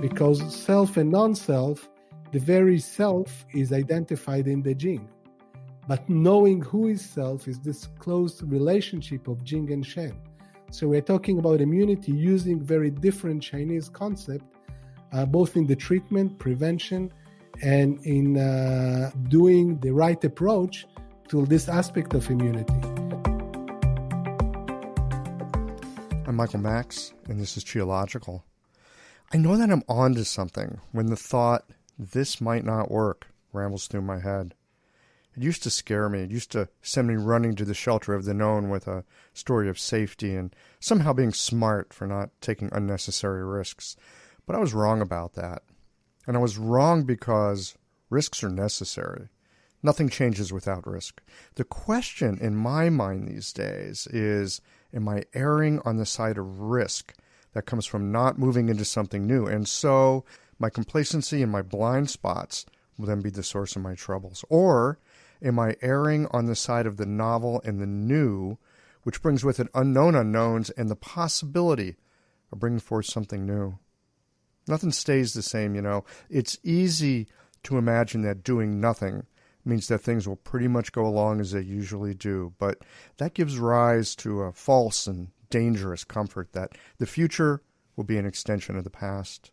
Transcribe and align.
because 0.00 0.54
self 0.54 0.96
and 0.96 1.10
non 1.10 1.34
self, 1.34 1.88
the 2.32 2.38
very 2.38 2.78
self 2.78 3.44
is 3.52 3.72
identified 3.72 4.46
in 4.46 4.62
the 4.62 4.74
Jing. 4.74 5.08
But 5.88 6.08
knowing 6.08 6.62
who 6.62 6.88
is 6.88 7.04
self 7.04 7.48
is 7.48 7.58
this 7.60 7.88
close 7.98 8.42
relationship 8.42 9.28
of 9.28 9.42
Jing 9.44 9.72
and 9.72 9.84
Shen. 9.84 10.16
So 10.70 10.86
we're 10.86 11.00
talking 11.00 11.38
about 11.38 11.60
immunity 11.60 12.12
using 12.12 12.62
very 12.62 12.90
different 12.90 13.42
Chinese 13.42 13.88
concept, 13.88 14.44
uh, 15.12 15.26
both 15.26 15.56
in 15.56 15.66
the 15.66 15.74
treatment, 15.74 16.38
prevention, 16.38 17.12
and 17.60 17.98
in 18.06 18.38
uh, 18.38 19.10
doing 19.28 19.78
the 19.80 19.92
right 19.92 20.22
approach 20.24 20.86
to 21.28 21.44
this 21.46 21.68
aspect 21.68 22.14
of 22.14 22.30
immunity. 22.30 22.80
I'm 26.26 26.36
Michael 26.36 26.60
Max, 26.60 27.12
and 27.26 27.40
this 27.40 27.56
is 27.56 27.64
Qiological. 27.64 28.42
I 29.32 29.36
know 29.36 29.56
that 29.56 29.70
I'm 29.70 29.84
onto 29.88 30.24
something 30.24 30.80
when 30.90 31.06
the 31.06 31.14
thought, 31.14 31.70
this 31.96 32.40
might 32.40 32.64
not 32.64 32.90
work, 32.90 33.28
rambles 33.52 33.86
through 33.86 34.00
my 34.02 34.18
head. 34.18 34.56
It 35.36 35.44
used 35.44 35.62
to 35.62 35.70
scare 35.70 36.08
me. 36.08 36.22
It 36.22 36.32
used 36.32 36.50
to 36.50 36.68
send 36.82 37.06
me 37.06 37.14
running 37.14 37.54
to 37.54 37.64
the 37.64 37.72
shelter 37.72 38.12
of 38.14 38.24
the 38.24 38.34
known 38.34 38.70
with 38.70 38.88
a 38.88 39.04
story 39.32 39.68
of 39.68 39.78
safety 39.78 40.34
and 40.34 40.54
somehow 40.80 41.12
being 41.12 41.32
smart 41.32 41.94
for 41.94 42.08
not 42.08 42.30
taking 42.40 42.70
unnecessary 42.72 43.44
risks. 43.44 43.94
But 44.46 44.56
I 44.56 44.58
was 44.58 44.74
wrong 44.74 45.00
about 45.00 45.34
that. 45.34 45.62
And 46.26 46.36
I 46.36 46.40
was 46.40 46.58
wrong 46.58 47.04
because 47.04 47.76
risks 48.08 48.42
are 48.42 48.50
necessary. 48.50 49.28
Nothing 49.80 50.08
changes 50.08 50.52
without 50.52 50.88
risk. 50.88 51.22
The 51.54 51.64
question 51.64 52.36
in 52.40 52.56
my 52.56 52.90
mind 52.90 53.28
these 53.28 53.52
days 53.52 54.08
is 54.08 54.60
Am 54.92 55.08
I 55.08 55.22
erring 55.34 55.78
on 55.84 55.98
the 55.98 56.06
side 56.06 56.36
of 56.36 56.58
risk 56.58 57.14
that 57.52 57.66
comes 57.66 57.86
from 57.86 58.12
not 58.12 58.38
moving 58.38 58.68
into 58.68 58.84
something 58.84 59.26
new? 59.26 59.46
And 59.46 59.68
so 59.68 60.24
my 60.58 60.70
complacency 60.70 61.42
and 61.42 61.50
my 61.50 61.62
blind 61.62 62.10
spots 62.10 62.66
will 62.96 63.06
then 63.06 63.20
be 63.20 63.30
the 63.30 63.42
source 63.42 63.76
of 63.76 63.82
my 63.82 63.94
troubles. 63.94 64.44
Or 64.48 64.98
Am 65.42 65.58
I 65.58 65.76
erring 65.80 66.26
on 66.26 66.46
the 66.46 66.54
side 66.54 66.86
of 66.86 66.98
the 66.98 67.06
novel 67.06 67.62
and 67.64 67.80
the 67.80 67.86
new, 67.86 68.58
which 69.04 69.22
brings 69.22 69.42
with 69.42 69.58
it 69.58 69.68
unknown 69.74 70.14
unknowns 70.14 70.68
and 70.70 70.90
the 70.90 70.96
possibility 70.96 71.96
of 72.52 72.60
bringing 72.60 72.80
forth 72.80 73.06
something 73.06 73.46
new? 73.46 73.78
Nothing 74.68 74.92
stays 74.92 75.32
the 75.32 75.42
same, 75.42 75.74
you 75.74 75.80
know. 75.80 76.04
It's 76.28 76.58
easy 76.62 77.26
to 77.62 77.78
imagine 77.78 78.22
that 78.22 78.44
doing 78.44 78.80
nothing 78.80 79.26
means 79.64 79.88
that 79.88 79.98
things 79.98 80.28
will 80.28 80.36
pretty 80.36 80.68
much 80.68 80.92
go 80.92 81.06
along 81.06 81.40
as 81.40 81.52
they 81.52 81.60
usually 81.60 82.14
do, 82.14 82.52
but 82.58 82.78
that 83.16 83.34
gives 83.34 83.58
rise 83.58 84.14
to 84.16 84.42
a 84.42 84.52
false 84.52 85.06
and 85.06 85.28
dangerous 85.50 86.04
comfort 86.04 86.52
that 86.52 86.72
the 86.98 87.06
future 87.06 87.62
will 87.96 88.04
be 88.04 88.18
an 88.18 88.26
extension 88.26 88.76
of 88.76 88.84
the 88.84 88.90
past 88.90 89.50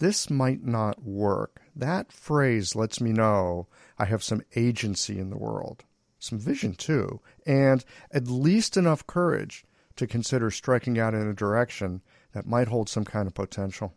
this 0.00 0.30
might 0.30 0.64
not 0.64 1.04
work. 1.04 1.60
That 1.76 2.10
phrase 2.10 2.74
lets 2.74 3.02
me 3.02 3.12
know 3.12 3.68
I 3.98 4.06
have 4.06 4.24
some 4.24 4.40
agency 4.56 5.18
in 5.18 5.28
the 5.28 5.36
world, 5.36 5.84
some 6.18 6.38
vision 6.38 6.74
too, 6.74 7.20
and 7.44 7.84
at 8.10 8.26
least 8.26 8.78
enough 8.78 9.06
courage 9.06 9.62
to 9.96 10.06
consider 10.06 10.50
striking 10.50 10.98
out 10.98 11.12
in 11.12 11.28
a 11.28 11.34
direction 11.34 12.00
that 12.32 12.46
might 12.46 12.68
hold 12.68 12.88
some 12.88 13.04
kind 13.04 13.26
of 13.26 13.34
potential. 13.34 13.92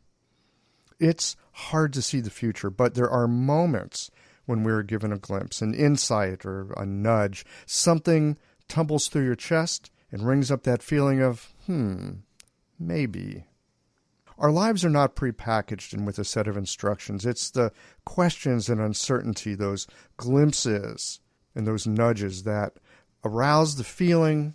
It's 0.99 1.37
hard 1.53 1.93
to 1.93 2.01
see 2.01 2.19
the 2.19 2.29
future, 2.29 2.69
but 2.69 2.95
there 2.95 3.09
are 3.09 3.27
moments 3.27 4.11
when 4.45 4.63
we're 4.63 4.83
given 4.83 5.13
a 5.13 5.17
glimpse, 5.17 5.61
an 5.61 5.73
insight, 5.73 6.45
or 6.45 6.73
a 6.73 6.85
nudge. 6.85 7.45
Something 7.65 8.37
tumbles 8.67 9.07
through 9.07 9.23
your 9.23 9.35
chest 9.35 9.89
and 10.13 10.27
rings 10.27 10.51
up 10.51 10.61
that 10.61 10.83
feeling 10.83 11.21
of, 11.21 11.51
hmm, 11.65 12.11
maybe. 12.79 13.45
Our 14.37 14.51
lives 14.51 14.85
are 14.85 14.89
not 14.89 15.15
prepackaged 15.15 15.91
and 15.91 16.05
with 16.05 16.19
a 16.19 16.23
set 16.23 16.47
of 16.47 16.55
instructions. 16.55 17.25
It's 17.25 17.49
the 17.49 17.71
questions 18.05 18.69
and 18.69 18.79
uncertainty, 18.79 19.55
those 19.55 19.87
glimpses 20.15 21.19
and 21.55 21.65
those 21.65 21.87
nudges 21.87 22.43
that 22.43 22.73
arouse 23.25 23.75
the 23.75 23.83
feeling 23.83 24.53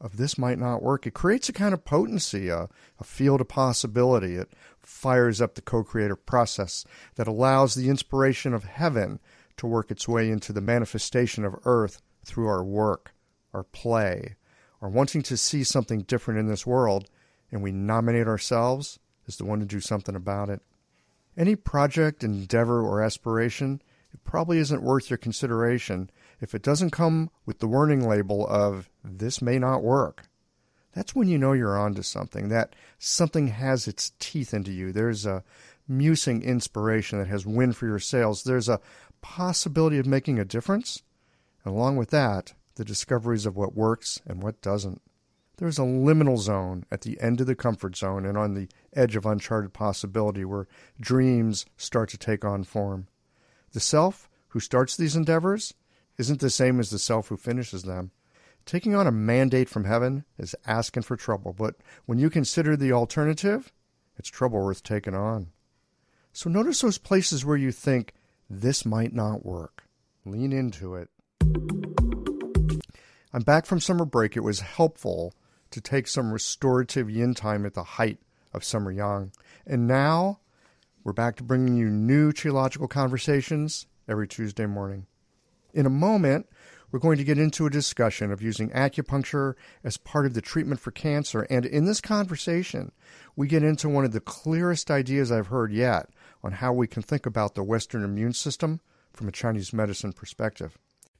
of 0.00 0.16
this 0.16 0.38
might 0.38 0.58
not 0.58 0.82
work. 0.82 1.06
It 1.06 1.12
creates 1.12 1.50
a 1.50 1.52
kind 1.52 1.74
of 1.74 1.84
potency, 1.84 2.48
a, 2.48 2.66
a 2.98 3.04
field 3.04 3.42
of 3.42 3.48
possibility. 3.48 4.36
It 4.36 4.50
fires 4.80 5.42
up 5.42 5.56
the 5.56 5.62
co 5.62 5.84
creative 5.84 6.24
process 6.24 6.86
that 7.16 7.28
allows 7.28 7.74
the 7.74 7.90
inspiration 7.90 8.54
of 8.54 8.64
heaven 8.64 9.20
to 9.58 9.66
work 9.66 9.90
its 9.90 10.08
way 10.08 10.30
into 10.30 10.54
the 10.54 10.62
manifestation 10.62 11.44
of 11.44 11.56
earth 11.66 12.00
through 12.24 12.46
our 12.46 12.64
work, 12.64 13.14
our 13.52 13.62
play, 13.62 14.36
our 14.80 14.88
wanting 14.88 15.22
to 15.22 15.36
see 15.36 15.64
something 15.64 16.02
different 16.02 16.40
in 16.40 16.46
this 16.46 16.66
world, 16.66 17.08
and 17.50 17.62
we 17.62 17.72
nominate 17.72 18.26
ourselves 18.26 18.98
as 19.26 19.36
the 19.36 19.44
one 19.44 19.60
to 19.60 19.66
do 19.66 19.80
something 19.80 20.14
about 20.14 20.50
it. 20.50 20.60
Any 21.36 21.56
project, 21.56 22.24
endeavor, 22.24 22.80
or 22.80 23.02
aspiration, 23.02 23.82
it 24.12 24.24
probably 24.24 24.58
isn't 24.58 24.82
worth 24.82 25.10
your 25.10 25.18
consideration 25.18 26.10
if 26.40 26.54
it 26.54 26.62
doesn't 26.62 26.90
come 26.90 27.30
with 27.44 27.58
the 27.58 27.66
warning 27.66 28.06
label 28.06 28.46
of, 28.46 28.88
this 29.04 29.42
may 29.42 29.58
not 29.58 29.82
work. 29.82 30.28
That's 30.94 31.14
when 31.14 31.28
you 31.28 31.36
know 31.36 31.52
you're 31.52 31.78
onto 31.78 32.02
something, 32.02 32.48
that 32.48 32.74
something 32.98 33.48
has 33.48 33.86
its 33.86 34.12
teeth 34.18 34.54
into 34.54 34.72
you. 34.72 34.92
There's 34.92 35.26
a 35.26 35.44
musing 35.86 36.42
inspiration 36.42 37.18
that 37.18 37.28
has 37.28 37.46
wind 37.46 37.76
for 37.76 37.86
your 37.86 37.98
sails. 37.98 38.42
There's 38.42 38.68
a 38.68 38.80
possibility 39.20 39.98
of 39.98 40.06
making 40.06 40.38
a 40.38 40.44
difference. 40.44 41.02
And 41.64 41.74
along 41.74 41.96
with 41.96 42.10
that, 42.10 42.54
the 42.76 42.84
discoveries 42.84 43.44
of 43.44 43.56
what 43.56 43.74
works 43.74 44.20
and 44.26 44.42
what 44.42 44.62
doesn't. 44.62 45.02
There's 45.58 45.78
a 45.78 45.82
liminal 45.82 46.38
zone 46.38 46.84
at 46.90 47.00
the 47.00 47.18
end 47.20 47.40
of 47.40 47.46
the 47.46 47.54
comfort 47.54 47.96
zone 47.96 48.26
and 48.26 48.36
on 48.36 48.54
the 48.54 48.68
edge 48.94 49.16
of 49.16 49.24
uncharted 49.26 49.72
possibility 49.72 50.44
where 50.44 50.68
dreams 51.00 51.64
start 51.76 52.10
to 52.10 52.18
take 52.18 52.44
on 52.44 52.62
form. 52.64 53.08
The 53.72 53.80
self 53.80 54.28
who 54.48 54.60
starts 54.60 54.96
these 54.96 55.16
endeavors 55.16 55.74
isn't 56.18 56.40
the 56.40 56.50
same 56.50 56.78
as 56.78 56.90
the 56.90 56.98
self 56.98 57.28
who 57.28 57.36
finishes 57.36 57.82
them. 57.82 58.10
Taking 58.66 58.94
on 58.94 59.06
a 59.06 59.12
mandate 59.12 59.68
from 59.68 59.84
heaven 59.84 60.24
is 60.38 60.54
asking 60.66 61.04
for 61.04 61.16
trouble, 61.16 61.54
but 61.56 61.76
when 62.04 62.18
you 62.18 62.28
consider 62.28 62.76
the 62.76 62.92
alternative, 62.92 63.72
it's 64.18 64.28
trouble 64.28 64.62
worth 64.62 64.82
taking 64.82 65.14
on. 65.14 65.48
So 66.32 66.50
notice 66.50 66.80
those 66.80 66.98
places 66.98 67.44
where 67.44 67.56
you 67.56 67.72
think, 67.72 68.12
this 68.50 68.84
might 68.84 69.14
not 69.14 69.46
work. 69.46 69.84
Lean 70.24 70.52
into 70.52 70.96
it. 70.96 71.08
I'm 73.36 73.42
back 73.42 73.66
from 73.66 73.80
summer 73.80 74.06
break. 74.06 74.34
It 74.34 74.40
was 74.40 74.60
helpful 74.60 75.34
to 75.70 75.78
take 75.82 76.08
some 76.08 76.32
restorative 76.32 77.10
yin 77.10 77.34
time 77.34 77.66
at 77.66 77.74
the 77.74 77.82
height 77.82 78.18
of 78.54 78.64
summer 78.64 78.90
yang. 78.90 79.30
And 79.66 79.86
now 79.86 80.40
we're 81.04 81.12
back 81.12 81.36
to 81.36 81.42
bringing 81.42 81.76
you 81.76 81.90
new 81.90 82.32
Qiological 82.32 82.88
conversations 82.88 83.88
every 84.08 84.26
Tuesday 84.26 84.64
morning. 84.64 85.04
In 85.74 85.84
a 85.84 85.90
moment, 85.90 86.48
we're 86.90 86.98
going 86.98 87.18
to 87.18 87.24
get 87.24 87.36
into 87.36 87.66
a 87.66 87.70
discussion 87.70 88.32
of 88.32 88.40
using 88.40 88.70
acupuncture 88.70 89.52
as 89.84 89.98
part 89.98 90.24
of 90.24 90.32
the 90.32 90.40
treatment 90.40 90.80
for 90.80 90.90
cancer. 90.90 91.42
And 91.50 91.66
in 91.66 91.84
this 91.84 92.00
conversation, 92.00 92.90
we 93.36 93.48
get 93.48 93.62
into 93.62 93.90
one 93.90 94.06
of 94.06 94.12
the 94.12 94.20
clearest 94.20 94.90
ideas 94.90 95.30
I've 95.30 95.48
heard 95.48 95.74
yet 95.74 96.08
on 96.42 96.52
how 96.52 96.72
we 96.72 96.86
can 96.86 97.02
think 97.02 97.26
about 97.26 97.54
the 97.54 97.62
Western 97.62 98.02
immune 98.02 98.32
system 98.32 98.80
from 99.12 99.28
a 99.28 99.32
Chinese 99.32 99.74
medicine 99.74 100.14
perspective. 100.14 100.78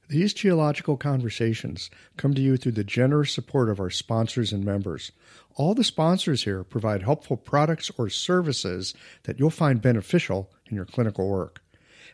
These 0.09 0.33
Qiological 0.33 0.97
conversations 0.97 1.89
come 2.15 2.33
to 2.33 2.41
you 2.41 2.55
through 2.55 2.73
the 2.73 2.83
generous 2.85 3.33
support 3.33 3.67
of 3.67 3.79
our 3.81 3.89
sponsors 3.89 4.53
and 4.53 4.63
members. 4.63 5.11
All 5.55 5.73
the 5.73 5.83
sponsors 5.83 6.45
here 6.45 6.63
provide 6.63 7.03
helpful 7.03 7.35
products 7.35 7.91
or 7.97 8.09
services 8.09 8.93
that 9.23 9.37
you'll 9.37 9.49
find 9.49 9.81
beneficial 9.81 10.49
in 10.69 10.75
your 10.75 10.85
clinical 10.85 11.27
work. 11.27 11.61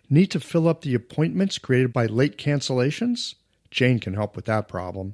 Need 0.09 0.31
to 0.31 0.39
fill 0.39 0.67
up 0.67 0.81
the 0.81 0.95
appointments 0.95 1.59
created 1.59 1.93
by 1.93 2.07
late 2.07 2.37
cancellations? 2.37 3.35
Jane 3.69 3.99
can 3.99 4.15
help 4.15 4.35
with 4.35 4.45
that 4.45 4.67
problem. 4.67 5.13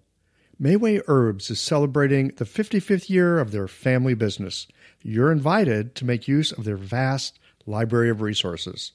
Mayway 0.62 1.02
Herbs 1.08 1.50
is 1.50 1.60
celebrating 1.60 2.30
the 2.36 2.46
55th 2.46 3.10
year 3.10 3.40
of 3.40 3.52
their 3.52 3.68
family 3.68 4.14
business. 4.14 4.68
You're 5.02 5.31
invited 5.31 5.96
to 5.96 6.06
make 6.06 6.28
use 6.28 6.52
of 6.54 6.64
their 6.64 6.78
vast 6.78 7.40
library 7.66 8.10
of 8.10 8.22
resources. 8.22 8.94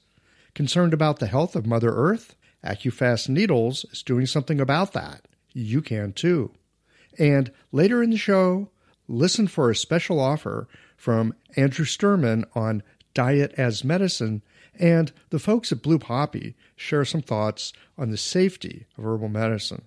Concerned 0.55 0.93
about 0.93 1.19
the 1.19 1.27
health 1.27 1.55
of 1.55 1.65
Mother 1.65 1.91
Earth? 1.91 2.35
AccuFast 2.65 3.29
Needles 3.29 3.85
is 3.91 4.03
doing 4.03 4.25
something 4.25 4.59
about 4.59 4.93
that. 4.93 5.21
You 5.53 5.81
can 5.81 6.11
too. 6.11 6.51
And 7.17 7.51
later 7.71 8.03
in 8.03 8.09
the 8.09 8.17
show, 8.17 8.69
listen 9.07 9.47
for 9.47 9.69
a 9.69 9.75
special 9.75 10.19
offer 10.19 10.67
from 10.97 11.33
Andrew 11.55 11.85
Sturman 11.85 12.45
on 12.55 12.83
diet 13.13 13.53
as 13.57 13.83
medicine, 13.83 14.41
and 14.77 15.11
the 15.29 15.39
folks 15.39 15.71
at 15.71 15.81
Blue 15.81 15.99
Poppy 15.99 16.55
share 16.75 17.05
some 17.05 17.21
thoughts 17.21 17.71
on 17.97 18.09
the 18.09 18.17
safety 18.17 18.85
of 18.97 19.05
herbal 19.05 19.29
medicine. 19.29 19.83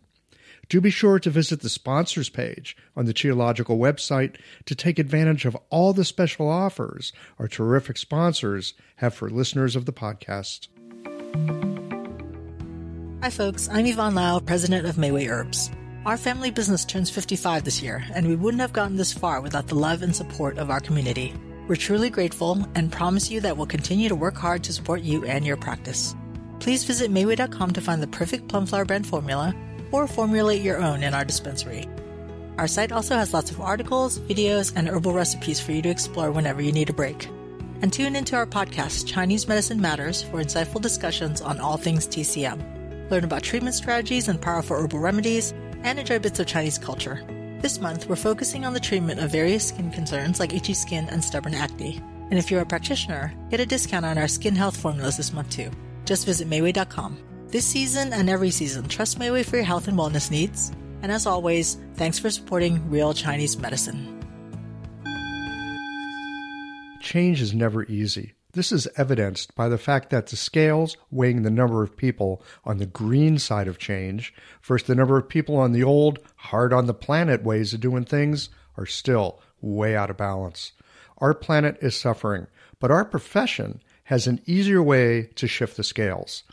Do 0.69 0.81
be 0.81 0.91
sure 0.91 1.19
to 1.19 1.31
visit 1.31 1.61
the 1.61 1.71
sponsors 1.71 2.29
page 2.29 2.77
on 2.95 3.07
the 3.07 3.15
Qiological 3.15 3.79
website 3.79 4.37
to 4.67 4.75
take 4.75 4.99
advantage 4.99 5.47
of 5.47 5.57
all 5.71 5.93
the 5.95 6.05
special 6.05 6.49
offers 6.49 7.13
our 7.39 7.49
terrific 7.49 7.97
sponsors 7.97 8.75
have 8.97 9.15
for 9.15 9.31
listeners 9.31 9.77
of 9.77 9.87
the 9.87 9.93
podcast. 9.93 10.69
Hi, 13.21 13.31
folks. 13.31 13.69
I'm 13.69 13.85
Yvonne 13.85 14.15
Lau, 14.15 14.39
president 14.39 14.87
of 14.87 14.95
Mayway 14.95 15.29
Herbs. 15.29 15.73
Our 16.07 16.17
family 16.17 16.53
business 16.53 16.85
turns 16.85 17.11
55 17.11 17.65
this 17.65 17.83
year, 17.83 18.05
and 18.15 18.29
we 18.29 18.37
wouldn't 18.37 18.61
have 18.61 18.73
gotten 18.73 18.97
this 18.97 19.13
far 19.13 19.41
without 19.41 19.67
the 19.67 19.75
love 19.75 20.03
and 20.03 20.15
support 20.15 20.57
of 20.57 20.71
our 20.71 20.79
community. 20.79 21.35
We're 21.67 21.75
truly 21.75 22.11
grateful 22.11 22.65
and 22.77 22.93
promise 22.93 23.29
you 23.29 23.41
that 23.41 23.57
we'll 23.57 23.67
continue 23.67 24.09
to 24.09 24.15
work 24.15 24.37
hard 24.37 24.63
to 24.65 24.73
support 24.73 25.03
you 25.03 25.25
and 25.25 25.45
your 25.45 25.57
practice. 25.57 26.15
Please 26.61 26.85
visit 26.85 27.11
Mayway.com 27.11 27.73
to 27.73 27.81
find 27.81 28.01
the 28.01 28.07
perfect 28.07 28.47
plum 28.47 28.67
flower 28.67 28.85
brand 28.85 29.05
formula 29.05 29.53
or 29.91 30.07
formulate 30.07 30.63
your 30.63 30.81
own 30.81 31.03
in 31.03 31.13
our 31.13 31.25
dispensary. 31.25 31.89
Our 32.57 32.69
site 32.69 32.93
also 32.93 33.17
has 33.17 33.35
lots 33.35 33.51
of 33.51 33.61
articles, 33.61 34.21
videos, 34.21 34.73
and 34.77 34.89
herbal 34.89 35.13
recipes 35.13 35.59
for 35.59 35.73
you 35.73 35.83
to 35.83 35.91
explore 35.91 36.31
whenever 36.31 36.63
you 36.63 36.71
need 36.71 36.91
a 36.91 36.93
break. 36.93 37.27
And 37.83 37.93
tune 37.93 38.15
into 38.15 38.37
our 38.37 38.47
podcast, 38.47 39.09
Chinese 39.09 39.49
Medicine 39.49 39.81
Matters, 39.81 40.23
for 40.23 40.41
insightful 40.41 40.81
discussions 40.81 41.41
on 41.41 41.59
all 41.59 41.77
things 41.77 42.07
TCM. 42.07 42.78
Learn 43.11 43.25
about 43.25 43.43
treatment 43.43 43.75
strategies 43.75 44.29
and 44.29 44.41
powerful 44.41 44.77
herbal 44.77 44.99
remedies, 44.99 45.53
and 45.83 45.99
enjoy 45.99 46.19
bits 46.19 46.41
of 46.41 46.47
Chinese 46.47 46.79
culture. 46.79 47.25
This 47.61 47.81
month, 47.81 48.09
we're 48.09 48.17
focusing 48.17 48.65
on 48.65 48.73
the 48.73 48.81
treatment 48.81 49.21
of 49.21 49.33
various 49.33 49.69
skin 49.69 49.91
concerns 49.91 50.39
like 50.39 50.55
itchy 50.55 50.75
skin 50.75 51.09
and 51.09 51.25
stubborn 51.25 51.55
acne. 51.55 52.03
And 52.31 52.39
if 52.39 52.51
you're 52.51 52.61
a 52.61 52.67
practitioner, 52.67 53.33
get 53.51 53.61
a 53.61 53.67
discount 53.67 54.05
on 54.05 54.19
our 54.19 54.29
skin 54.29 54.55
health 54.55 54.77
formulas 54.77 55.17
this 55.17 55.33
month 55.33 55.51
too. 55.51 55.71
Just 56.05 56.27
visit 56.27 56.49
Mayway.com. 56.49 57.19
This 57.49 57.67
season 57.67 58.13
and 58.13 58.29
every 58.29 58.51
season, 58.51 58.87
trust 58.89 59.19
Mayway 59.19 59.45
for 59.45 59.57
your 59.57 59.65
health 59.65 59.89
and 59.89 59.99
wellness 59.99 60.31
needs. 60.31 60.71
And 61.03 61.11
as 61.11 61.27
always, 61.27 61.79
thanks 61.95 62.19
for 62.19 62.31
supporting 62.31 62.91
real 62.91 63.15
Chinese 63.15 63.57
medicine. 63.59 64.15
Change 67.01 67.41
is 67.41 67.55
never 67.55 67.85
easy. 67.85 68.35
This 68.53 68.73
is 68.73 68.89
evidenced 68.97 69.55
by 69.55 69.69
the 69.69 69.77
fact 69.77 70.09
that 70.09 70.29
the 70.29 70.37
scales 70.37 70.97
weighing 71.11 71.43
the 71.43 71.51
number 71.51 71.83
of 71.83 71.99
people 71.99 72.43
on 72.65 72.79
the 72.79 72.87
green 72.87 73.39
side 73.39 73.69
of 73.69 73.79
change 73.79 74.33
versus 74.63 74.87
the 74.87 74.95
number 74.95 75.19
of 75.19 75.29
people 75.29 75.57
on 75.57 75.73
the 75.73 75.85
old, 75.85 76.19
hard 76.37 76.73
on 76.73 76.87
the 76.87 76.95
planet 76.95 77.43
ways 77.43 77.75
of 77.75 77.81
doing 77.81 78.05
things 78.05 78.49
are 78.79 78.87
still 78.87 79.39
way 79.61 79.95
out 79.95 80.09
of 80.09 80.17
balance. 80.17 80.73
Our 81.19 81.35
planet 81.35 81.77
is 81.83 81.95
suffering, 81.95 82.47
but 82.81 82.91
our 82.91 83.05
profession 83.05 83.83
has 84.05 84.27
an 84.27 84.41
easier 84.47 84.83
way 84.83 85.25
to 85.35 85.47
shift 85.47 85.77
the 85.77 85.85
scales. 85.85 86.45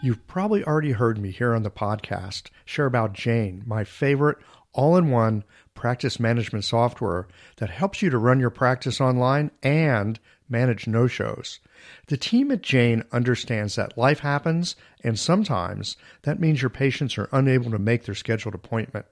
You've 0.01 0.27
probably 0.27 0.61
already 0.63 0.91
heard 0.91 1.17
me 1.17 1.31
here 1.31 1.55
on 1.55 1.63
the 1.63 1.71
podcast 1.71 2.49
share 2.63 2.85
about 2.85 3.13
Jane, 3.13 3.63
my 3.65 3.83
favorite 3.83 4.37
all 4.75 4.97
in 4.97 5.09
one 5.09 5.43
practice 5.73 6.19
management 6.19 6.65
software 6.65 7.27
that 7.57 7.69
helps 7.69 8.01
you 8.01 8.09
to 8.09 8.17
run 8.17 8.39
your 8.39 8.49
practice 8.49 9.01
online 9.01 9.51
and 9.63 10.19
manage 10.47 10.85
no 10.85 11.07
shows. 11.07 11.59
The 12.07 12.17
team 12.17 12.51
at 12.51 12.61
Jane 12.61 13.03
understands 13.11 13.75
that 13.75 13.97
life 13.97 14.19
happens, 14.19 14.75
and 15.03 15.17
sometimes 15.17 15.97
that 16.21 16.39
means 16.39 16.61
your 16.61 16.69
patients 16.69 17.17
are 17.17 17.29
unable 17.31 17.71
to 17.71 17.79
make 17.79 18.05
their 18.05 18.15
scheduled 18.15 18.55
appointment. 18.55 19.05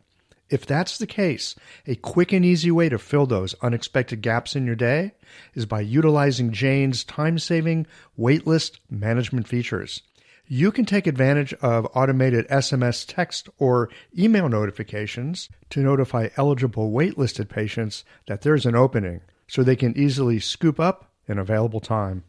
If 0.49 0.65
that's 0.65 0.97
the 0.97 1.07
case, 1.07 1.55
a 1.87 1.95
quick 1.95 2.31
and 2.31 2.45
easy 2.45 2.69
way 2.69 2.89
to 2.89 2.99
fill 2.99 3.25
those 3.25 3.55
unexpected 3.61 4.21
gaps 4.21 4.55
in 4.55 4.65
your 4.65 4.75
day 4.75 5.13
is 5.55 5.65
by 5.65 5.81
utilizing 5.81 6.51
Jane's 6.51 7.03
time 7.03 7.39
saving 7.39 7.87
waitlist 8.19 8.79
management 8.89 9.47
features. 9.47 10.03
You 10.45 10.71
can 10.71 10.85
take 10.85 11.07
advantage 11.07 11.53
of 11.55 11.87
automated 11.95 12.47
SMS 12.49 13.05
text 13.07 13.49
or 13.57 13.89
email 14.17 14.49
notifications 14.49 15.49
to 15.69 15.79
notify 15.79 16.29
eligible 16.35 16.91
waitlisted 16.91 17.47
patients 17.49 18.03
that 18.27 18.41
there's 18.41 18.65
an 18.65 18.75
opening 18.75 19.21
so 19.47 19.63
they 19.63 19.77
can 19.77 19.97
easily 19.97 20.39
scoop 20.39 20.79
up 20.79 21.11
an 21.27 21.39
available 21.39 21.79
time. 21.79 22.23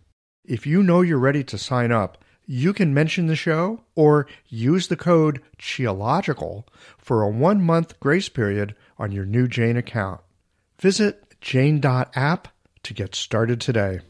If 0.44 0.66
you 0.66 0.82
know 0.82 1.00
you're 1.00 1.18
ready 1.18 1.42
to 1.44 1.58
sign 1.58 1.90
up, 1.90 2.23
you 2.46 2.72
can 2.72 2.92
mention 2.92 3.26
the 3.26 3.36
show 3.36 3.80
or 3.94 4.26
use 4.48 4.88
the 4.88 4.96
code 4.96 5.40
QIOLOGICAL 5.58 6.64
for 6.98 7.22
a 7.22 7.28
one 7.28 7.62
month 7.62 7.98
grace 8.00 8.28
period 8.28 8.74
on 8.98 9.12
your 9.12 9.24
new 9.24 9.48
Jane 9.48 9.76
account. 9.76 10.20
Visit 10.78 11.40
jane.app 11.40 12.48
to 12.82 12.94
get 12.94 13.14
started 13.14 13.60
today. 13.60 14.00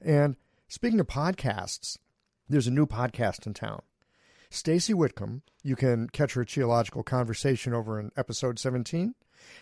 And 0.00 0.36
speaking 0.68 1.00
of 1.00 1.06
podcasts, 1.06 1.98
there's 2.48 2.66
a 2.66 2.72
new 2.72 2.86
podcast 2.86 3.46
in 3.46 3.52
town. 3.52 3.82
Stacy 4.50 4.94
Whitcomb, 4.94 5.42
you 5.62 5.76
can 5.76 6.08
catch 6.08 6.32
her 6.32 6.44
Qiological 6.46 7.04
conversation 7.04 7.74
over 7.74 8.00
in 8.00 8.10
episode 8.16 8.58
17. 8.58 9.14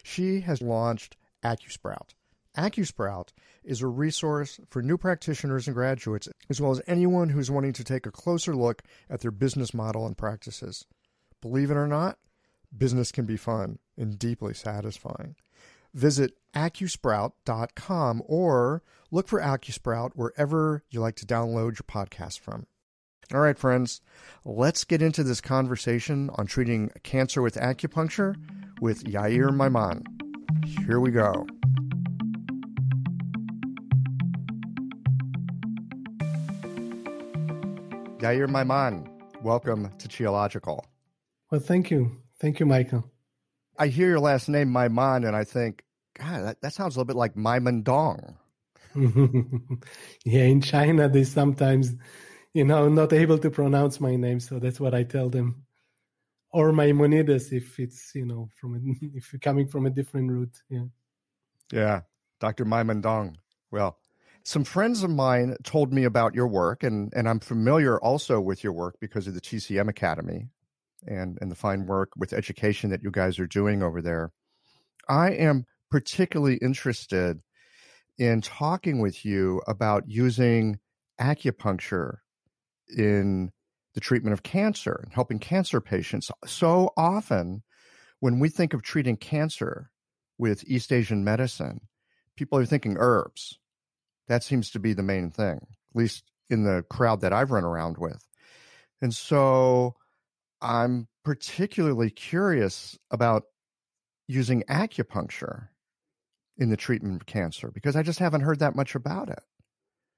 She 0.04 0.42
has 0.42 0.62
launched 0.62 1.16
AccuSprout. 1.42 2.10
AccuSprout 2.56 3.28
is 3.64 3.82
a 3.82 3.86
resource 3.86 4.60
for 4.68 4.82
new 4.82 4.96
practitioners 4.96 5.66
and 5.66 5.74
graduates, 5.74 6.28
as 6.48 6.60
well 6.60 6.70
as 6.70 6.82
anyone 6.86 7.30
who's 7.30 7.50
wanting 7.50 7.72
to 7.74 7.84
take 7.84 8.06
a 8.06 8.10
closer 8.10 8.54
look 8.54 8.82
at 9.10 9.20
their 9.20 9.30
business 9.30 9.74
model 9.74 10.06
and 10.06 10.16
practices. 10.16 10.86
Believe 11.40 11.70
it 11.70 11.76
or 11.76 11.86
not, 11.86 12.18
business 12.76 13.12
can 13.12 13.26
be 13.26 13.36
fun 13.36 13.78
and 13.96 14.18
deeply 14.18 14.54
satisfying. 14.54 15.36
Visit 15.94 16.32
accusprout.com 16.54 18.22
or 18.26 18.82
look 19.10 19.28
for 19.28 19.40
AccuSprout 19.40 20.12
wherever 20.14 20.82
you 20.90 21.00
like 21.00 21.16
to 21.16 21.26
download 21.26 21.78
your 21.78 21.86
podcast 21.88 22.38
from. 22.38 22.66
All 23.34 23.40
right, 23.40 23.58
friends, 23.58 24.00
let's 24.44 24.84
get 24.84 25.02
into 25.02 25.24
this 25.24 25.40
conversation 25.40 26.30
on 26.34 26.46
treating 26.46 26.90
cancer 27.02 27.42
with 27.42 27.56
acupuncture 27.56 28.36
with 28.80 29.04
Yair 29.04 29.50
Maiman. 29.50 30.04
Here 30.86 31.00
we 31.00 31.10
go. 31.10 31.46
Yair 38.18 38.48
Maiman, 38.48 39.06
welcome 39.42 39.92
to 39.98 40.08
Qiological. 40.08 40.80
Well, 41.50 41.60
thank 41.60 41.90
you. 41.90 42.16
Thank 42.40 42.60
you, 42.60 42.64
Michael. 42.64 43.04
I 43.78 43.88
hear 43.88 44.08
your 44.08 44.20
last 44.20 44.48
name, 44.48 44.72
Maiman, 44.72 45.26
and 45.26 45.36
I 45.36 45.44
think, 45.44 45.84
God, 46.18 46.42
that, 46.42 46.62
that 46.62 46.72
sounds 46.72 46.96
a 46.96 46.98
little 46.98 47.06
bit 47.06 47.16
like 47.16 47.36
Mai 47.36 47.58
Men 47.58 47.82
Dong. 47.82 48.38
yeah, 50.24 50.44
in 50.44 50.62
China, 50.62 51.10
they 51.10 51.24
sometimes, 51.24 51.92
you 52.54 52.64
know, 52.64 52.88
not 52.88 53.12
able 53.12 53.36
to 53.36 53.50
pronounce 53.50 54.00
my 54.00 54.16
name, 54.16 54.40
so 54.40 54.58
that's 54.58 54.80
what 54.80 54.94
I 54.94 55.02
tell 55.02 55.28
them. 55.28 55.66
Or 56.52 56.72
Maimonides, 56.72 57.52
if 57.52 57.78
it's, 57.78 58.14
you 58.14 58.24
know, 58.24 58.48
from 58.58 58.76
a, 58.76 58.78
if 59.14 59.30
you're 59.30 59.40
coming 59.40 59.68
from 59.68 59.84
a 59.84 59.90
different 59.90 60.30
route. 60.30 60.56
Yeah. 60.70 60.84
Yeah, 61.70 62.00
Dr. 62.40 62.64
Maiman 62.64 63.02
Dong. 63.02 63.36
Well, 63.70 63.98
some 64.46 64.62
friends 64.62 65.02
of 65.02 65.10
mine 65.10 65.56
told 65.64 65.92
me 65.92 66.04
about 66.04 66.36
your 66.36 66.46
work, 66.46 66.84
and, 66.84 67.12
and 67.16 67.28
I'm 67.28 67.40
familiar 67.40 67.98
also 67.98 68.40
with 68.40 68.62
your 68.62 68.72
work 68.72 68.94
because 69.00 69.26
of 69.26 69.34
the 69.34 69.40
TCM 69.40 69.88
Academy 69.88 70.50
and, 71.04 71.36
and 71.40 71.50
the 71.50 71.56
fine 71.56 71.84
work 71.84 72.10
with 72.16 72.32
education 72.32 72.90
that 72.90 73.02
you 73.02 73.10
guys 73.10 73.40
are 73.40 73.48
doing 73.48 73.82
over 73.82 74.00
there. 74.00 74.30
I 75.08 75.32
am 75.32 75.64
particularly 75.90 76.58
interested 76.58 77.40
in 78.18 78.40
talking 78.40 79.00
with 79.00 79.24
you 79.24 79.62
about 79.66 80.04
using 80.06 80.78
acupuncture 81.20 82.18
in 82.96 83.50
the 83.94 84.00
treatment 84.00 84.32
of 84.32 84.44
cancer 84.44 85.00
and 85.02 85.12
helping 85.12 85.40
cancer 85.40 85.80
patients. 85.80 86.30
So 86.46 86.92
often, 86.96 87.64
when 88.20 88.38
we 88.38 88.48
think 88.48 88.74
of 88.74 88.82
treating 88.82 89.16
cancer 89.16 89.90
with 90.38 90.62
East 90.68 90.92
Asian 90.92 91.24
medicine, 91.24 91.80
people 92.36 92.58
are 92.58 92.64
thinking 92.64 92.96
herbs 92.96 93.58
that 94.28 94.42
seems 94.42 94.70
to 94.70 94.78
be 94.78 94.92
the 94.92 95.02
main 95.02 95.30
thing, 95.30 95.56
at 95.56 95.96
least 95.96 96.24
in 96.48 96.64
the 96.64 96.84
crowd 96.90 97.20
that 97.20 97.32
I've 97.32 97.50
run 97.50 97.64
around 97.64 97.98
with. 97.98 98.26
And 99.00 99.14
so 99.14 99.94
I'm 100.60 101.08
particularly 101.24 102.10
curious 102.10 102.98
about 103.10 103.44
using 104.28 104.62
acupuncture 104.68 105.68
in 106.58 106.70
the 106.70 106.76
treatment 106.76 107.20
of 107.20 107.26
cancer 107.26 107.70
because 107.72 107.96
I 107.96 108.02
just 108.02 108.18
haven't 108.18 108.40
heard 108.40 108.60
that 108.60 108.74
much 108.74 108.94
about 108.94 109.28
it. 109.28 109.42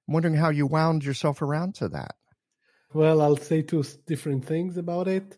I'm 0.06 0.14
wondering 0.14 0.34
how 0.34 0.50
you 0.50 0.66
wound 0.66 1.04
yourself 1.04 1.42
around 1.42 1.74
to 1.76 1.88
that. 1.88 2.14
Well, 2.94 3.20
I'll 3.20 3.36
say 3.36 3.62
two 3.62 3.84
different 4.06 4.46
things 4.46 4.78
about 4.78 5.08
it. 5.08 5.36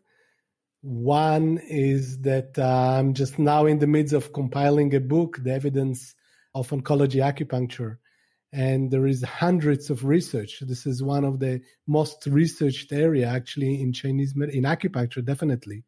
One 0.82 1.58
is 1.58 2.20
that 2.20 2.58
uh, 2.58 2.98
I'm 2.98 3.14
just 3.14 3.38
now 3.38 3.66
in 3.66 3.80
the 3.80 3.86
midst 3.86 4.14
of 4.14 4.32
compiling 4.32 4.94
a 4.94 5.00
book, 5.00 5.38
The 5.42 5.52
Evidence 5.52 6.14
of 6.54 6.70
Oncology 6.70 7.20
Acupuncture. 7.20 7.96
And 8.52 8.90
there 8.90 9.06
is 9.06 9.22
hundreds 9.22 9.90
of 9.90 10.04
research. 10.04 10.60
This 10.60 10.84
is 10.84 11.02
one 11.02 11.24
of 11.24 11.38
the 11.38 11.60
most 11.86 12.26
researched 12.26 12.92
area 12.92 13.28
actually 13.28 13.80
in 13.80 13.92
Chinese 13.92 14.34
in 14.34 14.64
acupuncture, 14.64 15.24
definitely, 15.24 15.84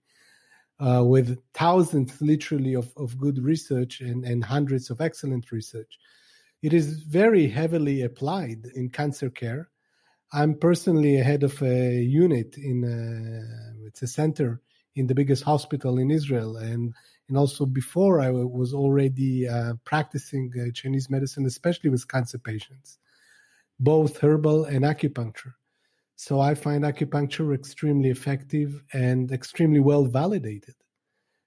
uh, 0.79 1.03
with 1.05 1.39
thousands 1.55 2.23
literally 2.23 2.75
of, 2.75 2.93
of 2.97 3.19
good 3.19 3.39
research 3.43 4.01
and, 4.01 4.25
and 4.25 4.45
hundreds 4.45 4.91
of 4.91 5.01
excellent 5.01 5.51
research. 5.51 5.99
It 6.63 6.73
is 6.73 7.01
very 7.01 7.49
heavily 7.49 8.03
applied 8.03 8.67
in 8.77 8.91
cancer 8.91 9.29
care. 9.29 9.69
I'm 10.33 10.55
personally 10.55 11.19
a 11.19 11.25
head 11.25 11.43
of 11.43 11.61
a 11.63 12.01
unit 12.01 12.57
in 12.57 12.85
a, 12.85 13.87
it's 13.89 14.03
a 14.03 14.07
center 14.07 14.61
in 14.95 15.09
the 15.09 15.15
biggest 15.15 15.43
hospital 15.43 15.99
in 15.99 16.13
Israel. 16.13 16.57
And, 16.57 16.95
and 17.29 17.39
also 17.39 17.65
before 17.65 18.21
I 18.21 18.31
was 18.31 18.75
already 18.75 19.49
uh, 19.49 19.75
practicing 19.85 20.53
uh, 20.61 20.71
Chinese 20.73 21.09
medicine, 21.09 21.47
especially 21.47 21.91
with 21.91 22.09
cancer 22.09 22.39
patients, 22.39 22.99
both 23.81 24.19
herbal 24.19 24.65
and 24.67 24.85
acupuncture. 24.85 25.55
So 26.17 26.41
I 26.41 26.55
find 26.55 26.85
acupuncture 26.85 27.55
extremely 27.55 28.11
effective 28.11 28.83
and 28.93 29.33
extremely 29.33 29.81
well 29.81 30.05
validated. 30.05 30.75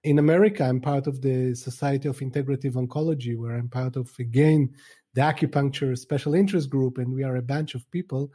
In 0.04 0.20
America, 0.20 0.64
I'm 0.64 0.82
part 0.82 1.08
of 1.08 1.22
the 1.22 1.56
Society 1.56 2.08
of 2.08 2.20
Integrative 2.20 2.74
Oncology, 2.74 3.38
where 3.38 3.56
I'm 3.56 3.70
part 3.70 3.96
of, 3.96 4.12
again, 4.20 4.74
the 5.14 5.22
acupuncture 5.22 5.98
special 5.98 6.36
interest 6.36 6.70
group, 6.70 6.98
and 6.98 7.14
we 7.14 7.24
are 7.24 7.38
a 7.38 7.42
bunch 7.42 7.74
of 7.74 7.90
people 7.90 8.32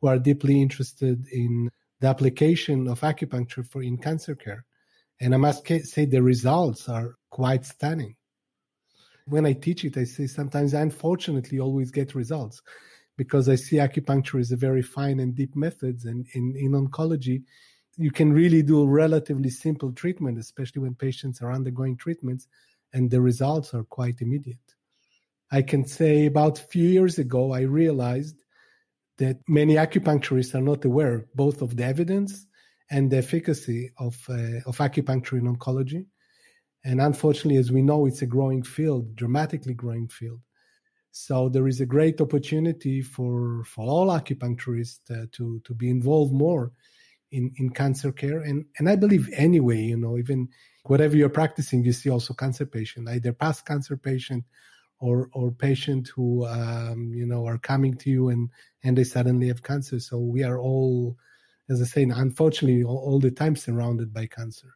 who 0.00 0.08
are 0.08 0.18
deeply 0.18 0.60
interested 0.60 1.26
in 1.28 1.70
the 2.00 2.08
application 2.08 2.88
of 2.88 3.00
acupuncture 3.00 3.64
for 3.64 3.82
in 3.82 3.98
cancer 3.98 4.34
care. 4.34 4.64
And 5.22 5.32
I 5.34 5.36
must 5.36 5.64
say 5.84 6.04
the 6.04 6.20
results 6.20 6.88
are 6.88 7.14
quite 7.30 7.64
stunning. 7.64 8.16
When 9.26 9.46
I 9.46 9.52
teach 9.52 9.84
it, 9.84 9.96
I 9.96 10.02
say 10.02 10.26
sometimes 10.26 10.74
I 10.74 10.80
unfortunately 10.80 11.60
always 11.60 11.92
get 11.92 12.16
results 12.16 12.60
because 13.16 13.48
I 13.48 13.54
see 13.54 13.76
acupuncture 13.76 14.40
is 14.40 14.50
a 14.50 14.56
very 14.56 14.82
fine 14.82 15.20
and 15.20 15.32
deep 15.32 15.54
methods. 15.54 16.06
And 16.06 16.26
in, 16.32 16.56
in 16.56 16.72
oncology, 16.72 17.44
you 17.96 18.10
can 18.10 18.32
really 18.32 18.62
do 18.62 18.84
relatively 18.84 19.48
simple 19.48 19.92
treatment, 19.92 20.38
especially 20.38 20.82
when 20.82 20.96
patients 20.96 21.40
are 21.40 21.52
undergoing 21.52 21.96
treatments, 21.96 22.48
and 22.92 23.08
the 23.08 23.20
results 23.20 23.74
are 23.74 23.84
quite 23.84 24.22
immediate. 24.22 24.74
I 25.52 25.62
can 25.62 25.86
say 25.86 26.26
about 26.26 26.58
a 26.58 26.64
few 26.64 26.88
years 26.88 27.20
ago, 27.20 27.52
I 27.52 27.60
realized 27.60 28.42
that 29.18 29.38
many 29.46 29.74
acupuncturists 29.74 30.56
are 30.56 30.62
not 30.62 30.84
aware 30.84 31.26
both 31.36 31.62
of 31.62 31.76
the 31.76 31.84
evidence 31.84 32.48
and 32.92 33.10
the 33.10 33.16
efficacy 33.16 33.90
of, 33.98 34.14
uh, 34.28 34.60
of 34.68 34.76
acupuncture 34.78 35.38
in 35.40 35.52
oncology. 35.54 36.04
And 36.84 37.00
unfortunately, 37.00 37.58
as 37.58 37.70
we 37.72 37.82
know, 37.82 38.06
it's 38.06 38.22
a 38.22 38.26
growing 38.26 38.62
field, 38.62 39.16
dramatically 39.16 39.74
growing 39.74 40.08
field. 40.08 40.40
So 41.10 41.48
there 41.48 41.68
is 41.68 41.80
a 41.80 41.92
great 41.96 42.20
opportunity 42.20 43.02
for, 43.02 43.64
for 43.64 43.84
all 43.92 44.08
acupuncturists 44.08 45.10
uh, 45.10 45.26
to, 45.32 45.60
to 45.64 45.74
be 45.74 45.88
involved 45.90 46.32
more 46.32 46.72
in, 47.30 47.52
in 47.56 47.70
cancer 47.70 48.12
care. 48.12 48.40
And, 48.40 48.64
and 48.78 48.88
I 48.88 48.96
believe 48.96 49.28
anyway, 49.48 49.80
you 49.92 49.96
know, 49.96 50.18
even 50.18 50.48
whatever 50.84 51.16
you're 51.16 51.40
practicing, 51.40 51.84
you 51.84 51.92
see 51.92 52.10
also 52.10 52.34
cancer 52.34 52.66
patient, 52.66 53.08
either 53.08 53.32
past 53.32 53.66
cancer 53.66 53.96
patient 53.96 54.44
or 55.02 55.28
or 55.32 55.50
patient 55.50 56.08
who 56.14 56.46
um, 56.46 57.12
you 57.12 57.26
know 57.26 57.44
are 57.44 57.58
coming 57.58 57.94
to 57.96 58.08
you 58.08 58.28
and 58.28 58.48
and 58.84 58.96
they 58.96 59.04
suddenly 59.04 59.48
have 59.48 59.62
cancer. 59.62 59.98
So 60.00 60.18
we 60.18 60.44
are 60.44 60.58
all, 60.58 61.16
as 61.70 61.80
I 61.80 61.84
say, 61.84 62.02
unfortunately, 62.02 62.84
all, 62.84 62.98
all 62.98 63.18
the 63.18 63.30
time 63.30 63.56
surrounded 63.56 64.12
by 64.12 64.26
cancer. 64.26 64.68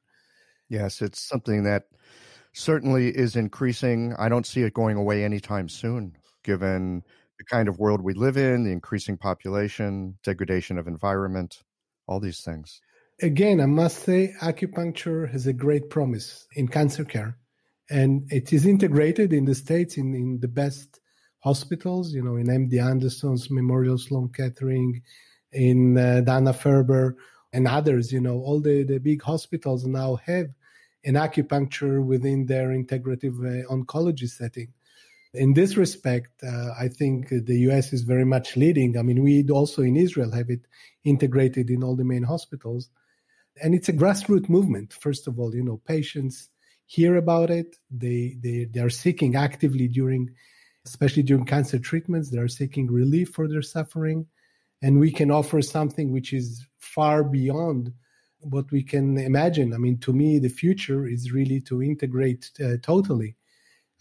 Yes, 0.68 1.02
it's 1.02 1.20
something 1.20 1.62
that 1.64 1.84
certainly 2.52 3.08
is 3.08 3.36
increasing. 3.36 4.14
I 4.18 4.28
don't 4.28 4.46
see 4.46 4.62
it 4.62 4.74
going 4.74 4.96
away 4.96 5.24
anytime 5.24 5.68
soon, 5.68 6.16
given 6.42 7.02
the 7.38 7.44
kind 7.44 7.68
of 7.68 7.78
world 7.78 8.00
we 8.00 8.14
live 8.14 8.36
in, 8.36 8.64
the 8.64 8.72
increasing 8.72 9.16
population, 9.16 10.18
degradation 10.22 10.78
of 10.78 10.86
environment, 10.86 11.62
all 12.06 12.18
these 12.18 12.40
things. 12.40 12.80
Again, 13.22 13.60
I 13.60 13.66
must 13.66 14.00
say, 14.00 14.34
acupuncture 14.40 15.30
has 15.30 15.46
a 15.46 15.52
great 15.52 15.90
promise 15.90 16.46
in 16.54 16.68
cancer 16.68 17.04
care 17.04 17.38
and 17.90 18.26
it 18.32 18.52
is 18.52 18.66
integrated 18.66 19.32
in 19.32 19.44
the 19.44 19.54
states 19.54 19.96
in, 19.96 20.14
in 20.14 20.40
the 20.40 20.48
best 20.48 21.00
hospitals 21.40 22.12
you 22.12 22.22
know 22.22 22.36
in 22.36 22.46
md 22.46 22.82
anderson's 22.82 23.50
memorial 23.50 23.98
sloan 23.98 24.28
kettering 24.30 25.00
in 25.52 25.98
uh, 25.98 26.20
dana 26.20 26.52
farber 26.52 27.14
and 27.52 27.66
others 27.66 28.12
you 28.12 28.20
know 28.20 28.38
all 28.40 28.60
the, 28.60 28.82
the 28.82 28.98
big 28.98 29.22
hospitals 29.22 29.84
now 29.86 30.16
have 30.16 30.48
an 31.04 31.14
acupuncture 31.14 32.04
within 32.04 32.46
their 32.46 32.68
integrative 32.68 33.36
uh, 33.44 33.66
oncology 33.72 34.28
setting 34.28 34.72
in 35.34 35.54
this 35.54 35.76
respect 35.76 36.30
uh, 36.42 36.70
i 36.78 36.88
think 36.88 37.28
the 37.28 37.56
us 37.70 37.92
is 37.92 38.02
very 38.02 38.24
much 38.24 38.56
leading 38.56 38.98
i 38.98 39.02
mean 39.02 39.22
we 39.22 39.46
also 39.48 39.82
in 39.82 39.96
israel 39.96 40.32
have 40.32 40.50
it 40.50 40.60
integrated 41.04 41.70
in 41.70 41.82
all 41.82 41.96
the 41.96 42.04
main 42.04 42.22
hospitals 42.22 42.90
and 43.62 43.74
it's 43.74 43.88
a 43.88 43.92
grassroots 43.92 44.48
movement 44.48 44.92
first 44.92 45.26
of 45.26 45.38
all 45.38 45.54
you 45.54 45.62
know 45.62 45.80
patients 45.86 46.50
hear 46.86 47.16
about 47.16 47.50
it. 47.50 47.76
They 47.90 48.36
they 48.40 48.66
they 48.72 48.80
are 48.80 48.90
seeking 48.90 49.36
actively 49.36 49.88
during, 49.88 50.30
especially 50.86 51.24
during 51.24 51.44
cancer 51.44 51.78
treatments. 51.78 52.30
They 52.30 52.38
are 52.38 52.48
seeking 52.48 52.90
relief 52.90 53.30
for 53.30 53.48
their 53.48 53.62
suffering, 53.62 54.26
and 54.82 55.00
we 55.00 55.10
can 55.10 55.30
offer 55.30 55.62
something 55.62 56.12
which 56.12 56.32
is 56.32 56.66
far 56.78 57.24
beyond 57.24 57.92
what 58.40 58.70
we 58.70 58.82
can 58.82 59.18
imagine. 59.18 59.72
I 59.72 59.78
mean, 59.78 59.98
to 59.98 60.12
me, 60.12 60.38
the 60.38 60.48
future 60.48 61.06
is 61.06 61.32
really 61.32 61.60
to 61.62 61.82
integrate 61.82 62.50
uh, 62.62 62.76
totally 62.82 63.36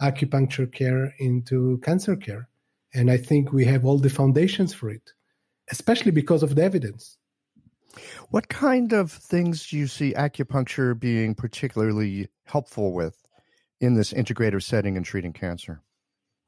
acupuncture 0.02 0.72
care 0.72 1.14
into 1.20 1.80
cancer 1.84 2.16
care, 2.16 2.50
and 2.94 3.10
I 3.10 3.18
think 3.18 3.52
we 3.52 3.66
have 3.66 3.86
all 3.86 3.98
the 3.98 4.10
foundations 4.10 4.74
for 4.74 4.90
it, 4.90 5.14
especially 5.72 6.12
because 6.12 6.44
of 6.44 6.56
the 6.56 6.64
evidence. 6.64 7.18
What 8.30 8.50
kind 8.50 8.92
of 8.92 9.12
things 9.12 9.70
do 9.70 9.78
you 9.78 9.88
see 9.88 10.14
acupuncture 10.14 11.00
being 11.00 11.34
particularly 11.34 12.28
helpful 12.44 12.94
with 12.94 13.26
in 13.80 13.96
this 13.96 14.12
integrative 14.12 14.64
setting 14.64 14.98
in 14.98 15.04
treating 15.04 15.32
cancer? 15.32 15.82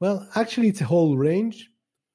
Well, 0.00 0.28
actually, 0.34 0.68
it's 0.68 0.80
a 0.80 0.84
whole 0.86 1.16
range. 1.16 1.70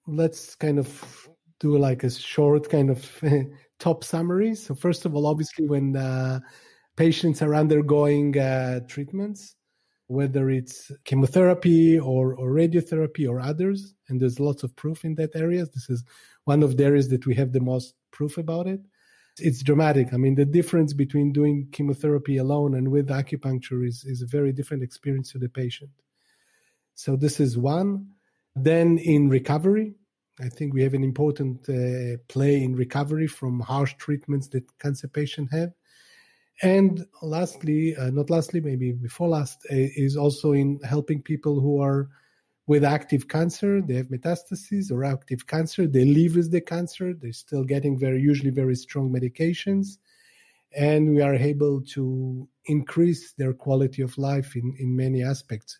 Let's 0.07 0.55
kind 0.55 0.79
of 0.79 1.27
do 1.63 1.77
like 1.77 2.03
a 2.03 2.11
short 2.11 2.69
kind 2.69 2.89
of 2.89 3.23
top 3.79 4.03
summary. 4.03 4.53
So, 4.53 4.75
first 4.75 5.05
of 5.05 5.15
all, 5.15 5.25
obviously, 5.25 5.65
when 5.67 5.95
uh, 5.95 6.41
patients 6.97 7.41
are 7.41 7.55
undergoing 7.55 8.37
uh, 8.37 8.81
treatments, 8.81 9.55
whether 10.07 10.49
it's 10.49 10.91
chemotherapy 11.05 11.97
or, 11.97 12.35
or 12.35 12.51
radiotherapy 12.51 13.27
or 13.27 13.39
others, 13.39 13.95
and 14.09 14.19
there's 14.19 14.39
lots 14.39 14.63
of 14.63 14.75
proof 14.75 15.05
in 15.05 15.15
that 15.15 15.35
area. 15.35 15.65
This 15.65 15.89
is 15.89 16.03
one 16.43 16.61
of 16.63 16.75
the 16.75 16.83
areas 16.83 17.07
that 17.09 17.25
we 17.25 17.33
have 17.35 17.53
the 17.53 17.61
most 17.61 17.95
proof 18.11 18.37
about 18.37 18.67
it 18.67 18.81
it's 19.39 19.63
dramatic. 19.63 20.13
I 20.13 20.17
mean, 20.17 20.35
the 20.35 20.45
difference 20.45 20.93
between 20.93 21.31
doing 21.31 21.67
chemotherapy 21.71 22.37
alone 22.37 22.75
and 22.75 22.91
with 22.91 23.09
acupuncture 23.09 23.83
is, 23.87 24.03
is 24.05 24.21
a 24.21 24.27
very 24.27 24.51
different 24.51 24.83
experience 24.83 25.31
to 25.31 25.39
the 25.39 25.49
patient. 25.49 25.89
So, 26.93 27.15
this 27.15 27.39
is 27.39 27.57
one. 27.57 28.09
Then, 28.55 28.99
in 28.99 29.29
recovery, 29.29 29.95
I 30.39 30.49
think 30.49 30.73
we 30.73 30.83
have 30.83 30.93
an 30.93 31.03
important 31.03 31.69
uh, 31.69 32.17
play 32.27 32.63
in 32.63 32.75
recovery 32.75 33.27
from 33.27 33.59
harsh 33.59 33.93
treatments 33.95 34.47
that 34.49 34.79
cancer 34.79 35.07
patients 35.07 35.51
have. 35.51 35.73
And 36.61 37.05
lastly, 37.21 37.95
uh, 37.95 38.09
not 38.09 38.29
lastly, 38.29 38.61
maybe 38.61 38.91
before 38.91 39.29
last, 39.29 39.59
uh, 39.71 39.75
is 39.75 40.15
also 40.17 40.53
in 40.53 40.79
helping 40.83 41.21
people 41.21 41.59
who 41.59 41.81
are 41.81 42.09
with 42.65 42.83
active 42.83 43.27
cancer, 43.27 43.81
they 43.81 43.95
have 43.95 44.07
metastases 44.07 44.89
or 44.89 45.03
active 45.03 45.45
cancer, 45.47 45.85
they 45.85 46.05
live 46.05 46.35
with 46.37 46.51
the 46.51 46.61
cancer, 46.61 47.13
they're 47.13 47.33
still 47.33 47.65
getting 47.65 47.99
very 47.99 48.21
usually 48.21 48.51
very 48.51 48.75
strong 48.75 49.11
medications, 49.11 49.97
and 50.75 51.13
we 51.13 51.21
are 51.21 51.35
able 51.35 51.81
to 51.81 52.47
increase 52.65 53.33
their 53.33 53.53
quality 53.53 54.01
of 54.01 54.17
life 54.17 54.55
in, 54.55 54.73
in 54.79 54.95
many 54.95 55.21
aspects. 55.21 55.79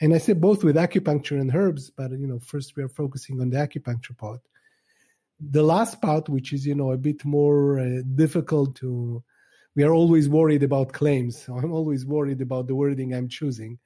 And 0.00 0.14
I 0.14 0.18
say 0.18 0.32
both 0.32 0.64
with 0.64 0.76
acupuncture 0.76 1.40
and 1.40 1.54
herbs, 1.54 1.90
but 1.90 2.10
you 2.12 2.26
know, 2.26 2.38
first 2.38 2.76
we 2.76 2.82
are 2.82 2.88
focusing 2.88 3.40
on 3.40 3.50
the 3.50 3.58
acupuncture 3.58 4.16
part. 4.16 4.40
The 5.38 5.62
last 5.62 6.00
part, 6.00 6.28
which 6.28 6.52
is 6.52 6.66
you 6.66 6.74
know 6.74 6.92
a 6.92 6.98
bit 6.98 7.24
more 7.24 7.78
uh, 7.78 8.02
difficult 8.14 8.76
to, 8.76 9.22
we 9.74 9.82
are 9.82 9.92
always 9.92 10.28
worried 10.28 10.62
about 10.62 10.92
claims. 10.92 11.42
So 11.42 11.54
I'm 11.58 11.72
always 11.72 12.06
worried 12.06 12.40
about 12.40 12.66
the 12.66 12.74
wording 12.74 13.14
I'm 13.14 13.28
choosing 13.28 13.78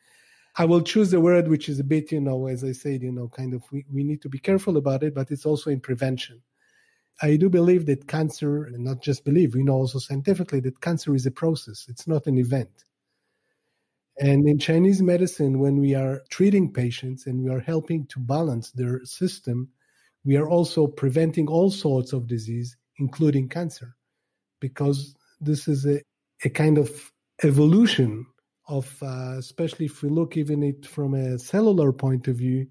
I 0.57 0.65
will 0.65 0.83
choose 0.83 1.13
a 1.13 1.21
word 1.21 1.49
which 1.49 1.69
is 1.69 1.81
a 1.81 1.85
bit, 1.85 2.13
you 2.13 2.21
know, 2.21 2.47
as 2.47 2.63
I 2.63 2.73
said, 2.73 3.03
you 3.03 3.11
know, 3.11 3.29
kind 3.29 3.55
of 3.55 3.65
we, 3.73 3.85
we 3.93 4.05
need 4.05 4.23
to 4.23 4.29
be 4.29 4.39
careful 4.39 4.77
about 4.77 5.03
it, 5.03 5.15
but 5.15 5.31
it's 5.33 5.47
also 5.47 5.71
in 5.71 5.81
prevention. 5.81 6.41
I 7.23 7.37
do 7.37 7.49
believe 7.49 7.87
that 7.87 8.07
cancer, 8.07 8.65
and 8.65 8.85
not 8.85 9.03
just 9.03 9.25
believe, 9.25 9.55
we 9.55 9.65
know 9.65 9.75
also 9.75 9.99
scientifically 9.99 10.61
that 10.61 10.81
cancer 10.81 11.15
is 11.15 11.27
a 11.27 11.31
process, 11.31 11.87
it's 11.89 12.07
not 12.07 12.27
an 12.27 12.39
event. 12.39 12.85
And 14.19 14.49
in 14.49 14.59
Chinese 14.59 15.03
medicine, 15.03 15.59
when 15.59 15.81
we 15.81 15.95
are 15.95 16.23
treating 16.31 16.73
patients 16.73 17.27
and 17.27 17.43
we 17.43 17.51
are 17.51 17.61
helping 17.61 18.07
to 18.07 18.21
balance 18.21 18.71
their 18.71 19.05
system, 19.05 19.69
we 20.25 20.37
are 20.37 20.49
also 20.49 20.87
preventing 20.87 21.49
all 21.49 21.71
sorts 21.71 22.13
of 22.13 22.29
disease, 22.29 22.77
including 22.99 23.49
cancer, 23.49 23.97
because 24.61 25.15
this 25.41 25.69
is 25.69 25.85
a 25.87 26.01
a 26.45 26.51
kind 26.51 26.79
of 26.79 27.13
evolution 27.43 28.27
of, 28.69 28.97
uh, 29.03 29.37
especially 29.39 29.87
if 29.87 30.03
we 30.03 30.09
look 30.09 30.37
even 30.37 30.63
it 30.63 30.87
from 30.87 31.15
a 31.15 31.39
cellular 31.39 31.93
point 31.93 32.29
of 32.29 32.37
view, 32.37 32.67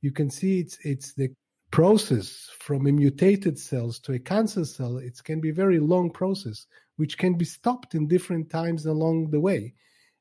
you 0.00 0.12
can 0.12 0.30
see 0.30 0.60
it's 0.60 0.78
it's 0.84 1.14
the 1.14 1.28
process 1.70 2.48
from 2.58 2.86
a 2.86 2.92
mutated 2.92 3.58
cells 3.58 3.98
to 4.00 4.12
a 4.12 4.18
cancer 4.18 4.64
cell. 4.64 4.98
It 4.98 5.22
can 5.22 5.40
be 5.40 5.50
a 5.50 5.54
very 5.54 5.78
long 5.78 6.10
process, 6.10 6.66
which 6.96 7.18
can 7.18 7.34
be 7.36 7.44
stopped 7.44 7.94
in 7.94 8.08
different 8.08 8.50
times 8.50 8.86
along 8.86 9.30
the 9.30 9.40
way. 9.40 9.74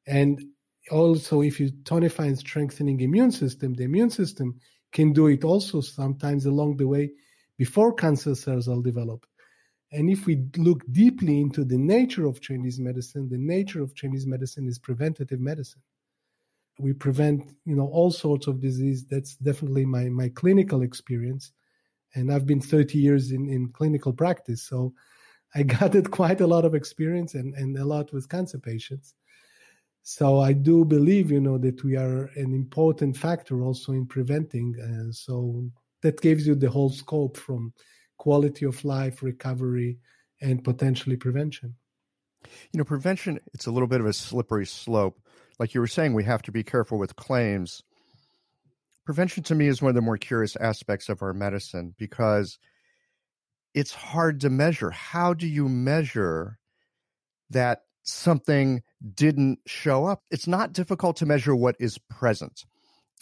And 0.08 0.44
also, 0.92 1.42
if 1.42 1.60
you 1.60 1.72
tonify 1.84 2.28
and 2.28 2.38
strengthening 2.38 3.00
immune 3.02 3.32
system, 3.32 3.74
the 3.74 3.84
immune 3.84 4.10
system 4.10 4.60
can 4.92 5.14
do 5.14 5.28
it 5.28 5.44
also 5.44 5.82
sometimes 5.82 6.46
along 6.46 6.78
the 6.78 6.88
way 6.88 7.12
before 7.58 7.94
cancer 7.94 8.36
cells 8.36 8.68
are 8.68 8.82
developed. 8.82 9.28
And 9.92 10.10
if 10.10 10.26
we 10.26 10.46
look 10.58 10.84
deeply 10.92 11.40
into 11.40 11.64
the 11.64 11.78
nature 11.78 12.26
of 12.26 12.42
Chinese 12.42 12.80
medicine, 12.80 13.30
the 13.30 13.38
nature 13.38 13.82
of 13.82 13.96
Chinese 13.96 14.28
medicine 14.28 14.68
is 14.68 14.80
preventative 14.80 15.40
medicine. 15.40 15.82
We 16.78 16.94
prevent, 16.94 17.54
you 17.66 17.76
know, 17.76 17.88
all 17.88 18.12
sorts 18.12 18.48
of 18.48 18.60
disease. 18.60 19.06
That's 19.06 19.36
definitely 19.38 19.86
my 19.86 20.10
my 20.10 20.30
clinical 20.30 20.84
experience, 20.84 21.52
and 22.14 22.32
I've 22.32 22.46
been 22.46 22.62
30 22.62 23.00
years 23.00 23.32
in 23.32 23.50
in 23.50 23.70
clinical 23.70 24.14
practice, 24.14 24.62
so 24.62 24.94
I 25.56 25.64
gathered 25.80 26.12
quite 26.12 26.42
a 26.42 26.48
lot 26.48 26.66
of 26.66 26.76
experience 26.76 27.34
and 27.34 27.56
and 27.56 27.78
a 27.78 27.86
lot 27.86 28.14
with 28.14 28.30
cancer 28.30 28.60
patients. 28.60 29.16
So 30.10 30.40
I 30.40 30.54
do 30.54 30.86
believe, 30.86 31.32
you 31.32 31.42
know, 31.42 31.58
that 31.58 31.84
we 31.84 31.98
are 31.98 32.32
an 32.38 32.54
important 32.54 33.18
factor 33.18 33.62
also 33.62 33.92
in 33.92 34.06
preventing. 34.06 34.74
Uh, 34.80 35.12
so 35.12 35.70
that 36.02 36.22
gives 36.22 36.48
you 36.48 36.56
the 36.56 36.70
whole 36.70 36.90
scope 36.90 37.36
from 37.36 37.74
quality 38.18 38.66
of 38.66 38.86
life, 38.86 39.22
recovery, 39.22 40.00
and 40.40 40.64
potentially 40.64 41.18
prevention. 41.18 41.76
You 42.72 42.78
know, 42.78 42.86
prevention, 42.86 43.42
it's 43.54 43.66
a 43.66 43.72
little 43.72 43.90
bit 43.90 44.00
of 44.00 44.08
a 44.08 44.14
slippery 44.14 44.66
slope. 44.66 45.20
Like 45.60 45.74
you 45.74 45.82
were 45.82 45.88
saying, 45.88 46.14
we 46.14 46.24
have 46.24 46.42
to 46.44 46.54
be 46.54 46.64
careful 46.64 46.98
with 46.98 47.18
claims. 47.18 47.84
Prevention 49.06 49.44
to 49.44 49.56
me 49.56 49.68
is 49.68 49.82
one 49.82 49.90
of 49.90 49.96
the 49.96 50.02
more 50.02 50.18
curious 50.18 50.56
aspects 50.56 51.10
of 51.10 51.22
our 51.22 51.34
medicine 51.34 51.96
because 51.98 52.60
it's 53.74 53.94
hard 53.94 54.40
to 54.40 54.50
measure. 54.50 54.92
How 54.92 55.34
do 55.34 55.48
you 55.48 55.68
measure 55.68 56.60
that 57.50 57.82
something 58.04 58.84
didn't 59.14 59.60
show 59.66 60.06
up? 60.06 60.24
It's 60.32 60.48
not 60.48 60.74
difficult 60.74 61.18
to 61.18 61.26
measure 61.26 61.56
what 61.56 61.76
is 61.80 61.98
present 62.10 62.66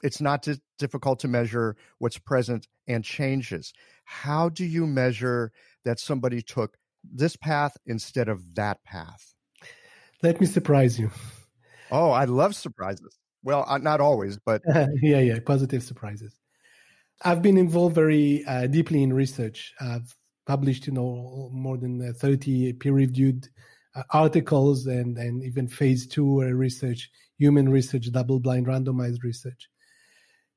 it's 0.04 0.22
not 0.22 0.48
difficult 0.78 1.20
to 1.20 1.28
measure 1.28 1.76
what's 1.98 2.18
present 2.20 2.68
and 2.88 3.04
changes. 3.04 3.74
How 4.04 4.50
do 4.50 4.64
you 4.64 4.86
measure 4.86 5.52
that 5.84 6.00
somebody 6.00 6.44
took 6.44 6.78
this 7.04 7.36
path 7.36 7.76
instead 7.88 8.30
of 8.30 8.56
that 8.56 8.84
path? 8.84 9.34
Let 10.22 10.40
me 10.40 10.48
surprise 10.48 11.00
you. 11.00 11.10
Oh, 11.92 12.12
I 12.12 12.26
love 12.26 12.56
surprises. 12.56 13.18
Well, 13.44 13.66
uh, 13.68 13.78
not 13.80 14.02
always, 14.02 14.38
but 14.38 14.62
yeah, 15.02 15.20
yeah, 15.20 15.40
positive 15.46 15.84
surprises. 15.84 16.40
I've 17.24 17.42
been 17.42 17.58
involved 17.58 17.96
very 17.96 18.44
uh, 18.46 18.68
deeply 18.68 19.02
in 19.02 19.14
research. 19.14 19.74
I've 19.80 20.16
published, 20.46 20.86
you 20.86 20.94
know, 20.94 21.50
more 21.52 21.78
than 21.78 22.14
30 22.14 22.74
peer-reviewed 22.74 23.48
articles 24.12 24.86
and, 24.88 25.18
and 25.18 25.44
even 25.44 25.68
phase 25.68 26.08
two 26.08 26.44
uh, 26.44 26.48
research, 26.48 27.10
human 27.38 27.70
research, 27.70 28.12
double-blind 28.12 28.68
randomized 28.68 29.24
research. 29.24 29.70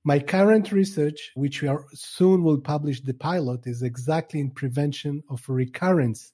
My 0.05 0.19
current 0.19 0.73
research, 0.73 1.33
which 1.35 1.61
we 1.63 1.69
are 1.69 1.85
soon 1.93 2.43
will 2.43 2.61
publish 2.61 3.01
the 3.01 3.15
pilot, 3.15 3.67
is 3.67 3.83
exactly 3.83 4.41
in 4.41 4.51
prevention 4.51 5.23
of 5.29 5.49
recurrence 5.49 6.33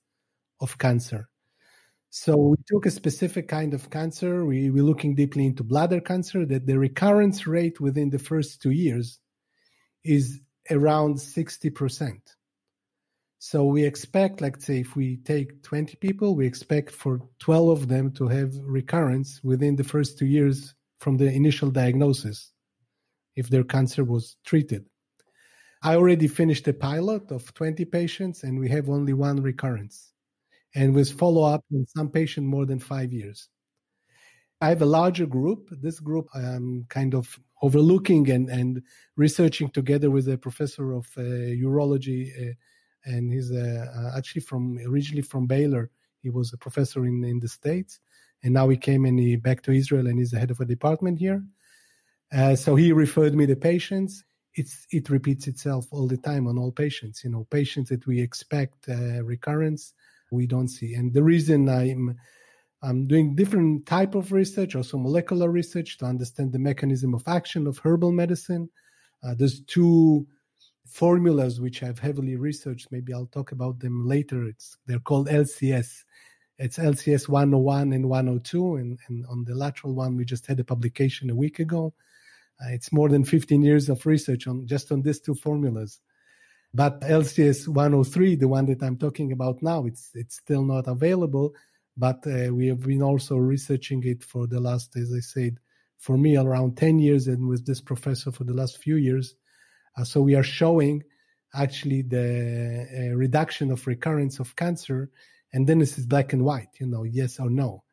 of 0.61 0.79
cancer. 0.79 1.29
So 2.11 2.37
we 2.37 2.57
took 2.69 2.87
a 2.87 2.91
specific 2.91 3.49
kind 3.49 3.75
of 3.75 3.91
cancer. 3.91 4.45
We, 4.45 4.71
we're 4.71 4.85
looking 4.85 5.17
deeply 5.17 5.47
into 5.47 5.65
bladder 5.65 6.01
cancer 6.01 6.47
that 6.47 6.67
the 6.67 6.79
recurrence 6.79 7.47
rate 7.47 7.81
within 7.81 8.11
the 8.11 8.21
first 8.21 8.63
two 8.63 8.71
years 8.71 9.19
is 10.05 10.41
around 10.71 11.17
60%. 11.17 12.21
So 13.47 13.67
we 13.67 13.85
expect, 13.85 14.41
like 14.41 14.59
say, 14.59 14.81
if 14.81 14.97
we 14.97 15.19
take 15.19 15.63
20 15.63 15.97
people, 15.97 16.35
we 16.35 16.47
expect 16.47 16.91
for 16.91 17.21
12 17.41 17.69
of 17.69 17.89
them 17.89 18.11
to 18.13 18.27
have 18.27 18.55
recurrence 18.63 19.45
within 19.45 19.77
the 19.77 19.85
first 19.85 20.19
two 20.19 20.25
years 20.25 20.75
from 20.99 21.19
the 21.19 21.31
initial 21.31 21.71
diagnosis 21.71 22.53
if 23.37 23.51
their 23.51 23.63
cancer 23.63 24.03
was 24.03 24.37
treated. 24.47 24.87
I 25.83 25.97
already 25.97 26.27
finished 26.27 26.67
a 26.69 26.73
pilot 26.73 27.31
of 27.31 27.53
20 27.53 27.85
patients 27.85 28.45
and 28.45 28.59
we 28.59 28.71
have 28.71 28.89
only 28.89 29.13
one 29.13 29.43
recurrence 29.43 30.15
and 30.75 30.95
with 30.95 31.13
follow 31.13 31.43
up 31.43 31.67
in 31.71 31.87
some 31.95 32.09
patient 32.09 32.47
more 32.47 32.65
than 32.65 32.79
five 32.79 33.13
years. 33.13 33.51
I 34.63 34.71
have 34.71 34.81
a 34.81 34.87
larger 34.87 35.27
group. 35.27 35.69
This 35.71 36.01
group 36.01 36.31
I'm 36.35 36.87
kind 36.89 37.15
of 37.15 37.39
overlooking 37.61 38.31
and, 38.31 38.49
and 38.49 38.81
researching 39.17 39.69
together 39.69 40.11
with 40.11 40.29
a 40.29 40.39
professor 40.39 40.93
of 40.93 41.07
uh, 41.19 41.21
urology, 41.21 42.53
uh, 42.53 42.55
and 43.05 43.33
he's 43.33 43.51
uh, 43.53 43.87
uh 43.97 44.17
actually 44.17 44.43
from 44.43 44.79
originally 44.87 45.23
from 45.23 45.47
Baylor. 45.47 45.91
He 46.23 46.31
was 46.31 46.53
a 46.53 46.59
professor 46.59 47.05
in, 47.05 47.23
in 47.25 47.41
the 47.41 47.49
States, 47.49 48.01
and 48.43 48.55
now 48.55 48.69
he 48.69 48.77
came 48.77 49.05
and 49.05 49.19
he 49.19 49.37
back 49.37 49.63
to 49.63 49.73
Israel 49.73 50.07
and 50.07 50.19
he's 50.19 50.31
the 50.31 50.39
head 50.39 50.51
of 50.51 50.61
a 50.61 50.65
department 50.65 51.19
here. 51.19 51.45
Uh, 52.33 52.57
so 52.57 52.75
he 52.75 52.93
referred 52.93 53.35
me 53.35 53.47
the 53.47 53.57
patients. 53.57 54.25
It's 54.55 54.87
it 54.91 55.11
repeats 55.11 55.47
itself 55.47 55.87
all 55.91 56.07
the 56.07 56.17
time 56.17 56.47
on 56.47 56.59
all 56.59 56.73
patients. 56.73 57.25
You 57.25 57.31
know, 57.31 57.47
patients 57.51 57.91
that 57.91 58.07
we 58.07 58.21
expect 58.21 58.87
recurrence, 58.89 59.95
we 60.31 60.47
don't 60.47 60.69
see. 60.69 60.95
And 60.95 61.13
the 61.13 61.23
reason 61.23 61.69
I'm 61.69 62.17
I'm 62.85 63.07
doing 63.07 63.35
different 63.35 63.87
type 63.87 64.15
of 64.15 64.31
research, 64.31 64.77
also 64.77 64.99
molecular 64.99 65.51
research, 65.51 65.97
to 65.99 66.05
understand 66.05 66.53
the 66.53 66.59
mechanism 66.59 67.15
of 67.15 67.27
action 67.27 67.67
of 67.67 67.79
herbal 67.79 68.13
medicine. 68.13 68.69
Uh, 69.23 69.35
there's 69.35 69.61
two 69.61 70.27
formulas 70.87 71.61
which 71.61 71.83
I've 71.83 71.99
heavily 71.99 72.37
researched. 72.37 72.93
Maybe 72.93 73.13
I'll 73.13 73.27
talk 73.27 73.53
about 73.53 73.81
them 73.81 74.07
later. 74.07 74.45
It's 74.45 74.77
they're 74.87 74.99
called 74.99 75.29
LCS. 75.29 76.05
It's 76.59 76.79
LCS 76.79 77.29
101 77.29 77.93
and 77.93 78.09
102, 78.09 78.77
and, 78.77 78.99
and 79.09 79.27
on 79.27 79.45
the 79.45 79.55
lateral 79.55 79.95
one 79.95 80.17
we 80.17 80.25
just 80.25 80.47
had 80.47 80.61
a 80.61 80.65
publication 80.65 81.31
a 81.31 81.35
week 81.35 81.59
ago. 81.59 81.93
Uh, 82.63 82.71
it's 82.71 82.93
more 82.93 83.09
than 83.09 83.25
15 83.25 83.63
years 83.63 83.89
of 83.89 84.07
research 84.07 84.47
on 84.47 84.67
just 84.67 84.93
on 84.93 85.03
these 85.03 85.21
two 85.21 85.35
formulas. 85.35 86.01
But 86.73 87.01
LCS 87.01 87.69
103, 87.69 88.37
the 88.37 88.49
one 88.49 88.67
that 88.67 88.83
I'm 88.83 88.97
talking 88.97 89.33
about 89.33 89.63
now, 89.63 89.87
it's 89.87 90.11
it's 90.15 90.37
still 90.37 90.65
not 90.65 90.87
available. 90.87 91.55
But 91.97 92.27
uh, 92.27 92.53
we 92.53 92.67
have 92.69 92.81
been 92.81 93.03
also 93.03 93.37
researching 93.37 94.03
it 94.05 94.25
for 94.25 94.49
the 94.49 94.59
last, 94.61 94.97
as 94.97 95.13
I 95.13 95.21
said, 95.21 95.59
for 95.99 96.19
me 96.19 96.37
around 96.37 96.77
10 96.77 96.99
years, 96.99 97.29
and 97.29 97.49
with 97.49 97.65
this 97.65 97.81
professor 97.81 98.33
for 98.33 98.45
the 98.45 98.53
last 98.53 98.79
few 98.79 98.97
years. 98.97 99.37
Uh, 99.97 100.05
so 100.05 100.21
we 100.21 100.35
are 100.35 100.43
showing 100.43 101.03
actually 101.55 102.03
the 102.03 102.87
uh, 103.13 103.15
reduction 103.15 103.71
of 103.71 103.87
recurrence 103.87 104.41
of 104.41 104.55
cancer, 104.57 105.11
and 105.53 105.67
then 105.67 105.79
this 105.79 105.99
is 105.99 106.07
black 106.07 106.33
and 106.33 106.45
white, 106.45 106.69
you 106.81 106.87
know, 106.87 107.05
yes 107.05 107.39
or 107.39 107.49
no. 107.49 107.85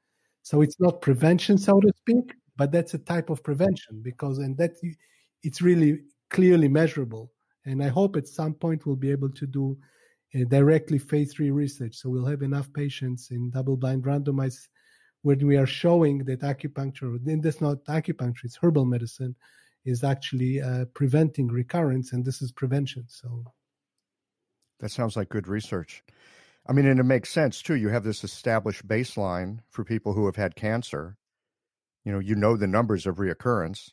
So 0.42 0.62
it's 0.62 0.80
not 0.80 1.02
prevention, 1.02 1.58
so 1.58 1.80
to 1.80 1.92
speak, 1.98 2.34
but 2.62 2.72
that's 2.72 2.94
a 2.94 3.00
type 3.00 3.30
of 3.30 3.44
prevention 3.44 4.02
because 4.04 4.38
and 4.38 4.56
that 4.58 4.74
it's 5.44 5.62
really 5.64 6.00
clearly 6.30 6.68
measurable 6.68 7.32
and 7.66 7.84
i 7.84 7.88
hope 7.88 8.16
at 8.16 8.28
some 8.28 8.54
point 8.54 8.86
we'll 8.86 8.96
be 9.08 9.12
able 9.12 9.30
to 9.30 9.48
do 9.48 9.78
uh, 10.36 10.44
directly 10.48 11.00
phase 11.00 11.34
three 11.34 11.50
research 11.50 11.96
so 11.96 12.08
we'll 12.10 12.26
have 12.34 12.44
enough 12.44 12.72
patients 12.74 13.32
in 13.32 13.50
double 13.50 13.76
blind 13.76 14.04
randomized 14.04 14.68
when 15.24 15.40
we 15.46 15.58
are 15.58 15.66
showing 15.66 16.20
that 16.20 16.42
acupuncture 16.42 17.18
and 17.28 17.42
that's 17.44 17.62
not 17.62 17.84
acupuncture 17.86 18.46
it's 18.46 18.60
herbal 18.62 18.86
medicine 18.86 19.36
is 19.86 20.04
actually 20.04 20.62
uh, 20.62 20.86
preventing 20.94 21.48
recurrence 21.48 22.14
and 22.14 22.26
this 22.26 22.42
is 22.42 22.52
prevention 22.52 23.06
so. 23.08 23.46
That 24.80 24.92
sounds 24.92 25.16
like 25.16 25.30
good 25.30 25.48
research. 25.48 26.04
I 26.68 26.74
mean 26.74 26.86
and 26.86 27.00
it 27.00 27.04
makes 27.04 27.30
sense 27.30 27.62
too. 27.62 27.76
You 27.76 27.90
have 27.90 28.04
this 28.04 28.24
established 28.24 28.88
baseline 28.88 29.60
for 29.70 29.84
people 29.84 30.14
who 30.14 30.26
have 30.26 30.36
had 30.36 30.56
cancer. 30.56 31.18
You 32.06 32.12
know 32.12 32.20
you 32.20 32.36
know 32.36 32.58
the 32.58 32.68
numbers 32.68 33.06
of 33.06 33.18
reoccurrence 33.18 33.92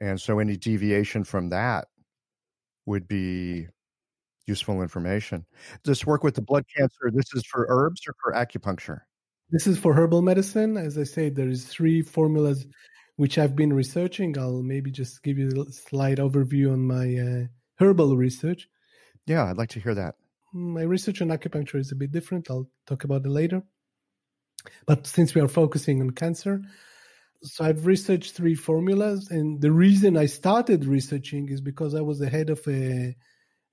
and 0.00 0.20
so 0.20 0.38
any 0.38 0.56
deviation 0.56 1.24
from 1.24 1.50
that 1.50 1.88
would 2.86 3.06
be 3.06 3.68
useful 4.46 4.82
information. 4.82 5.46
This 5.84 6.06
work 6.06 6.24
with 6.24 6.34
the 6.34 6.42
bladder 6.42 6.66
cancer? 6.76 7.10
This 7.12 7.32
is 7.34 7.44
for 7.46 7.66
herbs 7.68 8.02
or 8.08 8.14
for 8.22 8.32
acupuncture? 8.32 9.00
This 9.50 9.66
is 9.66 9.78
for 9.78 9.94
herbal 9.94 10.22
medicine. 10.22 10.76
As 10.76 10.96
i 10.96 11.04
say 11.04 11.28
there 11.28 11.48
is 11.48 11.64
three 11.64 12.02
formulas 12.02 12.66
which 13.20 13.36
i've 13.38 13.54
been 13.54 13.72
researching. 13.72 14.38
I'll 14.38 14.62
maybe 14.62 14.90
just 14.90 15.22
give 15.22 15.36
you 15.38 15.48
a 15.68 15.72
slight 15.72 16.18
overview 16.18 16.72
on 16.72 16.80
my 16.96 17.06
uh, 17.26 17.46
herbal 17.78 18.16
research. 18.16 18.68
Yeah 19.26 19.44
i'd 19.44 19.58
like 19.58 19.70
to 19.70 19.80
hear 19.80 19.94
that. 19.94 20.14
My 20.52 20.82
research 20.82 21.22
on 21.22 21.28
acupuncture 21.28 21.78
is 21.78 21.92
a 21.92 22.00
bit 22.02 22.12
different. 22.12 22.50
I'll 22.50 22.68
talk 22.86 23.04
about 23.04 23.24
it 23.24 23.28
later. 23.28 23.62
But 24.86 25.06
since 25.06 25.34
we 25.34 25.40
are 25.40 25.48
focusing 25.48 26.00
on 26.00 26.10
cancer 26.10 26.62
so 27.42 27.64
I've 27.64 27.86
researched 27.86 28.34
three 28.34 28.54
formulas, 28.54 29.30
and 29.30 29.60
the 29.60 29.72
reason 29.72 30.16
I 30.16 30.26
started 30.26 30.84
researching 30.84 31.48
is 31.48 31.60
because 31.60 31.94
I 31.94 32.02
was 32.02 32.18
the 32.18 32.28
head 32.28 32.50
of 32.50 32.60
a 32.68 33.16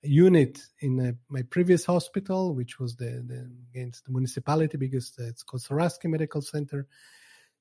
unit 0.02 0.58
in 0.80 1.00
uh, 1.00 1.12
my 1.28 1.42
previous 1.42 1.84
hospital, 1.84 2.54
which 2.54 2.78
was 2.78 2.96
the, 2.96 3.22
the 3.26 3.50
against 3.74 4.06
the 4.06 4.12
municipality 4.12 4.78
because 4.78 5.12
it's 5.18 5.42
called 5.42 5.62
Sourasky 5.62 6.06
Medical 6.06 6.40
Center. 6.40 6.86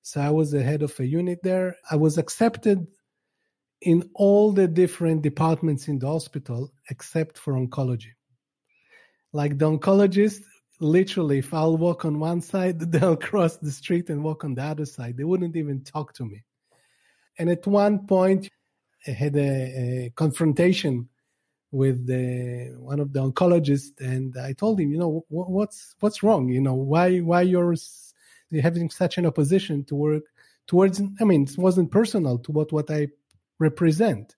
So 0.07 0.21
I 0.21 0.29
was 0.29 0.51
the 0.51 0.63
head 0.63 0.83
of 0.83 0.97
a 1.01 1.05
unit 1.05 1.39
there. 1.43 1.75
I 1.91 1.97
was 1.97 2.17
accepted 2.17 2.87
in 3.81 4.09
all 4.13 4.53
the 4.53 4.65
different 4.65 5.21
departments 5.21 5.89
in 5.89 5.99
the 5.99 6.07
hospital 6.07 6.71
except 6.89 7.37
for 7.37 7.55
oncology. 7.55 8.13
Like 9.33 9.57
the 9.57 9.69
oncologist, 9.69 10.43
literally, 10.79 11.39
if 11.39 11.53
I'll 11.53 11.75
walk 11.75 12.05
on 12.05 12.21
one 12.21 12.39
side, 12.39 12.79
they'll 12.93 13.17
cross 13.17 13.57
the 13.57 13.69
street 13.69 14.09
and 14.09 14.23
walk 14.23 14.45
on 14.45 14.55
the 14.55 14.63
other 14.63 14.85
side. 14.85 15.17
They 15.17 15.25
wouldn't 15.25 15.57
even 15.57 15.83
talk 15.83 16.13
to 16.13 16.23
me. 16.23 16.41
And 17.37 17.49
at 17.49 17.67
one 17.67 18.07
point, 18.07 18.47
I 19.05 19.11
had 19.11 19.35
a, 19.35 20.05
a 20.05 20.13
confrontation 20.15 21.09
with 21.71 22.07
the, 22.07 22.77
one 22.79 23.01
of 23.01 23.11
the 23.11 23.29
oncologists, 23.29 23.99
and 23.99 24.37
I 24.37 24.53
told 24.53 24.79
him, 24.79 24.89
you 24.89 24.99
know, 24.99 25.25
what's 25.27 25.95
what's 25.99 26.23
wrong? 26.23 26.47
You 26.47 26.61
know, 26.61 26.75
why 26.75 27.17
why 27.17 27.41
you're 27.41 27.75
having 28.61 28.89
such 28.89 29.17
an 29.17 29.25
opposition 29.25 29.83
to 29.85 29.95
work 29.95 30.23
towards? 30.67 31.01
I 31.19 31.23
mean, 31.23 31.43
it 31.43 31.57
wasn't 31.57 31.91
personal 31.91 32.39
to 32.39 32.51
what 32.51 32.71
what 32.71 32.89
I 32.89 33.07
represent. 33.59 34.35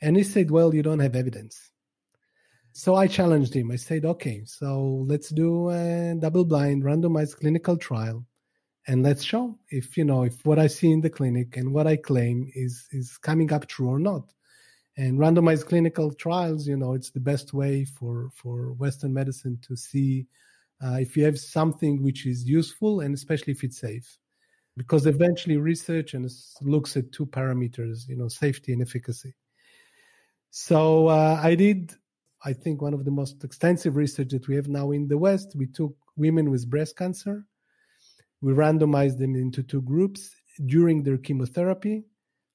And 0.00 0.16
he 0.16 0.22
said, 0.22 0.50
well, 0.50 0.74
you 0.74 0.82
don't 0.82 1.00
have 1.00 1.16
evidence. 1.16 1.70
So 2.72 2.94
I 2.94 3.08
challenged 3.08 3.54
him. 3.54 3.72
I 3.72 3.76
said, 3.76 4.04
okay, 4.04 4.42
so 4.44 5.04
let's 5.08 5.30
do 5.30 5.70
a 5.70 6.14
double 6.14 6.44
blind 6.44 6.84
randomized 6.84 7.36
clinical 7.36 7.76
trial 7.76 8.24
and 8.88 9.02
let's 9.02 9.22
show 9.22 9.58
if 9.68 9.96
you 9.98 10.04
know 10.04 10.22
if 10.22 10.44
what 10.46 10.58
I 10.58 10.66
see 10.66 10.90
in 10.90 11.02
the 11.02 11.10
clinic 11.10 11.56
and 11.58 11.72
what 11.72 11.86
I 11.86 11.96
claim 11.96 12.50
is 12.54 12.88
is 12.90 13.18
coming 13.18 13.52
up 13.52 13.66
true 13.66 13.88
or 13.88 13.98
not. 13.98 14.32
And 14.96 15.18
randomized 15.18 15.66
clinical 15.66 16.12
trials, 16.12 16.66
you 16.66 16.76
know, 16.76 16.94
it's 16.94 17.10
the 17.10 17.20
best 17.20 17.52
way 17.52 17.84
for 17.84 18.30
for 18.34 18.72
Western 18.72 19.12
medicine 19.12 19.58
to 19.62 19.76
see 19.76 20.26
uh, 20.84 20.98
if 21.00 21.16
you 21.16 21.24
have 21.24 21.38
something 21.38 22.02
which 22.02 22.26
is 22.26 22.48
useful 22.48 23.00
and 23.00 23.14
especially 23.14 23.52
if 23.52 23.64
it's 23.64 23.78
safe 23.78 24.18
because 24.76 25.06
eventually 25.06 25.56
research 25.56 26.14
and 26.14 26.30
looks 26.62 26.96
at 26.96 27.10
two 27.10 27.26
parameters, 27.26 28.08
you 28.08 28.16
know, 28.16 28.28
safety 28.28 28.72
and 28.72 28.80
efficacy. 28.80 29.34
So 30.50 31.08
uh, 31.08 31.40
I 31.42 31.56
did, 31.56 31.92
I 32.44 32.52
think, 32.52 32.80
one 32.80 32.94
of 32.94 33.04
the 33.04 33.10
most 33.10 33.42
extensive 33.42 33.96
research 33.96 34.28
that 34.28 34.46
we 34.46 34.54
have 34.54 34.68
now 34.68 34.92
in 34.92 35.08
the 35.08 35.18
West. 35.18 35.54
We 35.56 35.66
took 35.66 35.96
women 36.16 36.50
with 36.50 36.70
breast 36.70 36.96
cancer, 36.96 37.44
we 38.40 38.52
randomized 38.52 39.18
them 39.18 39.34
into 39.34 39.62
two 39.62 39.82
groups 39.82 40.30
during 40.66 41.02
their 41.02 41.18
chemotherapy. 41.18 42.04